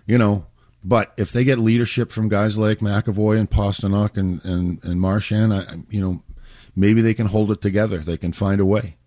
you 0.05 0.19
know. 0.19 0.45
But 0.85 1.13
if 1.15 1.31
they 1.31 1.45
get 1.45 1.59
leadership 1.59 2.11
from 2.11 2.27
guys 2.27 2.57
like 2.57 2.79
McAvoy 2.79 3.39
and 3.39 3.49
Pastrnak 3.49 4.17
and 4.17 4.43
and 4.43 4.83
and 4.83 4.99
Marchand, 4.99 5.53
I, 5.53 5.63
you 5.89 6.01
know, 6.01 6.21
maybe 6.75 7.01
they 7.01 7.13
can 7.13 7.27
hold 7.27 7.51
it 7.51 7.61
together. 7.61 7.99
They 7.99 8.17
can 8.17 8.33
find 8.33 8.59
a 8.59 8.65
way. 8.65 8.97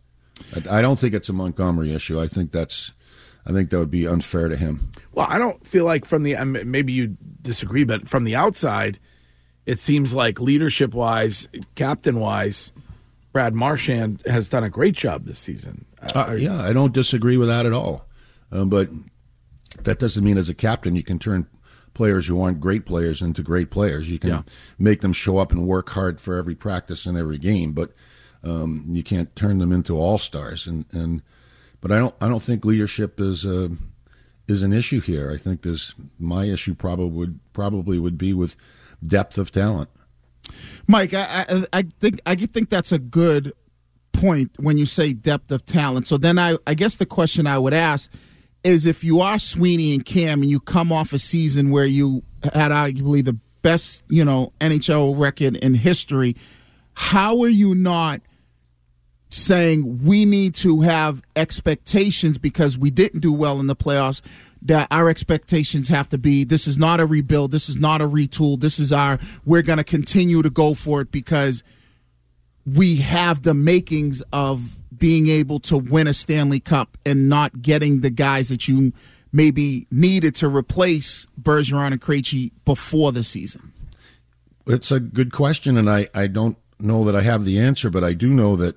I, 0.55 0.79
I 0.79 0.83
don't 0.83 0.99
think 0.99 1.13
it's 1.13 1.29
a 1.29 1.35
Montgomery 1.35 1.93
issue. 1.95 2.19
I 2.19 2.29
think 2.29 2.51
that's, 2.51 2.93
I 3.47 3.53
think 3.53 3.69
that 3.69 3.79
would 3.79 3.91
be 3.91 4.07
unfair 4.07 4.49
to 4.49 4.57
him. 4.57 4.91
Well, 5.13 5.27
I 5.29 5.39
don't 5.39 5.67
feel 5.67 5.85
like 5.85 6.07
from 6.07 6.23
the 6.23 6.43
maybe 6.45 6.95
you 6.95 7.19
disagree, 7.43 7.85
but 7.85 8.09
from 8.09 8.25
the 8.25 8.37
outside, 8.37 8.99
it 9.67 9.79
seems 9.79 10.15
like 10.15 10.41
leadership 10.41 10.95
wise, 10.95 11.47
captain 11.75 12.21
wise, 12.21 12.73
Brad 13.37 13.55
Marchand 13.55 14.23
has 14.25 14.49
done 14.49 14.65
a 14.65 14.71
great 14.71 14.95
job 14.95 15.27
this 15.27 15.39
season. 15.39 15.85
Uh, 16.15 16.37
yeah, 16.39 16.59
I 16.59 16.73
don't 16.73 16.95
disagree 16.95 17.37
with 17.37 17.49
that 17.49 17.67
at 17.67 17.73
all. 17.75 18.09
Um, 18.51 18.71
but 18.71 18.89
that 19.83 19.99
doesn't 19.99 20.25
mean 20.25 20.39
as 20.39 20.49
a 20.49 20.55
captain 20.55 20.97
you 20.97 21.03
can 21.03 21.19
turn 21.19 21.47
players 21.93 22.27
who 22.27 22.41
aren't 22.41 22.61
great 22.61 22.87
players 22.87 23.21
into 23.21 23.43
great 23.43 23.71
players. 23.71 24.09
You 24.09 24.19
can 24.19 24.43
make 24.79 25.03
them 25.03 25.13
show 25.13 25.37
up 25.37 25.53
and 25.53 25.69
work 25.69 25.91
hard 25.91 26.19
for 26.19 26.39
every 26.39 26.55
practice 26.55 27.05
and 27.05 27.19
every 27.19 27.37
game, 27.37 27.73
but 27.73 27.93
um, 28.43 28.83
you 28.89 29.03
can't 29.03 29.37
turn 29.37 29.59
them 29.59 29.71
into 29.71 29.99
all 29.99 30.17
stars. 30.17 30.67
And, 30.67 30.87
and 30.95 31.21
but 31.83 31.93
I 31.93 31.99
don't 31.99 32.15
I 32.23 32.29
don't 32.29 32.43
think 32.43 32.65
leadership 32.65 33.21
is 33.21 33.45
a, 33.45 33.69
is 34.49 34.63
an 34.63 34.73
issue 34.73 35.03
here. 35.03 35.31
I 35.31 35.37
think 35.37 35.61
this 35.61 35.93
my 36.19 36.47
issue 36.47 36.75
probably 36.75 37.11
would 37.11 37.39
probably 37.53 37.99
would 37.99 38.17
be 38.17 38.33
with 38.33 38.57
depth 39.07 39.37
of 39.37 39.53
talent. 39.53 39.91
Mike, 40.87 41.15
I, 41.15 41.47
I 41.49 41.67
I 41.73 41.83
think 42.01 42.21
I 42.27 42.35
think 42.35 42.71
that's 42.71 42.93
a 42.93 42.99
good 42.99 43.53
point 44.13 44.51
when 44.59 44.79
you 44.79 44.87
say 44.87 45.13
depth 45.13 45.51
of 45.53 45.65
talent. 45.67 46.07
So 46.07 46.17
then 46.17 46.39
I 46.39 46.57
I 46.67 46.75
guess 46.75 46.97
the 46.97 47.07
question 47.07 47.47
I 47.47 47.59
would 47.59 47.75
ask 47.75 48.11
is 48.65 48.87
if 48.87 49.05
you 49.05 49.21
are 49.21 49.39
Sweeney 49.39 49.95
and 49.95 50.05
Cam 50.05 50.43
and 50.43 50.51
you 50.51 50.59
come 50.59 50.93
off 50.93 51.13
a 51.13 51.19
season 51.19 51.71
where 51.71 51.85
you 51.85 52.23
had 52.53 52.73
arguably 52.73 53.25
the 53.25 53.39
best, 53.63 54.03
you 54.09 54.25
know, 54.25 54.53
NHL 54.61 55.19
record 55.19 55.57
in 55.57 55.75
history, 55.75 56.35
how 56.95 57.41
are 57.43 57.49
you 57.49 57.75
not 57.75 58.21
saying 59.37 60.03
we 60.05 60.25
need 60.25 60.55
to 60.55 60.81
have 60.81 61.23
expectations 61.35 62.39
because 62.39 62.79
we 62.79 62.91
didn't 62.91 63.21
do 63.21 63.33
well 63.33 63.61
in 63.61 63.67
the 63.67 63.77
playoffs 63.77 64.21
that 64.63 64.89
our 64.91 65.09
expectations 65.09 65.89
have 65.89 66.09
to 66.09 66.19
be 66.19 66.43
this 66.43 66.67
is 66.67 66.79
not 66.79 67.01
a 67.01 67.07
rebuild 67.07 67.51
this 67.51 67.69
is 67.69 67.77
not 67.77 68.01
a 68.01 68.07
retool 68.07 68.59
this 68.59 68.79
is 68.79 68.93
our 68.93 69.19
we're 69.45 69.63
going 69.63 69.77
to 69.77 69.85
continue 69.85 70.43
to 70.43 70.51
go 70.51 70.75
for 70.75 71.01
it 71.01 71.11
because 71.11 71.63
we 72.67 72.97
have 72.97 73.43
the 73.43 73.55
makings 73.55 74.23
of 74.33 74.79
being 74.97 75.29
able 75.29 75.61
to 75.61 75.77
win 75.77 76.07
a 76.07 76.15
Stanley 76.15 76.61
Cup 76.61 76.99
and 77.07 77.29
not 77.29 77.63
getting 77.63 78.01
the 78.01 78.11
guys 78.11 78.49
that 78.49 78.67
you 78.67 78.93
maybe 79.33 79.87
needed 79.91 80.35
to 80.37 80.49
replace 80.49 81.27
Bergeron 81.41 81.93
and 81.93 82.01
Krejci 82.01 82.51
before 82.65 83.13
the 83.13 83.23
season. 83.23 83.73
It's 84.67 84.91
a 84.91 84.99
good 84.99 85.33
question, 85.33 85.77
and 85.77 85.89
I, 85.89 86.09
I 86.15 86.27
don't 86.27 86.57
know 86.81 87.05
that 87.05 87.15
I 87.15 87.21
have 87.21 87.45
the 87.45 87.61
answer, 87.61 87.89
but 87.89 88.03
I 88.03 88.15
do 88.15 88.31
know 88.31 88.57
that 88.57 88.77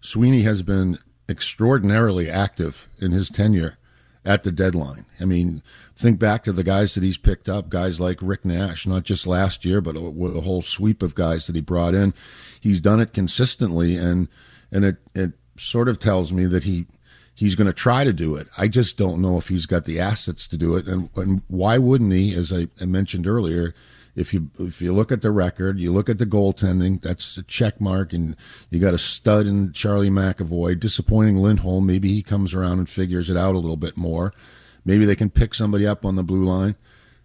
Sweeney 0.00 0.42
has 0.42 0.62
been 0.62 0.98
extraordinarily 1.28 2.30
active 2.30 2.88
in 3.00 3.12
his 3.12 3.28
tenure 3.28 3.76
at 4.24 4.42
the 4.42 4.52
deadline. 4.52 5.06
I 5.20 5.24
mean, 5.24 5.62
think 5.96 6.18
back 6.18 6.44
to 6.44 6.52
the 6.52 6.64
guys 6.64 6.94
that 6.94 7.02
he's 7.02 7.18
picked 7.18 7.48
up, 7.48 7.68
guys 7.68 8.00
like 8.00 8.18
Rick 8.20 8.44
Nash, 8.44 8.86
not 8.86 9.04
just 9.04 9.26
last 9.26 9.64
year, 9.64 9.80
but 9.80 9.96
a, 9.96 10.00
a 10.00 10.40
whole 10.40 10.62
sweep 10.62 11.02
of 11.02 11.14
guys 11.14 11.46
that 11.46 11.56
he 11.56 11.62
brought 11.62 11.94
in. 11.94 12.14
He's 12.60 12.80
done 12.80 13.00
it 13.00 13.12
consistently, 13.12 13.96
and 13.96 14.28
and 14.70 14.84
it 14.84 14.96
it 15.14 15.32
sort 15.56 15.88
of 15.88 15.98
tells 15.98 16.32
me 16.32 16.46
that 16.46 16.64
he 16.64 16.86
he's 17.34 17.54
going 17.54 17.66
to 17.66 17.72
try 17.72 18.04
to 18.04 18.12
do 18.12 18.34
it. 18.36 18.48
I 18.58 18.68
just 18.68 18.96
don't 18.96 19.20
know 19.20 19.38
if 19.38 19.48
he's 19.48 19.66
got 19.66 19.84
the 19.84 20.00
assets 20.00 20.46
to 20.48 20.56
do 20.56 20.76
it, 20.76 20.86
and 20.86 21.08
and 21.16 21.42
why 21.48 21.78
wouldn't 21.78 22.12
he? 22.12 22.34
As 22.34 22.52
I, 22.52 22.68
I 22.80 22.84
mentioned 22.84 23.26
earlier, 23.26 23.74
if 24.18 24.34
you 24.34 24.50
if 24.58 24.82
you 24.82 24.92
look 24.92 25.12
at 25.12 25.22
the 25.22 25.30
record, 25.30 25.78
you 25.78 25.92
look 25.92 26.08
at 26.08 26.18
the 26.18 26.26
goaltending, 26.26 27.00
that's 27.00 27.36
a 27.36 27.42
check 27.44 27.80
mark, 27.80 28.12
and 28.12 28.36
you 28.68 28.80
got 28.80 28.94
a 28.94 28.98
stud 28.98 29.46
in 29.46 29.72
Charlie 29.72 30.10
McAvoy. 30.10 30.78
Disappointing 30.78 31.36
Lindholm. 31.36 31.86
Maybe 31.86 32.08
he 32.08 32.22
comes 32.22 32.52
around 32.52 32.78
and 32.78 32.88
figures 32.88 33.30
it 33.30 33.36
out 33.36 33.54
a 33.54 33.58
little 33.58 33.76
bit 33.76 33.96
more. 33.96 34.34
Maybe 34.84 35.04
they 35.04 35.16
can 35.16 35.30
pick 35.30 35.54
somebody 35.54 35.86
up 35.86 36.04
on 36.04 36.16
the 36.16 36.24
blue 36.24 36.44
line, 36.44 36.74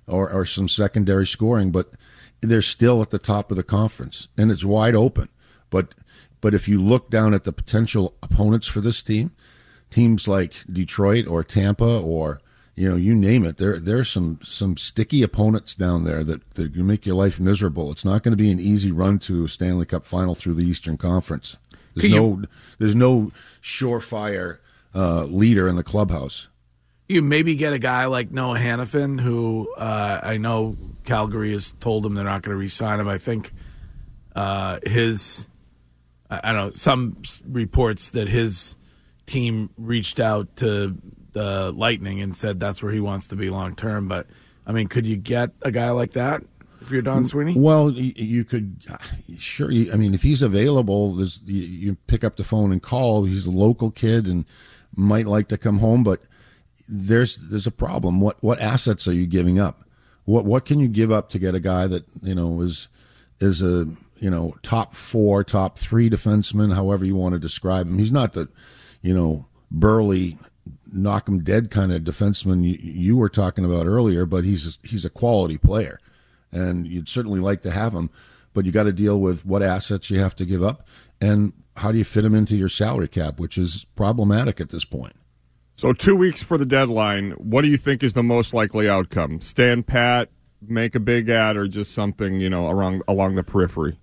or 0.07 0.29
or 0.29 0.45
some 0.45 0.67
secondary 0.67 1.25
scoring, 1.25 1.71
but 1.71 1.93
they're 2.41 2.61
still 2.61 3.01
at 3.01 3.09
the 3.09 3.19
top 3.19 3.49
of 3.49 3.57
the 3.57 3.63
conference, 3.63 4.27
and 4.37 4.51
it's 4.51 4.63
wide 4.63 4.95
open. 4.95 5.29
But 5.71 5.95
but 6.41 6.53
if 6.53 6.67
you 6.67 6.81
look 6.81 7.09
down 7.09 7.33
at 7.33 7.43
the 7.43 7.53
potential 7.53 8.15
opponents 8.21 8.67
for 8.67 8.81
this 8.81 9.01
team, 9.01 9.31
teams 9.89 10.27
like 10.27 10.63
Detroit 10.71 11.25
or 11.25 11.43
Tampa 11.43 11.99
or 11.99 12.39
you 12.75 12.89
know, 12.89 12.95
you 12.95 13.13
name 13.13 13.45
it. 13.45 13.57
There 13.57 13.79
there's 13.79 14.09
some 14.09 14.39
some 14.43 14.77
sticky 14.77 15.21
opponents 15.21 15.75
down 15.75 16.05
there 16.05 16.23
that 16.23 16.49
that 16.55 16.73
can 16.73 16.87
make 16.87 17.05
your 17.05 17.15
life 17.15 17.39
miserable. 17.39 17.91
It's 17.91 18.05
not 18.05 18.23
going 18.23 18.31
to 18.31 18.37
be 18.37 18.51
an 18.51 18.59
easy 18.59 18.91
run 18.91 19.19
to 19.19 19.45
a 19.45 19.49
Stanley 19.49 19.85
Cup 19.85 20.05
final 20.05 20.33
through 20.33 20.55
the 20.55 20.65
Eastern 20.65 20.97
Conference. 20.97 21.55
There's 21.95 22.13
no 22.13 22.41
there's 22.79 22.95
no 22.95 23.31
surefire 23.61 24.57
uh, 24.95 25.25
leader 25.25 25.67
in 25.67 25.75
the 25.75 25.83
clubhouse. 25.83 26.47
You 27.07 27.21
maybe 27.21 27.55
get 27.55 27.73
a 27.73 27.79
guy 27.79 28.05
like 28.05 28.31
Noah 28.31 28.57
Hanifin, 28.57 29.19
who 29.21 29.71
uh, 29.77 30.21
I 30.23 30.37
know 30.37 30.77
Calgary 31.03 31.51
has 31.51 31.73
told 31.73 32.05
him 32.05 32.15
they're 32.15 32.23
not 32.23 32.41
going 32.41 32.55
to 32.55 32.59
re-sign 32.59 32.99
him. 32.99 33.07
I 33.07 33.17
think 33.17 33.51
uh, 34.35 34.79
his, 34.83 35.47
I 36.29 36.39
I 36.43 36.53
don't 36.53 36.55
know, 36.55 36.71
some 36.71 37.21
reports 37.45 38.09
that 38.11 38.29
his 38.29 38.77
team 39.27 39.69
reached 39.77 40.19
out 40.19 40.55
to 40.57 40.97
the 41.33 41.71
Lightning 41.71 42.21
and 42.21 42.35
said 42.35 42.59
that's 42.59 42.81
where 42.81 42.91
he 42.91 42.99
wants 42.99 43.27
to 43.27 43.35
be 43.35 43.49
long 43.49 43.75
term. 43.75 44.07
But 44.07 44.27
I 44.65 44.71
mean, 44.71 44.87
could 44.87 45.05
you 45.05 45.17
get 45.17 45.51
a 45.61 45.71
guy 45.71 45.91
like 45.91 46.13
that 46.13 46.43
if 46.81 46.91
you're 46.91 47.01
Don 47.01 47.25
Sweeney? 47.25 47.53
Well, 47.57 47.91
you, 47.91 48.13
you 48.15 48.43
could 48.43 48.77
sure. 49.39 49.71
You, 49.71 49.91
I 49.91 49.95
mean, 49.95 50.13
if 50.13 50.23
he's 50.23 50.41
available, 50.41 51.15
there's 51.15 51.39
you, 51.45 51.61
you 51.61 51.97
pick 52.07 52.23
up 52.23 52.37
the 52.37 52.43
phone 52.43 52.71
and 52.71 52.81
call. 52.81 53.25
He's 53.25 53.45
a 53.45 53.51
local 53.51 53.91
kid 53.91 54.27
and 54.27 54.45
might 54.95 55.25
like 55.25 55.47
to 55.49 55.57
come 55.57 55.79
home, 55.79 56.03
but 56.03 56.21
there's 56.87 57.37
there's 57.37 57.67
a 57.67 57.71
problem. 57.71 58.21
What 58.21 58.41
what 58.43 58.59
assets 58.59 59.07
are 59.07 59.13
you 59.13 59.27
giving 59.27 59.59
up? 59.59 59.83
What 60.25 60.45
what 60.45 60.65
can 60.65 60.79
you 60.79 60.87
give 60.87 61.11
up 61.11 61.29
to 61.31 61.39
get 61.39 61.55
a 61.55 61.59
guy 61.59 61.87
that 61.87 62.03
you 62.21 62.35
know 62.35 62.61
is 62.61 62.87
is 63.39 63.61
a 63.61 63.87
you 64.19 64.29
know 64.29 64.55
top 64.63 64.95
four, 64.95 65.43
top 65.43 65.77
three 65.77 66.09
defenseman, 66.09 66.73
however 66.73 67.05
you 67.05 67.15
want 67.15 67.33
to 67.33 67.39
describe 67.39 67.87
him. 67.87 67.97
He's 67.97 68.11
not 68.11 68.33
the 68.33 68.47
you 69.01 69.13
know 69.13 69.47
burly 69.71 70.37
knock 70.93 71.27
him 71.27 71.43
dead 71.43 71.71
kind 71.71 71.91
of 71.91 72.03
defenseman 72.03 72.63
you, 72.63 72.77
you 72.81 73.17
were 73.17 73.29
talking 73.29 73.65
about 73.65 73.85
earlier, 73.85 74.25
but 74.25 74.43
he's 74.43 74.79
he's 74.83 75.05
a 75.05 75.09
quality 75.09 75.57
player, 75.57 75.99
and 76.51 76.87
you'd 76.87 77.09
certainly 77.09 77.39
like 77.39 77.61
to 77.61 77.71
have 77.71 77.93
him. 77.93 78.09
But 78.53 78.65
you 78.65 78.71
got 78.71 78.83
to 78.83 78.93
deal 78.93 79.19
with 79.19 79.45
what 79.45 79.63
assets 79.63 80.09
you 80.09 80.19
have 80.19 80.35
to 80.35 80.45
give 80.45 80.63
up, 80.63 80.87
and 81.19 81.53
how 81.77 81.91
do 81.91 81.97
you 81.97 82.03
fit 82.03 82.25
him 82.25 82.35
into 82.35 82.55
your 82.55 82.69
salary 82.69 83.07
cap, 83.07 83.39
which 83.39 83.57
is 83.57 83.85
problematic 83.95 84.61
at 84.61 84.69
this 84.69 84.85
point. 84.85 85.13
So 85.75 85.91
two 85.91 86.15
weeks 86.15 86.43
for 86.43 86.57
the 86.57 86.65
deadline. 86.65 87.31
What 87.31 87.63
do 87.63 87.67
you 87.67 87.77
think 87.77 88.03
is 88.03 88.13
the 88.13 88.23
most 88.23 88.53
likely 88.53 88.87
outcome? 88.87 89.41
Stand 89.41 89.87
pat, 89.87 90.29
make 90.61 90.93
a 90.93 90.99
big 90.99 91.29
ad, 91.29 91.57
or 91.57 91.67
just 91.67 91.93
something 91.93 92.39
you 92.39 92.49
know 92.49 92.69
along 92.69 93.01
along 93.07 93.35
the 93.35 93.43
periphery? 93.43 93.97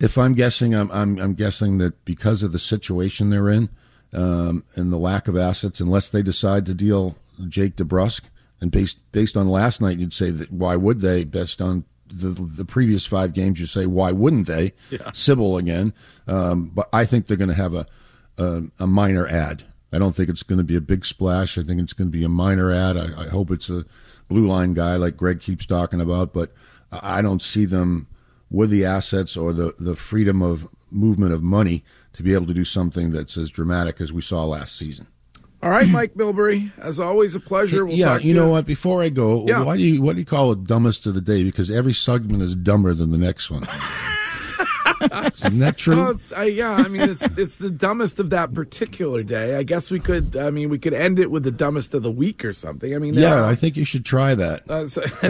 If 0.00 0.18
I'm 0.18 0.34
guessing, 0.34 0.74
I'm 0.74 0.90
I'm, 0.90 1.18
I'm 1.18 1.34
guessing 1.34 1.78
that 1.78 2.04
because 2.04 2.42
of 2.42 2.52
the 2.52 2.58
situation 2.58 3.30
they're 3.30 3.50
in 3.50 3.68
um, 4.14 4.64
and 4.74 4.92
the 4.92 4.98
lack 4.98 5.28
of 5.28 5.36
assets, 5.36 5.80
unless 5.80 6.08
they 6.08 6.22
decide 6.22 6.66
to 6.66 6.74
deal 6.74 7.16
Jake 7.48 7.76
DeBrusk, 7.76 8.22
and 8.60 8.70
based 8.70 8.98
based 9.12 9.36
on 9.36 9.48
last 9.48 9.80
night, 9.80 9.98
you'd 9.98 10.14
say 10.14 10.30
that 10.30 10.52
why 10.52 10.76
would 10.76 11.00
they? 11.00 11.24
Based 11.24 11.60
on 11.60 11.84
the 12.06 12.28
the 12.28 12.64
previous 12.64 13.04
five 13.06 13.34
games, 13.34 13.60
you 13.60 13.66
say 13.66 13.86
why 13.86 14.12
wouldn't 14.12 14.46
they? 14.46 14.72
Yeah. 14.90 15.10
Sybil 15.12 15.58
again, 15.58 15.92
um, 16.28 16.70
but 16.74 16.88
I 16.92 17.04
think 17.04 17.26
they're 17.26 17.36
going 17.36 17.48
to 17.48 17.54
have 17.54 17.74
a, 17.74 17.86
a 18.38 18.62
a 18.80 18.86
minor 18.86 19.26
ad. 19.26 19.64
I 19.92 19.98
don't 19.98 20.14
think 20.14 20.28
it's 20.28 20.42
going 20.42 20.58
to 20.58 20.64
be 20.64 20.76
a 20.76 20.80
big 20.80 21.04
splash. 21.04 21.56
I 21.58 21.62
think 21.62 21.80
it's 21.80 21.92
going 21.92 22.08
to 22.08 22.16
be 22.16 22.24
a 22.24 22.28
minor 22.28 22.72
ad. 22.72 22.96
I, 22.96 23.24
I 23.24 23.28
hope 23.28 23.50
it's 23.50 23.70
a 23.70 23.84
blue 24.28 24.46
line 24.46 24.74
guy 24.74 24.96
like 24.96 25.16
Greg 25.16 25.40
keeps 25.40 25.66
talking 25.66 26.00
about, 26.00 26.32
but 26.32 26.52
I 26.90 27.18
I 27.18 27.22
don't 27.22 27.42
see 27.42 27.64
them 27.64 28.06
with 28.50 28.70
the 28.70 28.84
assets 28.84 29.36
or 29.36 29.52
the, 29.52 29.74
the 29.78 29.96
freedom 29.96 30.40
of 30.40 30.68
movement 30.92 31.32
of 31.32 31.42
money 31.42 31.82
to 32.14 32.22
be 32.22 32.32
able 32.34 32.46
to 32.46 32.54
do 32.54 32.64
something 32.64 33.12
that's 33.12 33.36
as 33.36 33.50
dramatic 33.50 34.00
as 34.00 34.12
we 34.12 34.22
saw 34.22 34.44
last 34.44 34.76
season. 34.76 35.06
All 35.62 35.70
right, 35.70 35.88
Mike 35.88 36.12
Milbury, 36.14 36.70
as 36.78 37.00
always, 37.00 37.34
a 37.34 37.40
pleasure. 37.40 37.86
We'll 37.86 37.94
yeah, 37.94 38.18
you 38.18 38.34
know 38.34 38.48
what? 38.50 38.66
Before 38.66 39.02
I 39.02 39.08
go, 39.08 39.46
Yeah. 39.46 39.62
why 39.62 39.76
do 39.78 39.82
you 39.82 40.02
what 40.02 40.12
do 40.14 40.18
you 40.20 40.26
call 40.26 40.52
it 40.52 40.64
dumbest 40.64 41.06
of 41.06 41.14
the 41.14 41.22
day? 41.22 41.42
Because 41.42 41.70
every 41.70 41.94
segment 41.94 42.42
is 42.42 42.54
dumber 42.54 42.92
than 42.92 43.10
the 43.12 43.18
next 43.18 43.50
one. 43.50 43.66
Isn't 45.44 45.58
that 45.58 45.76
true? 45.76 45.96
Well, 45.96 46.16
I, 46.36 46.44
yeah, 46.44 46.72
I 46.72 46.88
mean, 46.88 47.02
it's 47.08 47.22
it's 47.38 47.56
the 47.56 47.70
dumbest 47.70 48.18
of 48.20 48.30
that 48.30 48.54
particular 48.54 49.22
day. 49.22 49.56
I 49.56 49.62
guess 49.62 49.90
we 49.90 50.00
could. 50.00 50.36
I 50.36 50.50
mean, 50.50 50.68
we 50.70 50.78
could 50.78 50.94
end 50.94 51.18
it 51.18 51.30
with 51.30 51.44
the 51.44 51.50
dumbest 51.50 51.92
of 51.94 52.02
the 52.02 52.10
week 52.10 52.44
or 52.44 52.52
something. 52.52 52.94
I 52.94 52.98
mean, 52.98 53.14
yeah, 53.14 53.44
I 53.46 53.54
think 53.54 53.76
you 53.76 53.84
should 53.84 54.04
try 54.04 54.34
that. 54.34 54.70
uh, 54.70 54.86
so- 54.86 55.02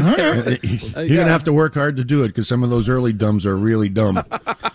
You're 0.62 1.04
yeah. 1.04 1.16
gonna 1.16 1.28
have 1.30 1.44
to 1.44 1.52
work 1.52 1.74
hard 1.74 1.96
to 1.96 2.04
do 2.04 2.22
it 2.22 2.28
because 2.28 2.46
some 2.46 2.62
of 2.62 2.70
those 2.70 2.88
early 2.88 3.12
dumbs 3.12 3.46
are 3.46 3.56
really 3.56 3.88
dumb. 3.88 4.22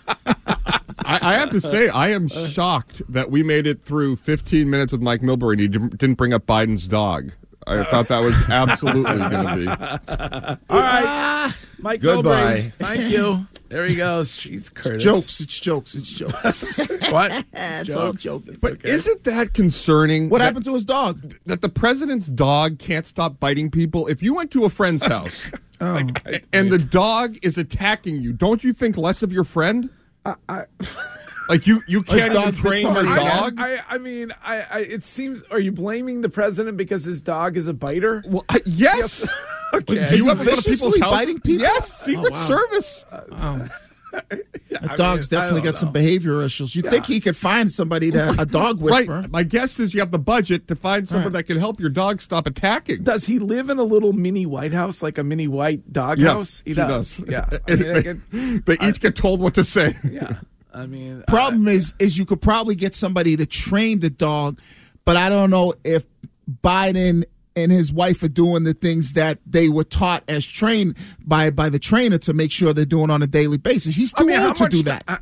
I, 1.30 1.36
I 1.36 1.38
have 1.38 1.50
to 1.50 1.60
say, 1.60 1.88
I 1.88 2.08
am 2.08 2.28
shocked 2.28 3.02
that 3.08 3.30
we 3.30 3.42
made 3.42 3.66
it 3.66 3.82
through 3.82 4.16
15 4.16 4.68
minutes 4.68 4.92
with 4.92 5.00
Mike 5.02 5.20
Milbury 5.20 5.52
and 5.52 5.60
he 5.60 5.68
didn't 5.68 5.98
didn't 5.98 6.16
bring 6.16 6.32
up 6.32 6.46
Biden's 6.46 6.86
dog. 6.86 7.32
I 7.66 7.76
uh. 7.78 7.90
thought 7.90 8.08
that 8.08 8.20
was 8.20 8.40
absolutely 8.48 9.16
going 9.18 9.30
to 9.30 9.56
be. 9.56 9.66
All 10.74 10.80
right, 10.80 11.52
Mike 11.78 12.00
Goodbye. 12.00 12.30
Milbury, 12.32 12.72
Thank 12.74 13.12
you. 13.12 13.46
There 13.68 13.86
he 13.86 13.94
goes. 13.94 14.32
Jeez, 14.32 14.72
Curtis. 14.74 15.04
Jokes. 15.04 15.40
It's 15.40 15.60
jokes. 15.60 15.94
It's 15.94 16.08
jokes. 16.10 16.80
What? 17.12 17.44
it's 17.52 17.94
all 17.94 18.12
jokes. 18.12 18.56
But 18.60 18.84
isn't 18.84 19.24
that 19.24 19.54
concerning? 19.54 20.28
What 20.28 20.38
that- 20.38 20.46
happened 20.46 20.64
to 20.64 20.74
his 20.74 20.84
dog? 20.84 21.34
That 21.46 21.60
the 21.60 21.68
president's 21.68 22.26
dog 22.26 22.78
can't 22.80 23.06
stop 23.06 23.38
biting 23.38 23.70
people. 23.70 24.08
If 24.08 24.22
you 24.22 24.34
went 24.34 24.50
to 24.52 24.64
a 24.64 24.70
friend's 24.70 25.04
house 25.16 25.50
Oh. 25.80 26.04
a- 26.26 26.40
and 26.52 26.72
the 26.72 26.78
dog 26.78 27.36
is 27.42 27.56
attacking 27.58 28.20
you, 28.22 28.32
don't 28.32 28.64
you 28.64 28.72
think 28.72 28.96
less 28.96 29.22
of 29.22 29.32
your 29.32 29.44
friend? 29.44 29.88
Like 31.48 31.66
you, 31.66 31.82
you 31.86 32.02
can't 32.02 32.32
even 32.34 32.52
train 32.52 32.86
your 32.86 33.02
dog. 33.02 33.54
I, 33.58 33.80
I 33.88 33.98
mean, 33.98 34.32
I, 34.44 34.60
I, 34.70 34.78
it 34.80 35.04
seems. 35.04 35.42
Are 35.50 35.58
you 35.58 35.72
blaming 35.72 36.20
the 36.20 36.28
president 36.28 36.76
because 36.76 37.04
his 37.04 37.20
dog 37.20 37.56
is 37.56 37.66
a 37.68 37.74
biter? 37.74 38.22
Well, 38.26 38.44
I- 38.48 38.62
yes. 38.64 39.28
Okay. 39.72 40.08
Do 40.10 40.16
you 40.16 40.24
he 40.24 40.30
ever 40.32 40.44
go 40.44 40.50
to 40.50 40.56
people's 40.56 40.64
viciously 40.64 40.98
houses? 41.00 41.16
biting 41.16 41.40
people? 41.42 41.62
Yes, 41.62 41.92
Secret 42.02 42.32
Oh, 42.34 42.36
wow. 42.36 42.44
Service. 42.48 43.04
Oh. 43.12 43.68
I 43.68 43.70
That 44.70 44.96
dog's 44.96 45.30
mean, 45.30 45.40
definitely 45.40 45.60
don't 45.62 45.72
got 45.72 45.76
some 45.78 45.88
know. 45.88 45.92
behavior 45.94 46.42
issues. 46.42 46.76
You 46.76 46.82
would 46.82 46.92
think 46.92 47.04
he 47.06 47.18
could 47.20 47.36
find 47.36 47.70
somebody 47.70 48.12
to 48.12 48.30
a 48.40 48.46
dog 48.46 48.80
whisperer? 48.80 49.22
Right. 49.22 49.30
My 49.30 49.42
guess 49.42 49.80
is 49.80 49.92
you 49.94 50.00
have 50.00 50.12
the 50.12 50.18
budget 50.18 50.68
to 50.68 50.76
find 50.76 51.08
someone 51.08 51.32
that 51.32 51.42
can 51.44 51.56
help 51.58 51.80
your 51.80 51.90
dog 51.90 52.20
stop 52.20 52.46
attacking. 52.46 53.02
Does 53.02 53.24
he 53.24 53.38
live 53.40 53.68
in 53.68 53.78
a 53.78 53.82
little 53.82 54.12
mini 54.12 54.46
White 54.46 54.72
House, 54.72 55.02
like 55.02 55.18
a 55.18 55.24
mini 55.24 55.48
white 55.48 55.92
dog 55.92 56.18
Yes, 56.20 56.28
house? 56.36 56.62
he 56.64 56.74
does. 56.74 57.20
Yeah. 57.28 57.46
I 57.68 57.74
mean, 57.74 57.90
I 57.90 57.92
they, 57.92 58.02
could- 58.02 58.64
they 58.66 58.76
each 58.88 59.00
get 59.00 59.16
told 59.16 59.40
what 59.40 59.54
to 59.54 59.64
say. 59.64 59.96
yeah. 60.08 60.38
I 60.72 60.86
mean, 60.86 61.24
Problem 61.26 61.66
is, 61.66 61.92
is 61.98 62.16
you 62.16 62.24
could 62.24 62.40
probably 62.40 62.76
get 62.76 62.94
somebody 62.94 63.36
to 63.36 63.44
train 63.46 63.98
the 63.98 64.08
dog, 64.10 64.60
but 65.04 65.16
I 65.16 65.28
don't 65.28 65.50
know 65.50 65.74
if 65.82 66.04
Biden 66.62 67.24
and 67.62 67.72
his 67.72 67.92
wife 67.92 68.22
are 68.22 68.28
doing 68.28 68.64
the 68.64 68.74
things 68.74 69.12
that 69.14 69.38
they 69.46 69.68
were 69.68 69.84
taught 69.84 70.24
as 70.28 70.44
trained 70.44 70.96
by 71.24 71.50
by 71.50 71.68
the 71.68 71.78
trainer 71.78 72.18
to 72.18 72.32
make 72.32 72.50
sure 72.50 72.72
they're 72.72 72.84
doing 72.84 73.10
on 73.10 73.22
a 73.22 73.26
daily 73.26 73.58
basis. 73.58 73.94
He's 73.94 74.12
too 74.12 74.24
I 74.24 74.26
mean, 74.26 74.40
old 74.40 74.56
to 74.56 74.68
do 74.68 74.82
that. 74.84 75.04
uh, 75.08 75.18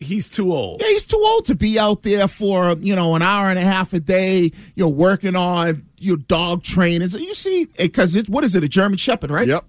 he's 0.00 0.28
too 0.28 0.52
old. 0.52 0.80
Yeah, 0.82 0.88
he's 0.88 1.04
too 1.04 1.22
old 1.24 1.46
to 1.46 1.54
be 1.54 1.78
out 1.78 2.02
there 2.02 2.28
for 2.28 2.72
you 2.80 2.94
know 2.96 3.14
an 3.14 3.22
hour 3.22 3.48
and 3.50 3.58
a 3.58 3.62
half 3.62 3.92
a 3.92 4.00
day. 4.00 4.50
You 4.74 4.84
know, 4.84 4.88
working 4.88 5.36
on 5.36 5.86
your 5.98 6.16
dog 6.16 6.62
training. 6.62 7.08
So 7.08 7.18
you 7.18 7.34
see, 7.34 7.66
because 7.78 8.16
it 8.16 8.28
what 8.28 8.44
is 8.44 8.54
it? 8.54 8.64
A 8.64 8.68
German 8.68 8.98
Shepherd, 8.98 9.30
right? 9.30 9.48
Yep. 9.48 9.64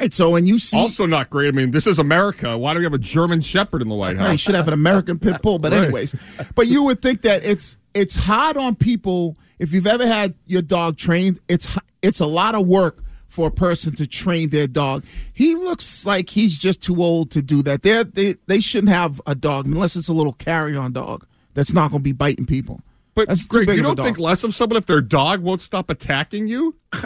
Right. 0.00 0.12
So 0.12 0.30
when 0.30 0.44
you 0.44 0.58
see, 0.58 0.76
Also 0.76 1.06
not 1.06 1.30
great. 1.30 1.48
I 1.48 1.50
mean, 1.52 1.70
this 1.70 1.86
is 1.86 2.00
America. 2.00 2.58
Why 2.58 2.72
do 2.74 2.78
we 2.80 2.84
have 2.84 2.94
a 2.94 2.98
German 2.98 3.40
Shepherd 3.40 3.80
in 3.80 3.88
the 3.88 3.94
White 3.94 4.16
Right, 4.16 4.32
you 4.32 4.36
should 4.38 4.56
have 4.56 4.66
an 4.66 4.74
American 4.74 5.20
pit 5.20 5.40
bull, 5.40 5.60
but 5.60 5.72
Right. 5.72 5.82
anyways. 5.84 6.16
But 6.56 6.66
you 6.66 6.82
would 6.82 7.00
think 7.00 7.22
that 7.22 7.44
it's 7.44 7.76
it's 7.94 8.16
hard 8.16 8.56
on 8.56 8.74
people 8.74 9.36
if 9.58 9.72
you've 9.72 9.86
ever 9.86 10.06
had 10.06 10.34
your 10.46 10.62
dog 10.62 10.96
trained. 10.96 11.40
It's 11.48 11.66
it's 12.02 12.20
a 12.20 12.26
lot 12.26 12.54
of 12.54 12.66
work 12.66 13.02
for 13.28 13.48
a 13.48 13.50
person 13.50 13.96
to 13.96 14.06
train 14.06 14.50
their 14.50 14.66
dog. 14.66 15.04
He 15.32 15.54
looks 15.54 16.06
like 16.06 16.30
he's 16.30 16.56
just 16.56 16.82
too 16.82 17.02
old 17.02 17.30
to 17.32 17.42
do 17.42 17.62
that. 17.62 17.82
They're, 17.82 18.04
they 18.04 18.36
they 18.46 18.60
shouldn't 18.60 18.92
have 18.92 19.20
a 19.26 19.34
dog 19.34 19.66
unless 19.66 19.96
it's 19.96 20.08
a 20.08 20.12
little 20.12 20.34
carry 20.34 20.76
on 20.76 20.92
dog 20.92 21.26
that's 21.54 21.72
not 21.72 21.90
going 21.90 22.00
to 22.00 22.04
be 22.04 22.12
biting 22.12 22.46
people. 22.46 22.82
But 23.14 23.28
That's 23.28 23.46
Greg, 23.46 23.68
you 23.68 23.82
don't 23.82 23.98
think 23.98 24.18
less 24.18 24.42
of 24.42 24.56
someone 24.56 24.76
if 24.76 24.86
their 24.86 25.00
dog 25.00 25.40
won't 25.40 25.62
stop 25.62 25.88
attacking 25.88 26.48
you? 26.48 26.76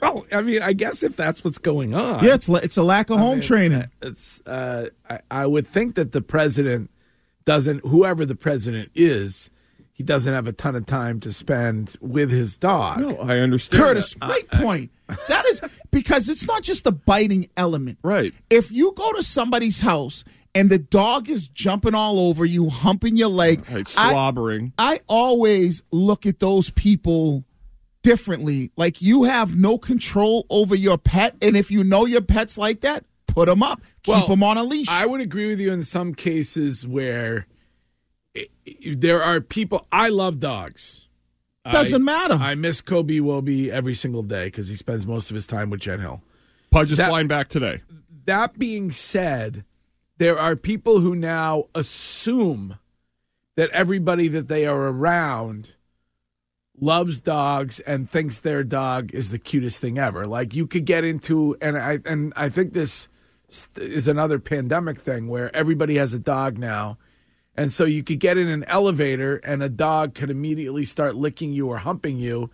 Well, 0.00 0.26
I 0.32 0.42
mean, 0.42 0.62
I 0.62 0.74
guess 0.74 1.02
if 1.02 1.16
that's 1.16 1.42
what's 1.42 1.58
going 1.58 1.94
on. 1.94 2.22
Yeah, 2.22 2.34
it's 2.34 2.48
it's 2.48 2.76
a 2.76 2.82
lack 2.82 3.10
of 3.10 3.18
I 3.18 3.20
home 3.20 3.32
mean, 3.38 3.40
training. 3.40 3.88
It's. 4.00 4.40
Uh, 4.46 4.90
I, 5.10 5.18
I 5.30 5.46
would 5.46 5.66
think 5.66 5.96
that 5.96 6.12
the 6.12 6.22
president 6.22 6.90
doesn't. 7.44 7.84
Whoever 7.84 8.24
the 8.24 8.36
president 8.36 8.90
is, 8.94 9.50
he 9.98 10.04
doesn't 10.04 10.32
have 10.32 10.46
a 10.46 10.52
ton 10.52 10.76
of 10.76 10.86
time 10.86 11.18
to 11.20 11.32
spend 11.32 11.96
with 12.00 12.30
his 12.30 12.56
dog. 12.56 13.00
No, 13.00 13.16
I 13.16 13.38
understand. 13.40 13.82
Curtis, 13.82 14.14
that. 14.14 14.28
great 14.28 14.48
point. 14.48 14.90
That 15.26 15.44
is 15.46 15.60
because 15.90 16.28
it's 16.28 16.46
not 16.46 16.62
just 16.62 16.84
the 16.84 16.92
biting 16.92 17.48
element. 17.56 17.98
Right. 18.04 18.32
If 18.48 18.70
you 18.70 18.92
go 18.96 19.12
to 19.14 19.22
somebody's 19.24 19.80
house 19.80 20.22
and 20.54 20.70
the 20.70 20.78
dog 20.78 21.28
is 21.28 21.48
jumping 21.48 21.94
all 21.96 22.20
over 22.20 22.44
you, 22.44 22.68
humping 22.70 23.16
your 23.16 23.28
leg, 23.28 23.68
Right, 23.70 23.86
slobbering. 23.88 24.72
I, 24.78 25.00
always 25.08 25.82
look 25.90 26.26
at 26.26 26.38
those 26.38 26.70
people 26.70 27.44
differently. 28.02 28.70
Like 28.76 29.02
you 29.02 29.24
have 29.24 29.56
no 29.56 29.78
control 29.78 30.46
over 30.48 30.74
your 30.76 30.96
pet, 30.98 31.36
and 31.42 31.56
if 31.56 31.70
you 31.70 31.82
know 31.84 32.06
your 32.06 32.20
pet's 32.22 32.56
like 32.56 32.82
that, 32.82 33.04
put 33.26 33.46
them 33.46 33.62
up, 33.62 33.80
keep 34.02 34.14
Well, 34.14 34.26
them 34.28 34.42
on 34.44 34.56
a 34.58 34.62
leash. 34.64 34.88
I 34.88 35.06
would 35.06 35.20
agree 35.20 35.48
with 35.48 35.60
you 35.60 35.72
in 35.72 35.82
some 35.82 36.14
cases 36.14 36.86
where 36.86 37.34
i 37.36 37.40
i- 37.40 37.57
there 38.94 39.22
are 39.22 39.40
people. 39.40 39.86
I 39.92 40.08
love 40.08 40.40
dogs. 40.40 41.02
Doesn't 41.70 42.02
I- 42.02 42.04
matter. 42.04 42.34
I 42.34 42.54
miss 42.54 42.80
Kobe 42.80 43.18
Wobie 43.18 43.68
every 43.68 43.94
single 43.94 44.22
day 44.22 44.46
because 44.46 44.68
he 44.68 44.76
spends 44.76 45.06
most 45.06 45.30
of 45.30 45.34
his 45.34 45.46
time 45.46 45.70
with 45.70 45.80
Jen 45.80 46.00
Hill. 46.00 46.22
Pudge 46.70 46.92
is 46.92 46.98
That- 46.98 47.08
flying 47.08 47.28
back 47.28 47.48
today. 47.48 47.82
That 48.24 48.58
being 48.58 48.90
said, 48.90 49.64
there 50.18 50.38
are 50.38 50.54
people 50.56 51.00
who 51.00 51.14
now 51.16 51.64
assume 51.74 52.76
that 53.56 53.70
everybody 53.70 54.28
that 54.28 54.48
they 54.48 54.66
are 54.66 54.88
around 54.88 55.70
loves 56.80 57.20
dogs 57.20 57.80
and 57.80 58.08
thinks 58.08 58.38
their 58.38 58.62
dog 58.62 59.12
is 59.12 59.30
the 59.30 59.38
cutest 59.38 59.80
thing 59.80 59.98
ever. 59.98 60.26
Like 60.26 60.54
you 60.54 60.66
could 60.66 60.84
get 60.84 61.04
into 61.04 61.56
and 61.60 61.76
I 61.76 61.98
and 62.04 62.32
I 62.36 62.48
think 62.48 62.72
this 62.72 63.08
is 63.76 64.06
another 64.06 64.38
pandemic 64.38 65.00
thing 65.00 65.26
where 65.28 65.54
everybody 65.56 65.96
has 65.96 66.14
a 66.14 66.18
dog 66.18 66.56
now. 66.58 66.98
And 67.58 67.72
so 67.72 67.84
you 67.84 68.02
could 68.04 68.20
get 68.20 68.38
in 68.38 68.46
an 68.48 68.62
elevator 68.68 69.36
and 69.42 69.62
a 69.62 69.68
dog 69.68 70.14
could 70.14 70.30
immediately 70.30 70.84
start 70.84 71.16
licking 71.16 71.52
you 71.52 71.68
or 71.68 71.78
humping 71.78 72.16
you 72.16 72.50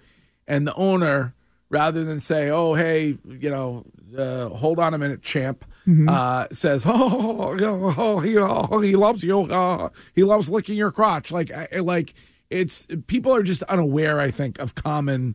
and 0.49 0.67
the 0.67 0.75
owner 0.75 1.35
rather 1.69 2.05
than 2.05 2.21
say, 2.21 2.49
"Oh, 2.51 2.73
hey, 2.75 3.19
you 3.29 3.51
know, 3.51 3.85
uh, 4.17 4.49
hold 4.49 4.79
on 4.79 4.95
a 4.95 4.99
minute, 4.99 5.23
champ," 5.23 5.65
Mhm. 5.87 6.09
uh, 6.09 6.47
says, 6.53 6.85
"Oh, 6.87 7.55
oh, 7.99 8.19
he, 8.21 8.39
oh, 8.39 8.79
he 8.81 8.97
loves 8.97 9.23
you. 9.23 9.41
Uh, 9.43 9.91
he 10.15 10.25
loves 10.25 10.49
licking 10.49 10.77
your 10.77 10.91
crotch." 10.91 11.31
Like, 11.31 11.51
like 11.81 12.15
it's 12.51 12.87
people 13.07 13.35
are 13.35 13.43
just 13.43 13.63
unaware. 13.65 14.21
I 14.21 14.31
think 14.31 14.59
of 14.59 14.75
common 14.75 15.35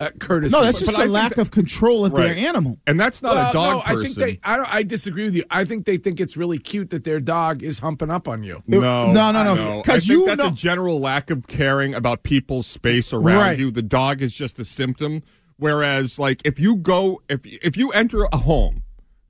uh, 0.00 0.10
courtesy. 0.18 0.56
No, 0.56 0.64
that's 0.64 0.80
just 0.80 0.96
a 0.98 1.04
lack 1.04 1.36
of 1.38 1.50
control 1.50 2.04
of 2.06 2.12
their 2.14 2.34
animal. 2.34 2.78
And 2.86 2.98
that's 2.98 3.22
not 3.22 3.34
Well, 3.36 3.50
a 3.50 3.52
dog 3.52 3.74
no, 3.76 3.82
I 3.84 3.94
think 4.02 4.16
person. 4.16 4.22
they. 4.22 4.40
I 4.42 4.56
don't. 4.56 4.74
I 4.74 4.82
disagree 4.82 5.24
with 5.26 5.34
you. 5.34 5.44
I 5.50 5.64
think 5.64 5.84
they 5.84 5.98
think 5.98 6.20
it's 6.20 6.36
really 6.36 6.58
cute 6.58 6.90
that 6.90 7.04
their 7.04 7.20
dog 7.20 7.62
is 7.62 7.78
humping 7.80 8.10
up 8.10 8.26
on 8.26 8.42
you. 8.42 8.62
No, 8.66 8.80
no, 9.12 9.30
no, 9.32 9.54
no. 9.54 9.78
I 9.80 9.82
'Cause 9.82 10.06
think 10.06 10.20
you 10.20 10.26
that's 10.26 10.38
know- 10.42 10.48
a 10.48 10.52
general 10.52 10.98
lack 11.00 11.30
of 11.30 11.46
caring 11.46 11.94
about 11.94 12.22
people's 12.22 12.66
space 12.66 13.12
around 13.12 13.36
Right. 13.38 13.58
you. 13.58 13.70
The 13.70 13.82
dog 13.82 14.22
is 14.22 14.32
just 14.32 14.58
a 14.58 14.64
symptom. 14.64 15.22
Whereas, 15.58 16.18
like, 16.18 16.40
if 16.46 16.58
you 16.58 16.76
go, 16.76 17.20
if 17.28 17.40
if 17.44 17.76
you 17.76 17.90
enter 17.92 18.26
a 18.32 18.38
home 18.38 18.82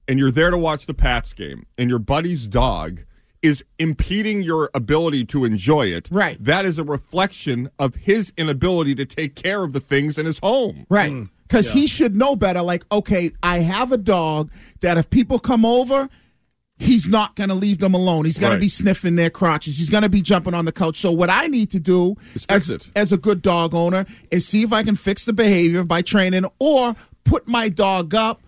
and 0.07 0.19
you're 0.19 0.31
there 0.31 0.51
to 0.51 0.57
watch 0.59 0.87
the 0.87 0.95
Pats 0.95 1.33
game, 1.33 1.67
and 1.77 1.91
your 1.91 1.99
buddy's 1.99 2.47
dog 2.47 3.01
is 3.43 3.65
impeding 3.79 4.43
your 4.43 4.71
ability 4.75 5.25
to 5.25 5.45
enjoy 5.45 5.87
it, 5.87 6.09
right? 6.11 6.37
That 6.43 6.65
is 6.65 6.79
a 6.79 6.85
reflection 6.85 7.71
of 7.79 7.95
his 7.95 8.33
inability 8.37 8.95
to 8.97 9.05
take 9.07 9.35
care 9.35 9.63
of 9.65 9.73
the 9.73 9.81
things 9.81 10.19
in 10.19 10.27
his 10.27 10.39
home, 10.39 10.87
Right. 10.89 11.13
Mm. 11.13 11.31
Because 11.49 11.73
he 11.73 11.89
should 11.89 12.15
know 12.15 12.37
better. 12.37 12.63
Like, 12.63 12.85
okay, 12.93 13.33
I 13.43 13.59
have 13.59 13.91
a 13.91 13.97
dog 13.97 14.53
that 14.83 14.97
if 14.99 15.11
people 15.11 15.41
come 15.41 15.65
over, 15.65 16.09
he's 16.79 17.09
not 17.09 17.35
going 17.35 17.49
to 17.49 17.57
leave 17.57 17.79
them 17.79 17.93
alone. 17.93 18.25
He's 18.25 18.39
going 18.39 18.51
Right. 18.51 18.57
to 18.57 18.61
be 18.61 18.69
sniffing 18.69 19.17
their 19.17 19.31
crotches. 19.31 19.77
He's 19.79 19.91
going 19.91 20.05
to 20.05 20.09
be 20.09 20.23
jumping 20.23 20.55
on 20.55 20.65
the 20.65 20.71
couch. 20.71 20.97
So, 20.97 21.11
what 21.11 21.29
I 21.29 21.49
need 21.49 21.71
to 21.73 21.81
do 21.81 22.15
as, 22.49 22.71
as 22.95 23.11
a 23.11 23.17
good 23.17 23.43
dog 23.43 23.75
owner 23.75 24.07
is 24.31 24.47
see 24.47 24.63
if 24.63 24.73
I 24.73 24.85
can 24.85 24.95
fix 24.95 25.25
the 25.25 25.33
behavior 25.33 25.83
by 25.83 26.03
training 26.03 26.45
or 26.61 26.95
put 27.25 27.49
my 27.49 27.69
dog 27.69 28.15
up 28.15 28.41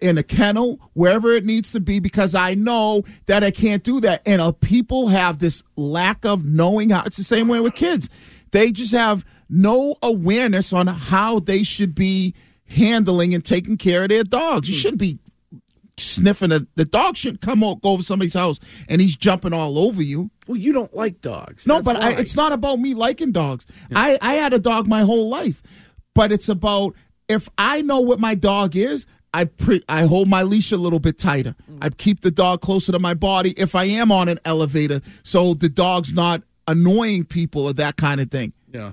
in 0.00 0.18
a 0.18 0.22
kennel, 0.22 0.80
wherever 0.94 1.32
it 1.32 1.44
needs 1.44 1.72
to 1.72 1.80
be, 1.80 2.00
because 2.00 2.34
I 2.34 2.54
know 2.54 3.04
that 3.26 3.42
I 3.44 3.50
can't 3.50 3.82
do 3.82 4.00
that. 4.00 4.22
And 4.26 4.40
uh, 4.40 4.52
people 4.52 5.08
have 5.08 5.38
this 5.38 5.62
lack 5.76 6.24
of 6.24 6.44
knowing 6.44 6.90
how. 6.90 7.02
It's 7.04 7.16
the 7.16 7.24
same 7.24 7.48
way 7.48 7.60
with 7.60 7.74
kids. 7.74 8.08
They 8.52 8.72
just 8.72 8.92
have 8.92 9.24
no 9.48 9.96
awareness 10.02 10.72
on 10.72 10.86
how 10.86 11.38
they 11.38 11.62
should 11.62 11.94
be 11.94 12.34
handling 12.66 13.34
and 13.34 13.44
taking 13.44 13.76
care 13.76 14.04
of 14.04 14.08
their 14.08 14.24
dogs. 14.24 14.68
You 14.68 14.74
shouldn't 14.74 15.00
be 15.00 15.18
sniffing 15.98 16.52
a, 16.52 16.60
the 16.74 16.84
dog 16.84 17.16
shouldn't 17.16 17.40
come 17.42 17.62
o- 17.62 17.76
go 17.76 17.90
over 17.90 18.02
somebody's 18.02 18.34
house 18.34 18.58
and 18.88 19.00
he's 19.00 19.16
jumping 19.16 19.52
all 19.52 19.78
over 19.78 20.02
you. 20.02 20.30
Well, 20.46 20.56
you 20.56 20.72
don't 20.72 20.94
like 20.94 21.20
dogs. 21.20 21.66
No, 21.66 21.74
That's 21.74 21.84
but 21.84 21.96
I, 22.02 22.12
it's 22.12 22.34
not 22.34 22.52
about 22.52 22.78
me 22.80 22.94
liking 22.94 23.32
dogs. 23.32 23.66
I, 23.94 24.18
I 24.20 24.34
had 24.34 24.52
a 24.52 24.58
dog 24.58 24.86
my 24.86 25.02
whole 25.02 25.28
life, 25.28 25.62
but 26.14 26.32
it's 26.32 26.48
about 26.48 26.94
if 27.28 27.48
I 27.56 27.82
know 27.82 28.00
what 28.00 28.20
my 28.20 28.34
dog 28.34 28.76
is, 28.76 29.06
I 29.34 29.46
pre- 29.46 29.82
I 29.88 30.04
hold 30.04 30.28
my 30.28 30.42
leash 30.42 30.72
a 30.72 30.76
little 30.76 30.98
bit 31.00 31.18
tighter. 31.18 31.54
I 31.80 31.88
keep 31.90 32.20
the 32.20 32.30
dog 32.30 32.60
closer 32.60 32.92
to 32.92 32.98
my 32.98 33.14
body 33.14 33.52
if 33.56 33.74
I 33.74 33.84
am 33.84 34.12
on 34.12 34.28
an 34.28 34.38
elevator, 34.44 35.00
so 35.22 35.54
the 35.54 35.68
dog's 35.68 36.12
not 36.12 36.42
annoying 36.68 37.24
people 37.24 37.64
or 37.64 37.72
that 37.74 37.96
kind 37.96 38.20
of 38.20 38.30
thing. 38.30 38.52
Yeah. 38.72 38.92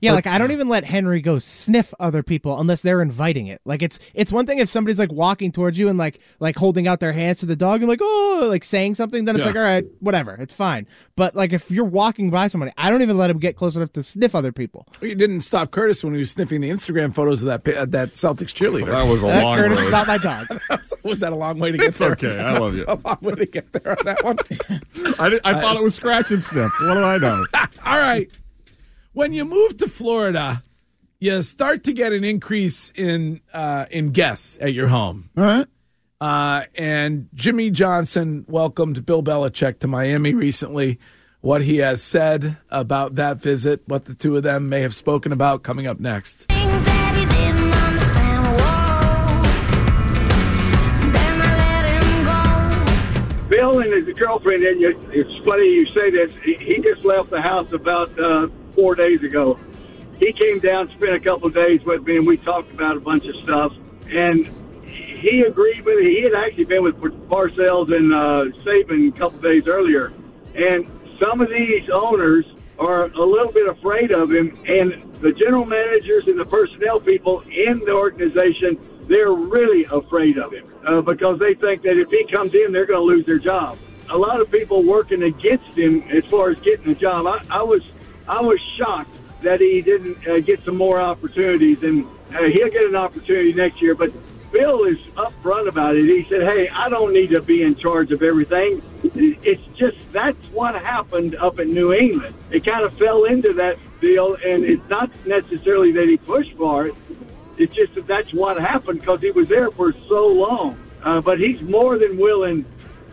Yeah, 0.00 0.10
But- 0.12 0.14
like 0.16 0.26
I 0.28 0.38
don't 0.38 0.52
even 0.52 0.68
let 0.68 0.84
Henry 0.84 1.20
go 1.20 1.38
sniff 1.40 1.92
other 1.98 2.22
people 2.22 2.60
unless 2.60 2.82
they're 2.82 3.02
inviting 3.02 3.48
it. 3.48 3.60
Like 3.64 3.82
it's 3.82 3.98
it's 4.14 4.30
one 4.30 4.46
thing 4.46 4.58
if 4.60 4.68
somebody's 4.68 4.98
like 4.98 5.10
walking 5.10 5.50
towards 5.50 5.76
you 5.76 5.88
and 5.88 5.98
like 5.98 6.20
like 6.38 6.54
holding 6.56 6.86
out 6.86 7.00
their 7.00 7.12
hands 7.12 7.38
to 7.40 7.46
the 7.46 7.56
dog 7.56 7.80
and 7.80 7.88
like 7.88 7.98
oh 8.00 8.46
like 8.48 8.62
saying 8.62 8.94
something, 8.94 9.24
then 9.24 9.34
it's 9.34 9.40
Yeah. 9.40 9.46
like 9.46 9.56
all 9.56 9.62
right, 9.62 9.84
whatever, 9.98 10.34
it's 10.34 10.54
fine. 10.54 10.86
But 11.16 11.34
like 11.34 11.52
if 11.52 11.70
you're 11.70 11.84
walking 11.84 12.30
by 12.30 12.46
somebody, 12.46 12.72
I 12.78 12.90
don't 12.90 13.02
even 13.02 13.18
let 13.18 13.28
him 13.28 13.38
get 13.38 13.56
close 13.56 13.74
enough 13.74 13.92
to 13.94 14.02
sniff 14.04 14.34
other 14.36 14.52
people. 14.52 14.86
You 15.02 15.16
didn't 15.16 15.40
stop 15.40 15.72
Curtis 15.72 16.04
when 16.04 16.14
he 16.14 16.20
was 16.20 16.30
sniffing 16.30 16.60
the 16.60 16.70
Instagram 16.70 17.12
photos 17.12 17.42
of 17.42 17.48
that 17.64 17.76
uh, 17.76 17.84
that 17.86 18.12
Celtics 18.12 18.54
cheerleader. 18.54 18.86
That 18.86 19.02
was 19.08 19.20
a 19.22 19.26
That 19.26 19.42
long 19.42 19.58
Curtis 19.58 19.78
road. 19.80 19.86
is 19.86 19.90
not 19.90 20.06
my 20.06 20.18
dog. 20.18 20.46
was 21.02 21.18
that 21.20 21.32
a 21.32 21.36
long 21.36 21.58
way 21.58 21.72
to 21.72 21.78
get 21.78 21.88
It's 21.88 21.98
there? 21.98 22.12
okay. 22.12 22.38
I 22.38 22.56
love 22.58 22.76
you. 22.76 22.84
a 22.88 22.94
long 23.04 23.18
way 23.20 23.34
to 23.34 23.46
get 23.46 23.72
there 23.72 23.98
on 23.98 24.04
that 24.04 24.22
one. 24.22 24.38
I, 25.18 25.28
did, 25.28 25.40
I 25.44 25.60
thought 25.60 25.76
it 25.76 25.82
was 25.82 25.96
scratch 25.96 26.30
and 26.30 26.44
sniff. 26.44 26.70
What 26.82 26.94
do 26.94 27.02
I 27.02 27.18
know? 27.18 27.44
All 27.84 27.98
right. 27.98 28.30
When 29.18 29.32
you 29.32 29.44
move 29.44 29.76
to 29.78 29.88
Florida, 29.88 30.62
you 31.18 31.42
start 31.42 31.82
to 31.82 31.92
get 31.92 32.12
an 32.12 32.22
increase 32.22 32.92
in 32.94 33.40
uh, 33.52 33.86
in 33.90 34.10
guests 34.10 34.56
at 34.60 34.72
your 34.74 34.86
home. 34.86 35.30
All 35.36 35.42
right. 35.42 35.66
Uh, 36.20 36.66
and 36.76 37.28
Jimmy 37.34 37.72
Johnson 37.72 38.44
welcomed 38.46 39.04
Bill 39.04 39.24
Belichick 39.24 39.80
to 39.80 39.88
Miami 39.88 40.34
recently. 40.34 41.00
What 41.40 41.62
he 41.62 41.78
has 41.78 42.00
said 42.00 42.58
about 42.70 43.16
that 43.16 43.38
visit, 43.38 43.82
what 43.86 44.04
the 44.04 44.14
two 44.14 44.36
of 44.36 44.44
them 44.44 44.68
may 44.68 44.82
have 44.82 44.94
spoken 44.94 45.32
about, 45.32 45.64
coming 45.64 45.88
up 45.88 45.98
next. 45.98 46.46
Bill 53.48 53.80
and 53.80 53.92
his 53.92 54.16
girlfriend, 54.16 54.62
and 54.62 54.80
it's 55.12 55.44
funny 55.44 55.64
you 55.74 55.86
say 55.86 56.10
this. 56.10 56.30
He, 56.44 56.54
he 56.54 56.78
just 56.78 57.04
left 57.04 57.30
the 57.30 57.42
house 57.42 57.72
about 57.72 58.16
uh, 58.16 58.46
four 58.78 58.94
days 58.94 59.24
ago. 59.24 59.58
He 60.20 60.32
came 60.32 60.60
down, 60.60 60.88
spent 60.90 61.12
a 61.12 61.18
couple 61.18 61.48
of 61.48 61.54
days 61.54 61.82
with 61.84 62.06
me, 62.06 62.16
and 62.16 62.26
we 62.26 62.36
talked 62.36 62.70
about 62.70 62.96
a 62.96 63.00
bunch 63.00 63.26
of 63.26 63.34
stuff. 63.42 63.72
And 64.08 64.46
he 64.84 65.42
agreed 65.42 65.84
with 65.84 65.98
it. 65.98 66.06
He 66.06 66.22
had 66.22 66.34
actually 66.34 66.66
been 66.66 66.84
with 66.84 66.96
Parcells 67.28 67.94
and 67.94 68.14
uh, 68.14 68.56
Saban 68.62 69.08
a 69.08 69.18
couple 69.18 69.40
days 69.40 69.66
earlier. 69.66 70.12
And 70.54 70.88
some 71.18 71.40
of 71.40 71.48
these 71.48 71.90
owners 71.90 72.46
are 72.78 73.06
a 73.06 73.24
little 73.24 73.50
bit 73.50 73.68
afraid 73.68 74.12
of 74.12 74.30
him, 74.30 74.56
and 74.68 75.12
the 75.20 75.32
general 75.32 75.64
managers 75.64 76.28
and 76.28 76.38
the 76.38 76.44
personnel 76.44 77.00
people 77.00 77.40
in 77.50 77.80
the 77.80 77.90
organization, 77.90 78.78
they're 79.08 79.32
really 79.32 79.84
afraid 79.90 80.38
of 80.38 80.52
him 80.52 80.72
uh, 80.86 81.00
because 81.00 81.40
they 81.40 81.54
think 81.54 81.82
that 81.82 81.98
if 81.98 82.08
he 82.10 82.24
comes 82.26 82.54
in, 82.54 82.70
they're 82.70 82.86
going 82.86 83.00
to 83.00 83.04
lose 83.04 83.26
their 83.26 83.40
job. 83.40 83.76
A 84.10 84.16
lot 84.16 84.40
of 84.40 84.50
people 84.52 84.84
working 84.84 85.24
against 85.24 85.76
him 85.76 86.02
as 86.10 86.24
far 86.26 86.50
as 86.50 86.58
getting 86.58 86.92
a 86.92 86.94
job. 86.94 87.26
I, 87.26 87.42
I 87.50 87.62
was, 87.62 87.82
I 88.28 88.42
was 88.42 88.60
shocked 88.76 89.10
that 89.42 89.60
he 89.60 89.80
didn't 89.80 90.26
uh, 90.28 90.40
get 90.40 90.60
some 90.62 90.76
more 90.76 91.00
opportunities, 91.00 91.82
and 91.82 92.06
uh, 92.34 92.42
he'll 92.44 92.70
get 92.70 92.84
an 92.84 92.96
opportunity 92.96 93.52
next 93.52 93.80
year. 93.80 93.94
But 93.94 94.12
Bill 94.52 94.84
is 94.84 94.98
upfront 95.16 95.68
about 95.68 95.96
it. 95.96 96.04
He 96.04 96.26
said, 96.28 96.42
"Hey, 96.42 96.68
I 96.68 96.88
don't 96.88 97.12
need 97.12 97.30
to 97.30 97.40
be 97.40 97.62
in 97.62 97.74
charge 97.74 98.12
of 98.12 98.22
everything. 98.22 98.82
It's 99.14 99.62
just 99.76 99.96
that's 100.12 100.42
what 100.52 100.74
happened 100.74 101.36
up 101.36 101.58
in 101.58 101.72
New 101.72 101.92
England. 101.92 102.34
It 102.50 102.64
kind 102.64 102.84
of 102.84 102.92
fell 102.98 103.24
into 103.24 103.52
that 103.54 103.78
deal, 104.00 104.34
and 104.44 104.64
it's 104.64 104.88
not 104.88 105.10
necessarily 105.26 105.92
that 105.92 106.08
he 106.08 106.16
pushed 106.16 106.54
for 106.54 106.88
it. 106.88 106.94
It's 107.56 107.74
just 107.74 107.94
that 107.94 108.06
that's 108.06 108.32
what 108.32 108.60
happened 108.60 109.00
because 109.00 109.20
he 109.20 109.30
was 109.30 109.48
there 109.48 109.70
for 109.70 109.92
so 110.08 110.28
long. 110.28 110.78
Uh, 111.02 111.20
but 111.20 111.38
he's 111.40 111.60
more 111.62 111.98
than 111.98 112.18
willing 112.18 112.64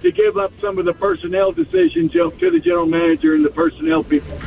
to 0.02 0.12
give 0.12 0.38
up 0.38 0.52
some 0.60 0.78
of 0.78 0.86
the 0.86 0.94
personnel 0.94 1.52
decisions 1.52 2.12
to 2.12 2.32
the 2.32 2.60
general 2.60 2.86
manager 2.86 3.36
and 3.36 3.46
the 3.46 3.50
personnel 3.50 4.04
people." 4.04 4.38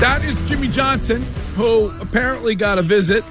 That 0.00 0.24
is 0.24 0.38
Jimmy 0.48 0.68
Johnson, 0.68 1.22
who 1.56 1.90
apparently 2.00 2.54
got 2.54 2.78
a 2.78 2.82
visit 2.82 3.22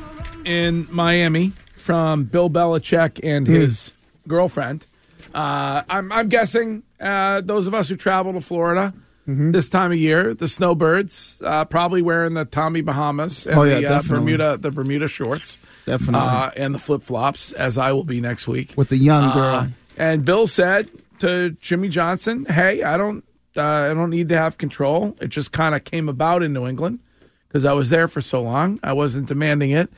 in 0.46 0.88
Miami 0.91 1.54
from 1.76 2.26
Bill 2.26 2.48
Belichick 2.50 3.20
and 3.24 3.48
his 3.48 3.91
girlfriend. 4.28 4.86
Uh, 5.34 5.82
I'm, 5.89 6.12
I'm 6.12 6.30
guessing 6.30 6.84
uh, 7.00 7.41
those 7.41 7.66
of 7.66 7.74
us 7.74 7.89
who 7.89 7.96
travel 7.96 8.34
to 8.34 8.41
Florida 8.41 8.94
this 9.26 9.70
time 9.70 9.91
of 9.91 9.98
year, 10.00 10.34
the 10.34 10.48
snowbirds, 10.48 11.39
uh, 11.46 11.64
probably 11.66 12.02
wearing 12.02 12.34
the 12.34 12.46
Tommy 12.46 12.82
Bahamas 12.82 13.46
and 13.46 13.60
Oh, 13.60 13.64
yeah, 13.64 13.80
the 13.80 13.96
uh. 13.98 14.02
Bermuda 14.02 14.58
the 14.58 14.72
Bermuda 14.72 15.08
shorts, 15.08 15.58
Definitely. 15.86 16.28
uh, 16.28 16.50
and 16.58 16.74
the 16.74 16.80
flip 16.80 17.04
flops, 17.04 17.52
as 17.52 17.78
I 17.78 17.91
will 17.91 18.04
be 18.04 18.22
next 18.22 18.48
week 18.48 18.74
With 18.76 18.89
the 18.89 18.98
young 18.98 19.26
Uh, 19.26 19.34
girl. 19.36 19.68
and 19.98 20.26
Bill 20.26 20.48
said 20.48 20.89
to 21.20 21.52
Jimmy 21.62 21.89
Johnson, 21.89 22.46
"Hey, 22.46 22.82
I 22.82 22.98
don't, 22.98 23.24
uh, 23.58 23.62
I 23.64 23.93
don't 23.93 24.10
need 24.10 24.30
to 24.30 24.38
have 24.38 24.58
control. 24.58 25.16
It 25.22 25.28
just 25.30 25.52
kind 25.52 25.76
of 25.76 25.84
came 25.84 26.08
about 26.10 26.43
in 26.43 26.54
New 26.54 26.68
England 26.68 27.00
because 27.47 27.66
I 27.66 27.74
was 27.74 27.89
there 27.89 28.08
for 28.08 28.22
so 28.22 28.41
long. 28.41 28.80
I 28.84 28.93
wasn't 28.93 29.28
demanding 29.28 29.72
it, 29.72 29.89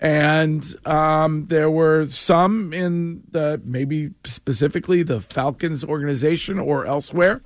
And 0.00 0.64
um, 0.86 1.46
there 1.46 1.70
were 1.70 2.08
some 2.08 2.72
in 2.72 3.22
the 3.30 3.60
maybe 3.64 4.10
specifically 4.24 5.02
the 5.02 5.20
Falcons 5.20 5.84
organization 5.84 6.58
or 6.58 6.86
elsewhere 6.86 7.42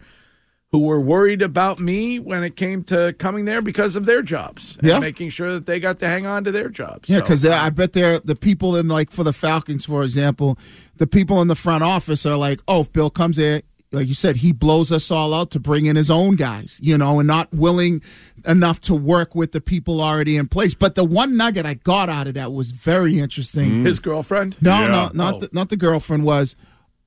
who 0.71 0.81
were 0.81 1.01
worried 1.01 1.41
about 1.41 1.79
me 1.81 2.19
when 2.19 2.45
it 2.45 2.55
came 2.55 2.85
to 2.85 3.15
coming 3.19 3.47
there 3.47 3.63
because 3.63 3.97
of 3.97 4.05
their 4.05 4.23
jobs 4.23 4.77
and 4.79 4.87
Yeah. 4.89 4.99
making 4.99 5.31
sure 5.31 5.53
that 5.55 5.65
they 5.67 5.81
got 5.81 5.99
to 6.01 6.07
hang 6.07 6.27
on 6.27 6.45
to 6.45 6.53
their 6.53 6.69
jobs. 6.69 7.09
Yeah, 7.09 7.17
So, 7.19 7.23
because 7.23 7.45
I 7.47 7.71
bet 7.71 7.95
they're 7.95 8.19
the 8.19 8.37
people 8.37 8.77
in 8.77 8.87
like 8.87 9.11
for 9.11 9.25
the 9.25 9.33
Falcons, 9.33 9.87
for 9.87 10.03
example, 10.03 10.59
the 10.99 11.07
people 11.07 11.41
in 11.41 11.49
the 11.49 11.55
front 11.55 11.85
office 11.85 12.27
are 12.27 12.37
like, 12.37 12.61
oh, 12.69 12.81
if 12.83 12.93
Bill 12.93 13.09
comes 13.09 13.37
there, 13.39 13.63
like 13.93 14.07
you 14.07 14.15
said, 14.15 14.37
he 14.37 14.53
blows 14.53 14.93
us 14.93 15.11
all 15.11 15.33
out 15.33 15.51
to 15.53 15.61
bring 15.61 15.87
in 15.87 15.97
his 15.97 16.11
own 16.11 16.37
guys, 16.37 16.79
you 16.83 16.99
know, 16.99 17.19
and 17.21 17.27
not 17.27 17.53
willing 17.55 18.03
enough 18.47 18.81
to 18.83 18.95
work 18.95 19.35
with 19.35 19.53
the 19.53 19.61
people 19.61 20.01
already 20.03 20.37
in 20.37 20.47
place. 20.49 20.75
But 20.75 20.95
the 20.95 21.05
one 21.05 21.37
nugget 21.37 21.65
I 21.65 21.75
got 21.75 22.09
out 22.11 22.27
of 22.27 22.35
that 22.35 22.53
was 22.53 22.71
very 22.73 23.19
interesting. 23.19 23.71
Mm. 23.83 23.87
his 23.87 23.99
girlfriend? 23.99 24.57
No, 24.61 24.79
Yeah. 24.81 24.89
no, 24.89 25.11
not 25.15 25.35
Oh. 25.35 25.39
the, 25.41 25.49
not 25.53 25.69
the 25.71 25.77
girlfriend 25.77 26.25
was. 26.25 26.55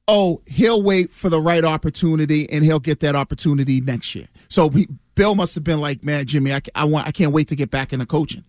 Oh, 0.08 0.42
he'll 0.48 0.82
wait 0.82 1.12
for 1.12 1.30
the 1.30 1.40
right 1.40 1.64
opportunity, 1.64 2.50
and 2.50 2.66
he'll 2.66 2.80
get 2.80 3.00
that 3.02 3.16
opportunity 3.16 3.80
next 3.80 4.14
year. 4.16 4.28
So 4.50 4.70
he, 4.70 4.88
Bill 5.16 5.36
must 5.36 5.54
have 5.56 5.64
been 5.64 5.80
like, 5.80 6.04
"Man, 6.04 6.26
Jimmy, 6.26 6.52
I, 6.52 6.62
I 6.74 6.86
want, 6.86 7.08
I 7.08 7.12
can't 7.12 7.32
wait 7.32 7.48
to 7.50 7.56
get 7.56 7.70
back 7.70 7.94
into 7.94 8.06
coaching." 8.08 8.44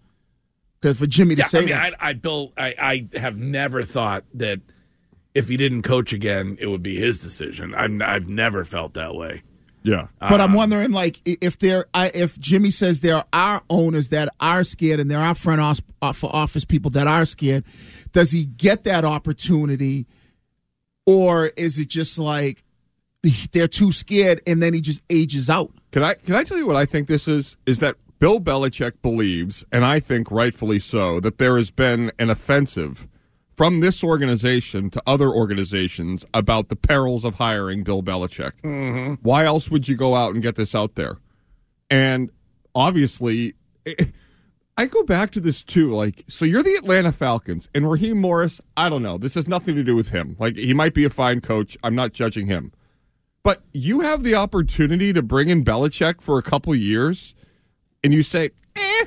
Because 0.80 0.98
for 0.98 1.06
Jimmy 1.06 1.34
to 1.36 1.42
Yeah, 1.42 1.46
say 1.46 1.58
I 1.58 1.60
mean, 1.60 1.68
that, 1.70 1.94
I, 2.02 2.08
I 2.08 2.12
Bill, 2.14 2.52
I, 2.56 2.74
I 3.14 3.18
have 3.18 3.36
never 3.36 3.82
thought 3.84 4.24
that 4.34 4.60
if 5.34 5.48
he 5.48 5.56
didn't 5.56 5.82
coach 5.82 6.12
again, 6.12 6.56
it 6.60 6.66
would 6.66 6.82
be 6.82 6.96
his 6.96 7.18
decision. 7.18 7.74
I'm, 7.74 8.02
I've 8.02 8.28
never 8.28 8.64
felt 8.64 8.94
that 8.94 9.14
way. 9.14 9.42
Yeah, 9.84 10.08
But 10.20 10.40
I'm 10.40 10.50
um, 10.50 10.54
wondering, 10.54 10.92
like, 10.92 11.20
if 11.24 11.58
there, 11.58 11.86
if 11.94 12.38
Jimmy 12.38 12.70
says 12.70 13.00
there 13.00 13.24
are 13.32 13.62
owners 13.68 14.10
that 14.10 14.28
are 14.38 14.62
scared 14.62 15.00
and 15.00 15.10
there 15.10 15.18
are 15.18 15.34
front 15.34 15.60
office, 15.60 15.82
for 16.20 16.30
office 16.32 16.64
people 16.64 16.92
that 16.92 17.08
are 17.08 17.24
scared, 17.24 17.64
does 18.12 18.30
he 18.30 18.44
get 18.44 18.84
that 18.84 19.04
opportunity, 19.04 20.06
or 21.04 21.46
is 21.56 21.78
it 21.78 21.88
just 21.88 22.16
like 22.16 22.62
they're 23.50 23.66
too 23.66 23.90
scared 23.90 24.40
and 24.46 24.62
then 24.62 24.72
he 24.72 24.80
just 24.80 25.02
ages 25.10 25.50
out? 25.50 25.72
Can 25.90 26.04
I 26.04 26.14
can 26.14 26.36
I 26.36 26.44
tell 26.44 26.58
you 26.58 26.66
what 26.66 26.76
I 26.76 26.84
think 26.84 27.08
this 27.08 27.26
is? 27.26 27.56
Is 27.66 27.80
that 27.80 27.96
Bill 28.20 28.40
Belichick 28.40 29.02
believes, 29.02 29.64
and 29.72 29.84
I 29.84 29.98
think 29.98 30.30
rightfully 30.30 30.78
so, 30.78 31.18
that 31.20 31.38
there 31.38 31.56
has 31.56 31.72
been 31.72 32.12
an 32.20 32.30
offensive 32.30 33.08
from 33.62 33.78
this 33.78 34.02
organization 34.02 34.90
to 34.90 35.00
other 35.06 35.28
organizations 35.28 36.24
about 36.34 36.68
the 36.68 36.74
perils 36.74 37.22
of 37.24 37.36
hiring 37.36 37.84
Bill 37.84 38.02
Belichick. 38.02 38.50
Mm-hmm. 38.64 39.22
Why 39.22 39.44
else 39.44 39.70
would 39.70 39.86
you 39.86 39.94
go 39.94 40.16
out 40.16 40.34
and 40.34 40.42
get 40.42 40.56
this 40.56 40.74
out 40.74 40.96
there? 40.96 41.18
And 41.88 42.32
obviously, 42.74 43.54
eh, 43.86 44.06
I 44.76 44.86
go 44.86 45.04
back 45.04 45.30
to 45.34 45.40
this 45.40 45.62
too. 45.62 45.94
Like, 45.94 46.24
so 46.26 46.44
you're 46.44 46.64
the 46.64 46.74
Atlanta 46.74 47.12
Falcons, 47.12 47.68
and 47.72 47.88
Raheem 47.88 48.20
Morris. 48.20 48.60
I 48.76 48.88
don't 48.88 49.04
know. 49.04 49.16
This 49.16 49.34
has 49.34 49.46
nothing 49.46 49.76
to 49.76 49.84
do 49.84 49.94
with 49.94 50.08
him. 50.08 50.34
Like, 50.40 50.56
he 50.56 50.74
might 50.74 50.92
be 50.92 51.04
a 51.04 51.10
fine 51.10 51.40
coach. 51.40 51.78
I'm 51.84 51.94
not 51.94 52.12
judging 52.12 52.46
him. 52.46 52.72
But 53.44 53.62
you 53.72 54.00
have 54.00 54.24
the 54.24 54.34
opportunity 54.34 55.12
to 55.12 55.22
bring 55.22 55.50
in 55.50 55.62
Belichick 55.62 56.20
for 56.20 56.36
a 56.36 56.42
couple 56.42 56.74
years, 56.74 57.36
and 58.02 58.12
you 58.12 58.24
say, 58.24 58.50
"Eh, 58.74 59.04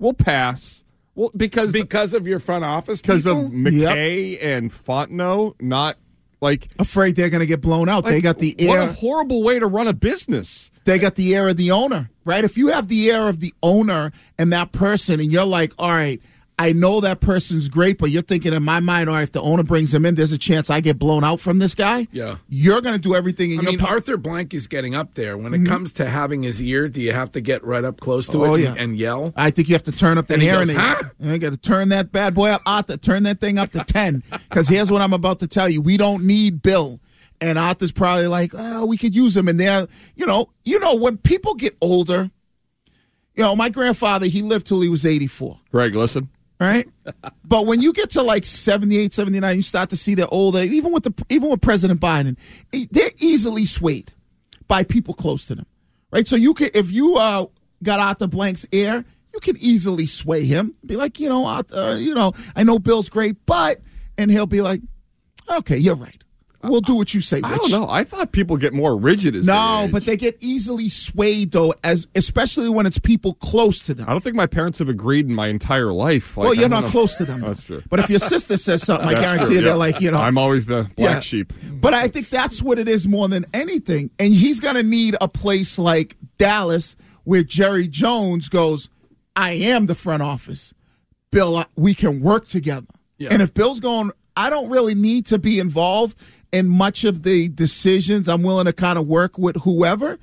we'll 0.00 0.14
pass." 0.14 0.82
Well, 1.18 1.32
because 1.36 1.72
because 1.72 2.14
of 2.14 2.28
your 2.28 2.38
front 2.38 2.64
office, 2.64 3.00
because 3.00 3.26
of 3.26 3.50
people? 3.50 3.72
McKay 3.72 4.38
and 4.40 4.70
Fontenot, 4.70 5.60
not 5.60 5.98
like 6.40 6.68
Afraid 6.78 7.16
they're 7.16 7.28
going 7.28 7.40
to 7.40 7.46
get 7.46 7.60
blown 7.60 7.88
out. 7.88 8.04
they 8.04 8.20
got 8.20 8.38
the 8.38 8.54
what 8.60 8.78
air. 8.78 8.88
a 8.88 8.92
horrible 8.92 9.42
way 9.42 9.58
to 9.58 9.66
run 9.66 9.88
a 9.88 9.92
business. 9.92 10.70
They 10.84 10.96
got 10.96 11.16
the 11.16 11.34
air 11.34 11.48
of 11.48 11.56
the 11.56 11.72
owner, 11.72 12.08
right? 12.24 12.44
If 12.44 12.56
you 12.56 12.68
have 12.68 12.86
the 12.86 13.10
air 13.10 13.28
of 13.28 13.40
the 13.40 13.52
owner 13.64 14.12
and 14.38 14.52
that 14.52 14.70
person, 14.70 15.18
and 15.18 15.32
you're 15.32 15.44
like, 15.44 15.72
all 15.76 15.90
right, 15.90 16.22
I 16.60 16.72
know 16.72 17.00
that 17.02 17.20
person's 17.20 17.68
great, 17.68 17.98
but 17.98 18.10
you're 18.10 18.22
thinking 18.22 18.52
in 18.52 18.64
my 18.64 18.80
mind, 18.80 19.08
all 19.08 19.14
right, 19.14 19.22
if 19.22 19.30
the 19.30 19.40
owner 19.40 19.62
brings 19.62 19.94
him 19.94 20.04
in, 20.04 20.16
there's 20.16 20.32
a 20.32 20.38
chance 20.38 20.70
I 20.70 20.80
get 20.80 20.98
blown 20.98 21.22
out 21.22 21.38
from 21.38 21.58
this 21.60 21.72
guy. 21.74 22.08
Yeah. 22.10 22.38
You're 22.48 22.80
going 22.80 22.96
to 22.96 23.00
do 23.00 23.14
everything 23.14 23.52
in 23.52 23.60
I 23.60 23.62
your 23.62 23.72
mean, 23.72 23.78
power. 23.78 23.90
Arthur 23.90 24.16
Blank 24.16 24.52
is 24.54 24.66
getting 24.66 24.94
up 24.94 25.14
there. 25.14 25.38
When 25.38 25.54
it 25.54 25.60
Mhm. 25.60 25.66
comes 25.68 25.92
to 25.94 26.08
having 26.08 26.42
his 26.42 26.60
ear, 26.60 26.88
do 26.88 27.00
you 27.00 27.12
have 27.12 27.30
to 27.32 27.40
get 27.40 27.62
right 27.64 27.84
up 27.84 28.00
close 28.00 28.26
to 28.28 28.44
Oh, 28.44 28.54
it 28.54 28.62
yeah. 28.62 28.70
and, 28.70 28.78
and 28.78 28.96
yell? 28.98 29.32
I 29.36 29.50
think 29.52 29.68
you 29.68 29.74
have 29.76 29.84
to 29.84 29.92
turn 29.92 30.18
up 30.18 30.26
the 30.26 30.34
And 30.34 30.42
he 30.42 30.48
air 30.50 30.58
goes, 30.58 30.70
and 30.70 30.78
"Huh?" 30.78 31.02
I 31.24 31.38
got 31.38 31.50
to 31.50 31.56
turn 31.56 31.90
that 31.90 32.10
bad 32.10 32.34
boy 32.34 32.48
up. 32.50 32.62
Arthur, 32.66 32.96
turn 32.96 33.22
that 33.22 33.40
thing 33.40 33.58
up 33.58 33.70
to 33.72 33.84
10. 33.84 34.24
Because 34.48 34.66
here's 34.68 34.90
what 34.90 35.00
I'm 35.00 35.12
about 35.12 35.38
to 35.40 35.46
tell 35.46 35.68
you. 35.68 35.80
We 35.80 35.96
don't 35.96 36.24
need 36.24 36.60
Bill. 36.62 36.98
And 37.40 37.56
Arthur's 37.56 37.92
probably 37.92 38.26
like, 38.26 38.50
oh, 38.56 38.84
we 38.84 38.96
could 38.96 39.14
use 39.14 39.36
him. 39.36 39.46
And 39.46 39.60
they're, 39.60 39.86
you 40.16 40.26
know, 40.26 40.48
you 40.64 40.80
know, 40.80 40.96
when 40.96 41.18
people 41.18 41.54
get 41.54 41.76
older, 41.80 42.32
you 43.36 43.44
know, 43.44 43.54
my 43.54 43.68
grandfather, 43.68 44.26
he 44.26 44.42
lived 44.42 44.66
till 44.66 44.80
he 44.80 44.88
was 44.88 45.06
84. 45.06 45.60
Greg, 45.70 45.94
listen. 45.94 46.30
Right? 46.60 46.88
but 47.44 47.66
when 47.66 47.80
you 47.80 47.92
get 47.92 48.10
to 48.10 48.22
like 48.22 48.44
78, 48.44 49.12
79, 49.12 49.56
you 49.56 49.62
start 49.62 49.90
to 49.90 49.96
see 49.96 50.14
the 50.14 50.28
older, 50.28 50.60
even 50.60 50.92
with 50.92 51.04
the 51.04 51.24
even 51.28 51.50
with 51.50 51.60
President 51.60 52.00
Biden, 52.00 52.36
they're 52.90 53.10
easily 53.18 53.64
swayed 53.64 54.12
by 54.66 54.82
people 54.82 55.14
close 55.14 55.46
to 55.46 55.54
them, 55.54 55.66
right? 56.12 56.26
So 56.26 56.36
you 56.36 56.54
can 56.54 56.70
if 56.74 56.90
you 56.90 57.16
uh, 57.16 57.46
got 57.82 58.00
Arthur 58.00 58.26
Blank's 58.26 58.66
ear, 58.72 59.04
you 59.32 59.40
can 59.40 59.56
easily 59.58 60.06
sway 60.06 60.44
him. 60.44 60.74
Be 60.84 60.96
like, 60.96 61.20
you 61.20 61.28
know, 61.28 61.44
Arthur, 61.46 61.96
you 61.98 62.14
know, 62.14 62.32
I 62.56 62.64
know 62.64 62.78
Bill's 62.78 63.08
great, 63.08 63.36
but 63.46 63.80
and 64.16 64.30
he'll 64.30 64.46
be 64.46 64.60
like, 64.60 64.80
okay, 65.48 65.78
you're 65.78 65.94
right. 65.94 66.22
We'll 66.68 66.80
do 66.80 66.94
what 66.94 67.14
you 67.14 67.20
say. 67.20 67.40
I 67.42 67.56
don't 67.56 67.70
know. 67.70 67.88
I 67.88 68.04
thought 68.04 68.32
people 68.32 68.56
get 68.56 68.72
more 68.72 68.96
rigid 68.96 69.34
as 69.34 69.46
No, 69.46 69.78
they 69.80 69.84
age. 69.86 69.92
but 69.92 70.04
they 70.06 70.16
get 70.16 70.36
easily 70.40 70.88
swayed 70.88 71.52
though, 71.52 71.74
as 71.82 72.06
especially 72.14 72.68
when 72.68 72.86
it's 72.86 72.98
people 72.98 73.34
close 73.34 73.80
to 73.82 73.94
them. 73.94 74.08
I 74.08 74.12
don't 74.12 74.22
think 74.22 74.36
my 74.36 74.46
parents 74.46 74.78
have 74.78 74.88
agreed 74.88 75.26
in 75.26 75.34
my 75.34 75.48
entire 75.48 75.92
life. 75.92 76.36
Like, 76.36 76.44
well, 76.44 76.54
you're 76.54 76.68
don't 76.68 76.82
know. 76.82 76.90
close 76.90 77.16
to 77.16 77.24
them. 77.24 77.40
That's 77.40 77.62
true. 77.62 77.82
But 77.88 78.00
if 78.00 78.10
your 78.10 78.18
sister 78.20 78.56
says 78.56 78.82
something, 78.82 79.08
I 79.08 79.14
guarantee 79.14 79.46
true, 79.46 79.54
you 79.56 79.60
they're 79.62 79.76
like, 79.76 80.00
you 80.00 80.10
know, 80.10 80.18
I'm 80.18 80.38
always 80.38 80.66
the 80.66 80.90
black 80.96 81.14
Yeah. 81.14 81.20
sheep. 81.20 81.52
But 81.80 81.94
I 81.94 82.08
think 82.08 82.28
that's 82.28 82.62
what 82.62 82.78
it 82.78 82.88
is 82.88 83.06
more 83.08 83.28
than 83.28 83.44
anything. 83.54 84.10
And 84.18 84.32
he's 84.34 84.60
going 84.60 84.74
to 84.76 84.82
need 84.82 85.16
a 85.20 85.28
place 85.28 85.78
like 85.78 86.16
Dallas 86.36 86.96
where 87.24 87.42
Jerry 87.42 87.88
Jones 87.88 88.48
goes, 88.48 88.88
I 89.36 89.52
am 89.52 89.86
the 89.86 89.94
front 89.94 90.22
office. 90.22 90.74
Bill, 91.30 91.64
we 91.76 91.94
can 91.94 92.20
work 92.20 92.48
together. 92.48 92.86
Yeah. 93.18 93.28
And 93.32 93.42
if 93.42 93.52
Bill's 93.52 93.80
going, 93.80 94.10
I 94.36 94.50
don't 94.50 94.70
really 94.70 94.94
need 94.94 95.26
to 95.26 95.38
be 95.38 95.58
involved 95.58 96.16
in 96.52 96.68
much 96.68 97.04
of 97.04 97.22
the 97.22 97.48
decisions. 97.48 98.28
I'm 98.28 98.42
willing 98.42 98.66
to 98.66 98.72
kind 98.72 98.98
of 98.98 99.06
work 99.06 99.38
with 99.38 99.56
whoever. 99.62 100.18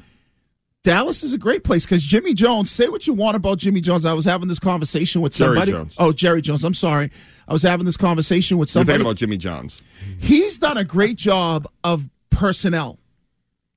Dallas 0.84 1.23
is 1.23 1.34
a 1.34 1.38
great 1.38 1.63
place 1.63 1.84
because 1.84 2.03
Jimmy 2.03 2.36
Jones, 2.36 2.69
say 2.69 2.88
what 2.89 3.07
you 3.07 3.13
want 3.13 3.36
about 3.36 3.57
Jimmy 3.57 3.82
Jones. 3.82 4.05
I 4.05 4.13
was 4.13 4.26
having 4.26 4.47
this 4.47 4.59
conversation 4.59 5.21
with 5.21 5.34
Jerry 5.34 5.55
somebody. 5.55 5.71
Jones. 5.71 5.95
Oh, 5.97 6.11
Jerry 6.11 6.41
Jones. 6.41 6.63
I'm 6.63 6.76
sorry. 6.76 7.09
I 7.47 7.53
was 7.53 7.63
having 7.63 7.86
this 7.86 7.97
conversation 7.97 8.57
with 8.57 8.69
You're 8.69 8.82
somebody 8.82 8.97
thinking 8.97 9.07
about 9.07 9.17
Jimmy 9.17 9.38
Johns. 9.38 9.84
he's 10.19 10.59
done 10.59 10.78
a 10.78 10.84
great 10.84 11.17
job 11.17 11.67
of 11.84 12.09
personnel 12.30 12.99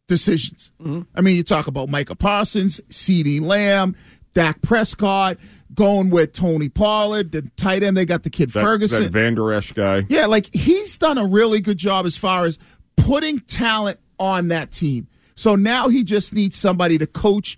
decisions. 0.07 0.70
Mm-hmm. 0.80 1.03
I 1.14 1.20
mean, 1.22 1.36
you 1.36 1.42
talk 1.42 1.66
about 1.66 1.88
Micah 1.88 2.16
Parsons, 2.16 2.80
CeeDee 2.90 3.40
Lamb, 3.40 3.96
Dak 4.34 4.61
Prescott, 4.62 5.38
going 5.74 6.10
with 6.10 6.32
Tony 6.32 6.68
Pollard, 6.68 7.32
the 7.32 7.42
tight 7.56 7.82
end. 7.82 7.96
They 7.96 8.04
got 8.06 8.22
the 8.22 8.30
kid 8.30 8.50
That, 8.50 8.62
Ferguson. 8.64 9.04
that 9.04 9.12
Vander 9.12 9.52
Esch 9.52 9.72
guy. 9.72 10.04
yeah, 10.08 10.26
like 10.26 10.52
he's 10.54 10.96
done 10.98 11.18
a 11.18 11.24
really 11.26 11.60
good 11.60 11.78
job 11.78 12.06
as 12.06 12.16
far 12.16 12.44
as 12.44 12.58
putting 12.96 13.40
talent 13.40 13.98
on 14.18 14.48
that 14.48 14.72
team. 14.72 15.08
So 15.34 15.54
now 15.54 15.88
he 15.88 16.02
just 16.02 16.34
needs 16.34 16.56
somebody 16.56 16.98
to 16.98 17.06
coach 17.06 17.56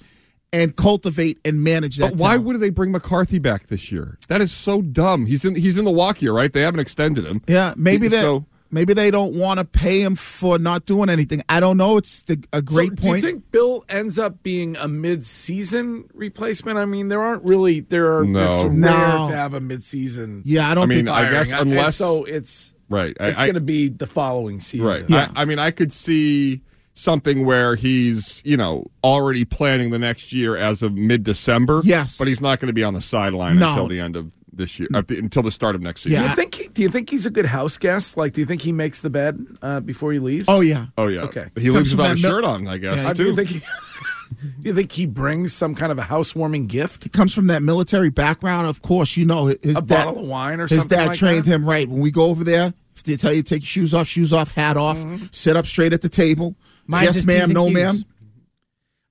and 0.52 0.74
cultivate 0.76 1.38
and 1.44 1.62
manage 1.62 1.96
that. 1.96 2.10
But 2.10 2.18
why 2.18 2.30
talent. 2.32 2.44
would 2.44 2.56
they 2.60 2.70
bring 2.70 2.90
McCarthy 2.90 3.38
back 3.38 3.68
this 3.68 3.90
year? 3.92 4.18
That 4.28 4.40
is 4.40 4.52
so 4.52 4.82
dumb. 4.82 5.26
He's 5.26 5.44
in 5.44 5.54
he's 5.54 5.76
in 5.78 5.84
the 5.84 5.90
walk 5.90 6.20
year, 6.20 6.32
right? 6.32 6.52
They 6.52 6.60
haven't 6.62 6.80
extended 6.80 7.24
him. 7.24 7.40
Yeah, 7.46 7.72
maybe 7.76 8.08
they 8.08 8.20
So 8.20 8.44
maybe 8.70 8.94
they 8.94 9.10
don't 9.10 9.34
want 9.34 9.58
to 9.58 9.64
pay 9.64 10.00
him 10.00 10.14
for 10.14 10.58
not 10.58 10.86
doing 10.86 11.08
anything. 11.08 11.42
I 11.48 11.60
don't 11.60 11.76
know. 11.76 11.96
It's 11.96 12.20
the, 12.22 12.42
a 12.52 12.62
great 12.62 12.98
so 12.98 13.06
point. 13.08 13.22
Do 13.22 13.26
you 13.28 13.32
think 13.34 13.50
Bill 13.50 13.84
ends 13.88 14.18
up 14.18 14.42
being 14.42 14.76
a 14.76 14.88
mid-season 14.88 16.04
replacement? 16.14 16.78
I 16.78 16.84
mean, 16.84 17.08
there 17.08 17.22
aren't 17.22 17.44
really 17.44 17.80
there 17.80 18.18
are 18.18 18.24
No. 18.24 18.52
it's 18.52 18.62
rare 18.64 18.72
No. 18.72 19.26
to 19.28 19.34
have 19.36 19.54
a 19.54 19.60
mid-season. 19.60 20.42
Yeah, 20.44 20.70
I 20.70 20.74
don't 20.74 20.84
I 20.84 20.86
mean, 20.86 20.98
think 21.06 21.08
I 21.10 21.30
guess 21.30 21.50
hiring. 21.50 21.68
And 21.70 21.78
unless 21.78 21.96
so 21.96 22.24
it's 22.24 22.74
right. 22.88 23.16
I- 23.20 23.28
it's 23.28 23.38
going 23.40 23.54
to 23.54 23.60
be 23.60 23.88
the 23.88 24.06
following 24.06 24.60
season. 24.60 24.86
Right. 24.86 25.04
Yeah. 25.08 25.30
I, 25.36 25.42
I 25.42 25.44
mean, 25.44 25.58
I 25.58 25.70
could 25.70 25.92
see 25.92 26.62
something 26.94 27.46
where 27.46 27.76
he's, 27.76 28.42
you 28.44 28.56
know, 28.56 28.84
already 29.02 29.44
planning 29.44 29.90
the 29.90 29.98
next 29.98 30.32
year 30.32 30.56
as 30.56 30.82
of 30.82 30.92
mid 30.94 31.22
December. 31.24 31.80
Yes. 31.84 32.18
But 32.18 32.28
he's 32.28 32.40
not 32.40 32.60
going 32.60 32.66
to 32.66 32.72
be 32.74 32.84
on 32.84 32.94
the 32.94 33.00
sideline 33.00 33.58
No. 33.58 33.70
until 33.70 33.86
the 33.86 34.00
end 34.00 34.16
of 34.16 34.34
this 34.52 34.78
year, 34.78 34.88
uh, 34.94 35.02
until 35.08 35.42
the 35.42 35.50
start 35.50 35.74
of 35.74 35.80
next 35.82 36.02
season. 36.02 36.18
Do 36.18 36.24
Yeah. 36.24 36.30
you 36.30 36.36
think? 36.36 36.54
He, 36.54 36.68
do 36.68 36.82
you 36.82 36.88
think 36.88 37.10
he's 37.10 37.26
a 37.26 37.30
good 37.30 37.46
house 37.46 37.78
guest? 37.78 38.16
Like, 38.16 38.32
do 38.34 38.40
you 38.40 38.46
think 38.46 38.62
he 38.62 38.72
makes 38.72 39.00
the 39.00 39.10
bed 39.10 39.44
uh, 39.62 39.80
before 39.80 40.12
he 40.12 40.18
leaves? 40.18 40.46
oh 40.48 40.60
yeah. 40.60 40.86
Oh, 40.98 41.06
yeah. 41.08 41.22
Okay. 41.22 41.46
He 41.56 41.66
Comes 41.66 41.76
leaves 41.76 41.90
from 41.90 41.98
without 41.98 42.18
a 42.18 42.22
mil- 42.22 42.30
shirt 42.30 42.44
on, 42.44 42.68
I 42.68 42.78
guess, 42.78 42.96
Yeah, 42.98 43.08
Uh, 43.10 43.12
do 43.12 43.24
you 43.24 43.36
think? 43.36 43.48
He, 43.48 43.58
do 44.40 44.68
you 44.68 44.74
think 44.74 44.92
he 44.92 45.06
brings 45.06 45.52
some 45.52 45.74
kind 45.74 45.90
of 45.92 45.98
a 45.98 46.02
housewarming 46.02 46.66
gift? 46.66 47.04
He 47.04 47.10
comes 47.10 47.34
from 47.34 47.46
that 47.48 47.62
military 47.62 48.10
background. 48.10 48.66
Of 48.68 48.82
course, 48.82 49.16
you 49.16 49.26
know 49.26 49.46
his 49.46 49.76
A 49.76 49.82
dad, 49.82 49.86
bottle 49.86 50.20
of 50.20 50.26
wine 50.26 50.60
or 50.60 50.66
his 50.66 50.80
something 50.80 50.98
dad 50.98 51.08
like 51.08 51.18
trained 51.18 51.44
that? 51.44 51.50
him 51.52 51.64
right. 51.64 51.88
When 51.88 52.00
we 52.00 52.10
go 52.10 52.24
over 52.26 52.44
there, 52.44 52.72
if 52.96 53.02
they 53.04 53.16
tell 53.16 53.32
you 53.32 53.42
to 53.42 53.48
take 53.54 53.62
your 53.62 53.66
shoes 53.66 53.94
off, 53.94 54.06
shoes 54.08 54.32
off, 54.32 54.52
hat 54.54 54.76
off, 54.76 54.98
Mm-hmm. 54.98 55.24
sit 55.32 55.56
up 55.56 55.66
straight 55.66 55.92
at 55.92 56.02
the 56.02 56.08
table. 56.08 56.54
Mine's 56.86 57.16
yes, 57.16 57.24
ma'am. 57.24 57.50
No, 57.50 57.66
Q's. 57.66 57.74
ma'am. 57.74 58.04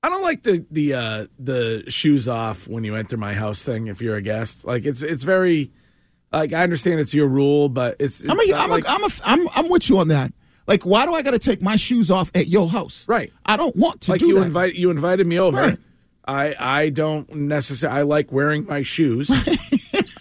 I 0.01 0.09
don't 0.09 0.21
like 0.21 0.43
the 0.43 0.65
the 0.71 0.93
uh, 0.93 1.25
the 1.37 1.83
shoes 1.89 2.27
off 2.27 2.67
when 2.67 2.83
you 2.83 2.95
enter 2.95 3.17
my 3.17 3.33
house 3.33 3.63
thing. 3.63 3.87
If 3.87 4.01
you're 4.01 4.15
a 4.15 4.21
guest, 4.21 4.65
like 4.65 4.85
it's 4.85 5.01
it's 5.01 5.23
very 5.23 5.71
Like 6.31 6.53
I 6.53 6.63
understand 6.63 6.99
it's 6.99 7.13
your 7.13 7.27
rule, 7.27 7.69
but 7.69 7.95
it's, 7.99 8.21
it's 8.21 8.29
I'm, 8.29 8.39
a, 8.39 8.45
not 8.45 8.59
I'm, 8.61 8.69
like, 8.69 8.85
a, 8.85 8.89
I'm, 8.91 9.03
a, 9.03 9.09
I'm, 9.23 9.49
I'm 9.55 9.69
with 9.69 9.89
you 9.89 9.97
on 9.97 10.09
that. 10.09 10.31
Like, 10.67 10.85
why 10.85 11.05
do 11.05 11.13
I 11.13 11.23
got 11.23 11.31
to 11.31 11.39
take 11.39 11.61
my 11.61 11.75
shoes 11.75 12.11
off 12.11 12.29
at 12.35 12.47
your 12.47 12.69
house? 12.69 13.07
Right. 13.07 13.33
I 13.45 13.57
don't 13.57 13.75
want 13.75 14.01
to 14.01 14.11
like 14.11 14.19
do 14.19 14.27
you 14.27 14.35
that. 14.35 14.45
invite 14.45 14.75
you 14.75 14.91
invited 14.91 15.25
me 15.25 15.39
over. 15.39 15.57
Right. 15.57 15.77
I 16.25 16.55
I 16.59 16.89
don't 16.89 17.33
necessarily 17.33 17.99
I 17.99 18.03
like 18.03 18.31
wearing 18.31 18.65
my 18.67 18.83
shoes. 18.83 19.31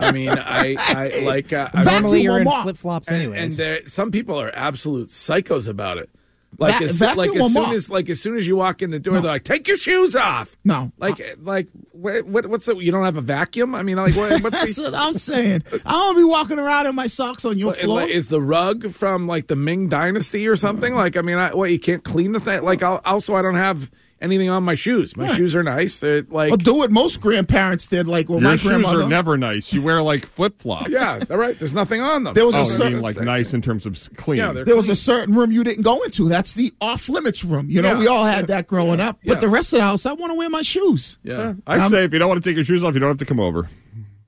I 0.00 0.12
mean, 0.12 0.30
I 0.30 0.76
I 0.78 1.20
like 1.26 1.52
uh, 1.52 1.68
Normally 1.74 2.22
you're 2.22 2.40
in 2.40 2.48
flip 2.62 2.78
flops 2.78 3.08
and, 3.08 3.34
and 3.34 3.52
there, 3.52 3.86
some 3.86 4.10
people 4.10 4.40
are 4.40 4.50
absolute 4.54 5.08
psychos 5.08 5.68
about 5.68 5.98
it. 5.98 6.08
Like 6.56 6.82
as, 6.82 7.00
like 7.00 7.34
as 7.36 7.52
soon 7.52 7.64
off. 7.64 7.72
as 7.72 7.90
like 7.90 8.08
as 8.08 8.20
soon 8.20 8.36
as 8.36 8.46
you 8.46 8.56
walk 8.56 8.82
in 8.82 8.90
the 8.90 8.98
door, 8.98 9.14
they're 9.20 9.30
like, 9.30 9.44
"Take 9.44 9.68
your 9.68 9.76
shoes 9.76 10.16
off." 10.16 10.56
no. 10.64 10.90
Like 10.98 11.36
like 11.40 11.68
what, 11.92 12.26
what 12.26 12.46
what's 12.46 12.66
the 12.66 12.76
you 12.76 12.90
don't 12.90 13.04
have 13.04 13.16
a 13.16 13.20
vacuum? 13.20 13.74
I 13.74 13.82
mean, 13.82 13.96
like 13.96 14.16
what, 14.16 14.30
what's 14.42 14.58
That's 14.58 14.76
the, 14.76 14.82
what 14.82 14.94
I'm 14.94 15.14
saying. 15.14 15.62
I 15.86 15.92
don't 15.92 16.16
be 16.16 16.24
walking 16.24 16.58
around 16.58 16.86
in 16.86 16.94
my 16.94 17.06
socks 17.06 17.44
on 17.44 17.58
your 17.58 17.68
what, 17.68 17.78
floor. 17.78 18.00
like, 18.00 18.10
is 18.10 18.28
the 18.28 18.40
rug 18.40 18.90
from 18.90 19.26
like 19.26 19.46
the 19.46 19.56
Ming 19.56 19.88
Dynasty 19.88 20.48
or 20.48 20.56
something? 20.56 20.94
Like 20.94 21.16
I 21.16 21.22
mean, 21.22 21.36
I, 21.36 21.54
what 21.54 21.70
you 21.70 21.78
can't 21.78 22.02
clean 22.02 22.32
the 22.32 22.40
thing. 22.40 22.62
Like 22.62 22.82
I'll, 22.82 23.00
also, 23.04 23.34
I 23.34 23.42
don't 23.42 23.54
have 23.54 23.90
anything 24.20 24.50
on 24.50 24.62
my 24.64 24.74
shoes. 24.74 25.16
My 25.16 25.24
Right. 25.26 25.36
shoes 25.36 25.54
are 25.54 25.62
nice. 25.62 26.00
They're, 26.00 26.22
like 26.28 26.50
Well, 26.50 26.56
do 26.56 26.74
what 26.74 26.90
most 26.90 27.20
grandparents 27.20 27.86
did. 27.86 28.06
Like, 28.06 28.28
well, 28.28 28.40
Your 28.40 28.50
my 28.50 28.56
shoes 28.56 28.68
grandmother. 28.68 29.02
are 29.02 29.08
never 29.08 29.36
nice. 29.38 29.72
You 29.72 29.82
wear 29.82 30.02
like 30.02 30.26
flip 30.26 30.60
flops. 30.60 30.90
yeah, 30.90 31.18
all 31.30 31.36
right. 31.36 31.58
There's 31.58 31.74
nothing 31.74 32.00
on 32.00 32.24
them. 32.24 32.34
There 32.34 32.46
was 32.46 32.54
a 32.54 32.58
Oh, 32.58 32.62
I 32.62 32.64
certain- 32.64 32.92
mean 32.94 33.02
like 33.02 33.20
nice 33.20 33.54
in 33.54 33.62
terms 33.62 33.86
of 33.86 33.96
clean. 34.16 34.38
Yeah, 34.38 34.52
they're 34.52 34.64
there 34.64 34.76
was 34.76 34.88
a 34.88 34.96
certain 34.96 35.34
room 35.34 35.52
you 35.52 35.62
didn't 35.64 35.82
go 35.82 36.02
into. 36.02 36.28
That's 36.28 36.54
the 36.54 36.72
off 36.80 37.08
limits 37.08 37.44
room. 37.44 37.70
You 37.70 37.82
know, 37.82 37.92
Yeah. 37.92 37.98
we 37.98 38.06
all 38.08 38.24
had 38.24 38.48
that 38.48 38.66
growing 38.66 39.00
up. 39.00 39.18
But 39.24 39.40
the 39.40 39.48
rest 39.48 39.72
of 39.72 39.78
the 39.78 39.84
house, 39.84 40.06
I 40.06 40.12
want 40.12 40.30
to 40.32 40.36
wear 40.36 40.50
my 40.50 40.62
shoes. 40.62 41.16
yeah. 41.22 41.54
I 41.66 41.78
Um, 41.78 41.90
say 41.90 42.04
if 42.04 42.12
you 42.12 42.18
don't 42.18 42.28
want 42.28 42.42
to 42.42 42.48
take 42.48 42.56
your 42.56 42.64
shoes 42.64 42.82
off, 42.82 42.94
you 42.94 43.00
don't 43.00 43.10
have 43.10 43.18
to 43.18 43.24
come 43.24 43.40
over. 43.40 43.68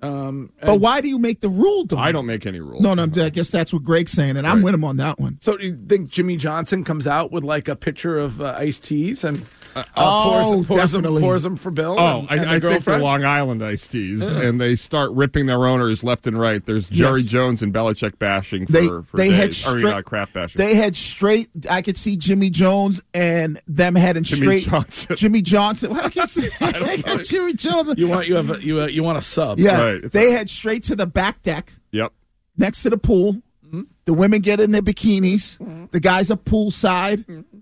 Um, 0.02 0.50
But 0.62 0.80
why 0.80 1.02
do 1.02 1.08
you 1.08 1.18
make 1.18 1.40
the 1.40 1.50
rule, 1.50 1.84
though? 1.84 1.98
I 1.98 2.10
don't 2.10 2.24
make 2.24 2.46
any 2.46 2.58
rules. 2.60 2.80
No, 2.82 2.94
no, 2.94 3.02
I 3.22 3.28
guess 3.28 3.50
that's 3.50 3.70
what 3.70 3.84
Greg's 3.84 4.12
saying, 4.12 4.38
and 4.38 4.46
I'm 4.46 4.62
with 4.62 4.72
him 4.72 4.82
on 4.82 4.96
that 4.96 5.20
one. 5.20 5.36
So 5.42 5.58
do 5.58 5.66
you 5.66 5.78
think 5.88 6.08
Jimmy 6.08 6.36
Johnson 6.38 6.84
comes 6.84 7.06
out 7.06 7.30
with 7.30 7.44
like 7.44 7.68
a 7.68 7.76
picture 7.76 8.18
of 8.18 8.40
uh, 8.40 8.54
iced 8.56 8.84
teas 8.84 9.24
and 9.24 9.44
uh, 9.76 9.84
oh, 9.96 10.64
pours, 10.64 10.66
pours, 10.66 10.92
them, 10.92 11.02
definitely. 11.02 11.22
pours 11.22 11.42
them 11.42 11.56
for 11.56 11.70
Bill? 11.70 11.94
Oh, 11.98 12.20
and, 12.28 12.40
and 12.40 12.40
I, 12.50 12.56
I 12.56 12.60
think 12.60 12.84
they're? 12.84 12.98
Long 12.98 13.24
Island 13.24 13.64
iced 13.64 13.90
teas, 13.92 14.28
and 14.28 14.60
they 14.60 14.74
start 14.76 15.10
ripping 15.12 15.46
their 15.46 15.66
owners 15.66 16.02
left 16.04 16.26
and 16.26 16.38
right. 16.38 16.64
There's 16.64 16.88
Jerry 16.88 17.20
Yes. 17.20 17.30
Jones 17.30 17.62
and 17.62 17.72
Belichick 17.72 18.18
bashing 18.18 18.66
for, 18.66 18.72
They 18.72 18.86
for 18.88 19.16
they 19.16 19.28
days. 19.30 19.36
had 19.36 19.48
or 19.50 19.78
straight 19.78 19.84
not 19.90 20.04
crap 20.04 20.32
bashing. 20.32 20.58
They 20.58 20.74
had 20.74 20.96
straight. 20.96 21.48
I 21.70 21.82
could 21.82 21.96
see 21.96 22.16
Jimmy 22.16 22.50
Jones 22.50 23.00
and 23.14 23.60
them 23.68 23.94
heading 23.94 24.22
Jimmy 24.24 24.42
straight. 24.60 24.64
Johnson. 24.64 25.16
Jimmy 25.16 25.42
Johnson. 25.42 25.90
What 25.90 26.04
I 26.04 26.10
keep 26.10 26.26
saying? 26.28 26.50
don't 26.60 27.06
know. 27.06 27.16
Jimmy 27.22 27.52
Johnson. 27.54 27.94
You 27.98 28.08
want 28.08 28.26
you 28.28 28.36
have 28.36 28.50
a, 28.50 28.62
you 28.64 28.80
uh, 28.82 28.86
you 28.86 29.02
want 29.02 29.18
a 29.18 29.22
sub? 29.22 29.58
yeah, 29.58 29.80
Right, 29.82 30.10
they 30.10 30.28
a- 30.34 30.38
head 30.38 30.50
straight 30.50 30.84
to 30.84 30.96
the 30.96 31.06
back 31.06 31.42
deck 31.42 31.72
yep. 31.92 32.12
next 32.56 32.82
to 32.82 32.90
the 32.90 32.98
pool. 32.98 33.34
Mm-hmm. 33.66 33.82
The 34.04 34.14
women 34.14 34.40
get 34.40 34.58
in 34.60 34.72
their 34.72 34.82
bikinis. 34.82 35.90
The 35.90 36.00
guys 36.00 36.30
are 36.30 36.36
poolside. 36.36 37.24
Mm-hmm. 37.26 37.58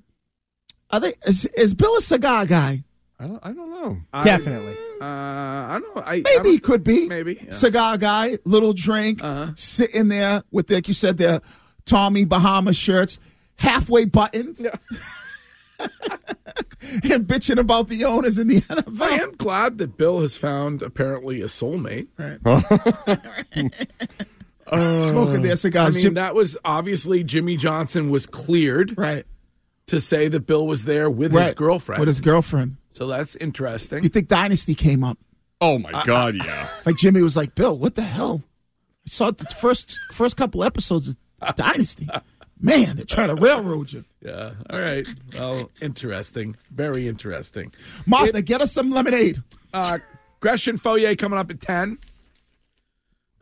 Are 0.91 1.01
they? 1.01 1.13
Is, 1.27 1.45
is 1.57 1.75
Bill 1.75 1.97
a 1.97 2.01
cigar 2.01 2.47
guy? 2.47 2.85
I 3.21 3.27
don't. 3.27 3.41
I 3.43 3.53
don't 3.53 3.71
know. 3.71 3.99
I- 4.13 4.23
Definitely. 4.25 4.75
Uh, 5.01 5.05
I 5.05 5.79
don't 5.83 5.97
know. 5.97 6.03
I, 6.03 6.15
I 6.15 6.17
Maybe 6.17 6.25
don't- 6.37 6.47
he 6.47 6.59
could 6.59 6.85
be. 6.85 7.09
Maybe, 7.09 7.41
yeah. 7.45 7.51
cigar 7.53 7.99
guy, 7.99 8.39
little 8.45 8.73
drink, 8.73 9.23
Uh-huh. 9.23 9.53
sitting 9.57 10.09
there 10.09 10.43
with, 10.51 10.71
like 10.71 10.89
you 10.89 10.95
said, 10.95 11.19
their 11.19 11.41
Tommy 11.85 12.25
Bahama 12.25 12.73
shirts, 12.73 13.19
halfway 13.57 14.05
buttoned, 14.07 14.57
Yeah. 14.59 14.77
and 15.79 17.27
bitching 17.27 17.59
about 17.59 17.89
the 17.89 18.05
owners 18.05 18.39
in 18.39 18.49
the 18.49 18.61
NFL. 18.63 19.01
I 19.03 19.17
am 19.19 19.33
glad 19.37 19.79
that 19.79 19.97
Bill 19.97 20.21
has 20.21 20.37
found 20.37 20.83
apparently 20.83 21.41
a 21.43 21.47
soulmate. 21.47 22.09
smoking 24.69 25.43
their 25.43 25.57
cigars. 25.57 25.89
I 25.89 25.91
mean, 25.93 26.01
Jim- 26.01 26.15
that 26.15 26.35
was 26.35 26.57
obviously 26.65 27.25
Jimmy 27.25 27.57
Johnson 27.57 28.11
was 28.11 28.27
cleared 28.27 28.97
right, 28.99 29.25
to 29.89 30.01
say 30.01 30.29
that 30.29 30.47
Bill 30.47 30.67
was 30.67 30.85
there 30.85 31.11
with 31.11 31.33
his 31.33 31.53
girlfriend. 31.53 31.99
With 32.01 32.09
his 32.09 32.21
girlfriend. 32.21 32.77
so 32.93 33.07
that's 33.07 33.35
interesting. 33.37 34.03
You 34.05 34.09
think 34.09 34.29
Dynasty 34.29 34.75
came 34.75 35.03
up? 35.05 35.19
Oh 35.61 35.79
my 35.79 36.05
God, 36.05 36.37
yeah. 36.37 36.69
Like 36.87 36.97
Jimmy 36.97 37.21
was 37.21 37.37
like, 37.37 37.55
Bill, 37.55 37.77
what 37.77 37.95
the 37.97 38.03
hell? 38.03 38.43
I 39.07 39.11
saw 39.11 39.31
the 39.31 39.45
first 39.47 39.99
first 40.13 40.37
couple 40.37 40.63
episodes 40.63 41.09
of 41.41 41.57
Dynasty. 41.57 42.09
Man, 42.61 42.97
they're 42.97 43.05
trying 43.05 43.29
to 43.29 43.35
railroad 43.35 43.93
you. 43.93 44.05
Yeah. 44.21 44.55
All 44.69 44.81
right. 44.81 45.07
Well, 45.39 45.71
interesting. 45.81 46.57
Very 46.73 47.07
interesting. 47.07 47.73
Martha, 48.05 48.43
get 48.43 48.61
us 48.61 48.73
some 48.73 48.91
lemonade. 48.91 49.41
Uh, 49.73 50.01
Gresh 50.41 50.67
and 50.67 50.83
Fauria 50.83 51.17
coming 51.17 51.39
up 51.39 51.51
at 51.53 51.61
10. 51.61 51.99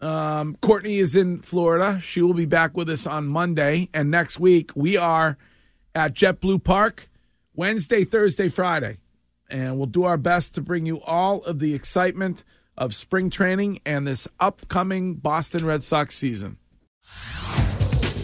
Um, 0.02 0.56
Courtney 0.60 0.98
is 0.98 1.16
in 1.16 1.38
Florida. 1.40 1.98
She 2.02 2.20
will 2.20 2.34
be 2.34 2.44
back 2.44 2.76
with 2.76 2.90
us 2.90 3.06
on 3.06 3.26
Monday. 3.26 3.88
And 3.94 4.10
next 4.10 4.38
week, 4.38 4.70
we 4.74 4.98
are 4.98 5.38
at 5.96 6.12
JetBlue 6.12 6.62
Park 6.62 7.08
Wednesday, 7.54 8.04
Thursday, 8.04 8.50
Friday. 8.50 8.98
And 9.48 9.78
we'll 9.78 9.86
do 9.86 10.04
our 10.04 10.18
best 10.18 10.54
to 10.54 10.60
bring 10.60 10.84
you 10.84 11.00
all 11.00 11.42
of 11.44 11.58
the 11.58 11.74
excitement 11.74 12.44
of 12.76 12.94
spring 12.94 13.30
training 13.30 13.80
and 13.86 14.06
this 14.06 14.28
upcoming 14.38 15.14
Boston 15.14 15.64
Red 15.64 15.82
Sox 15.82 16.14
season. 16.14 16.58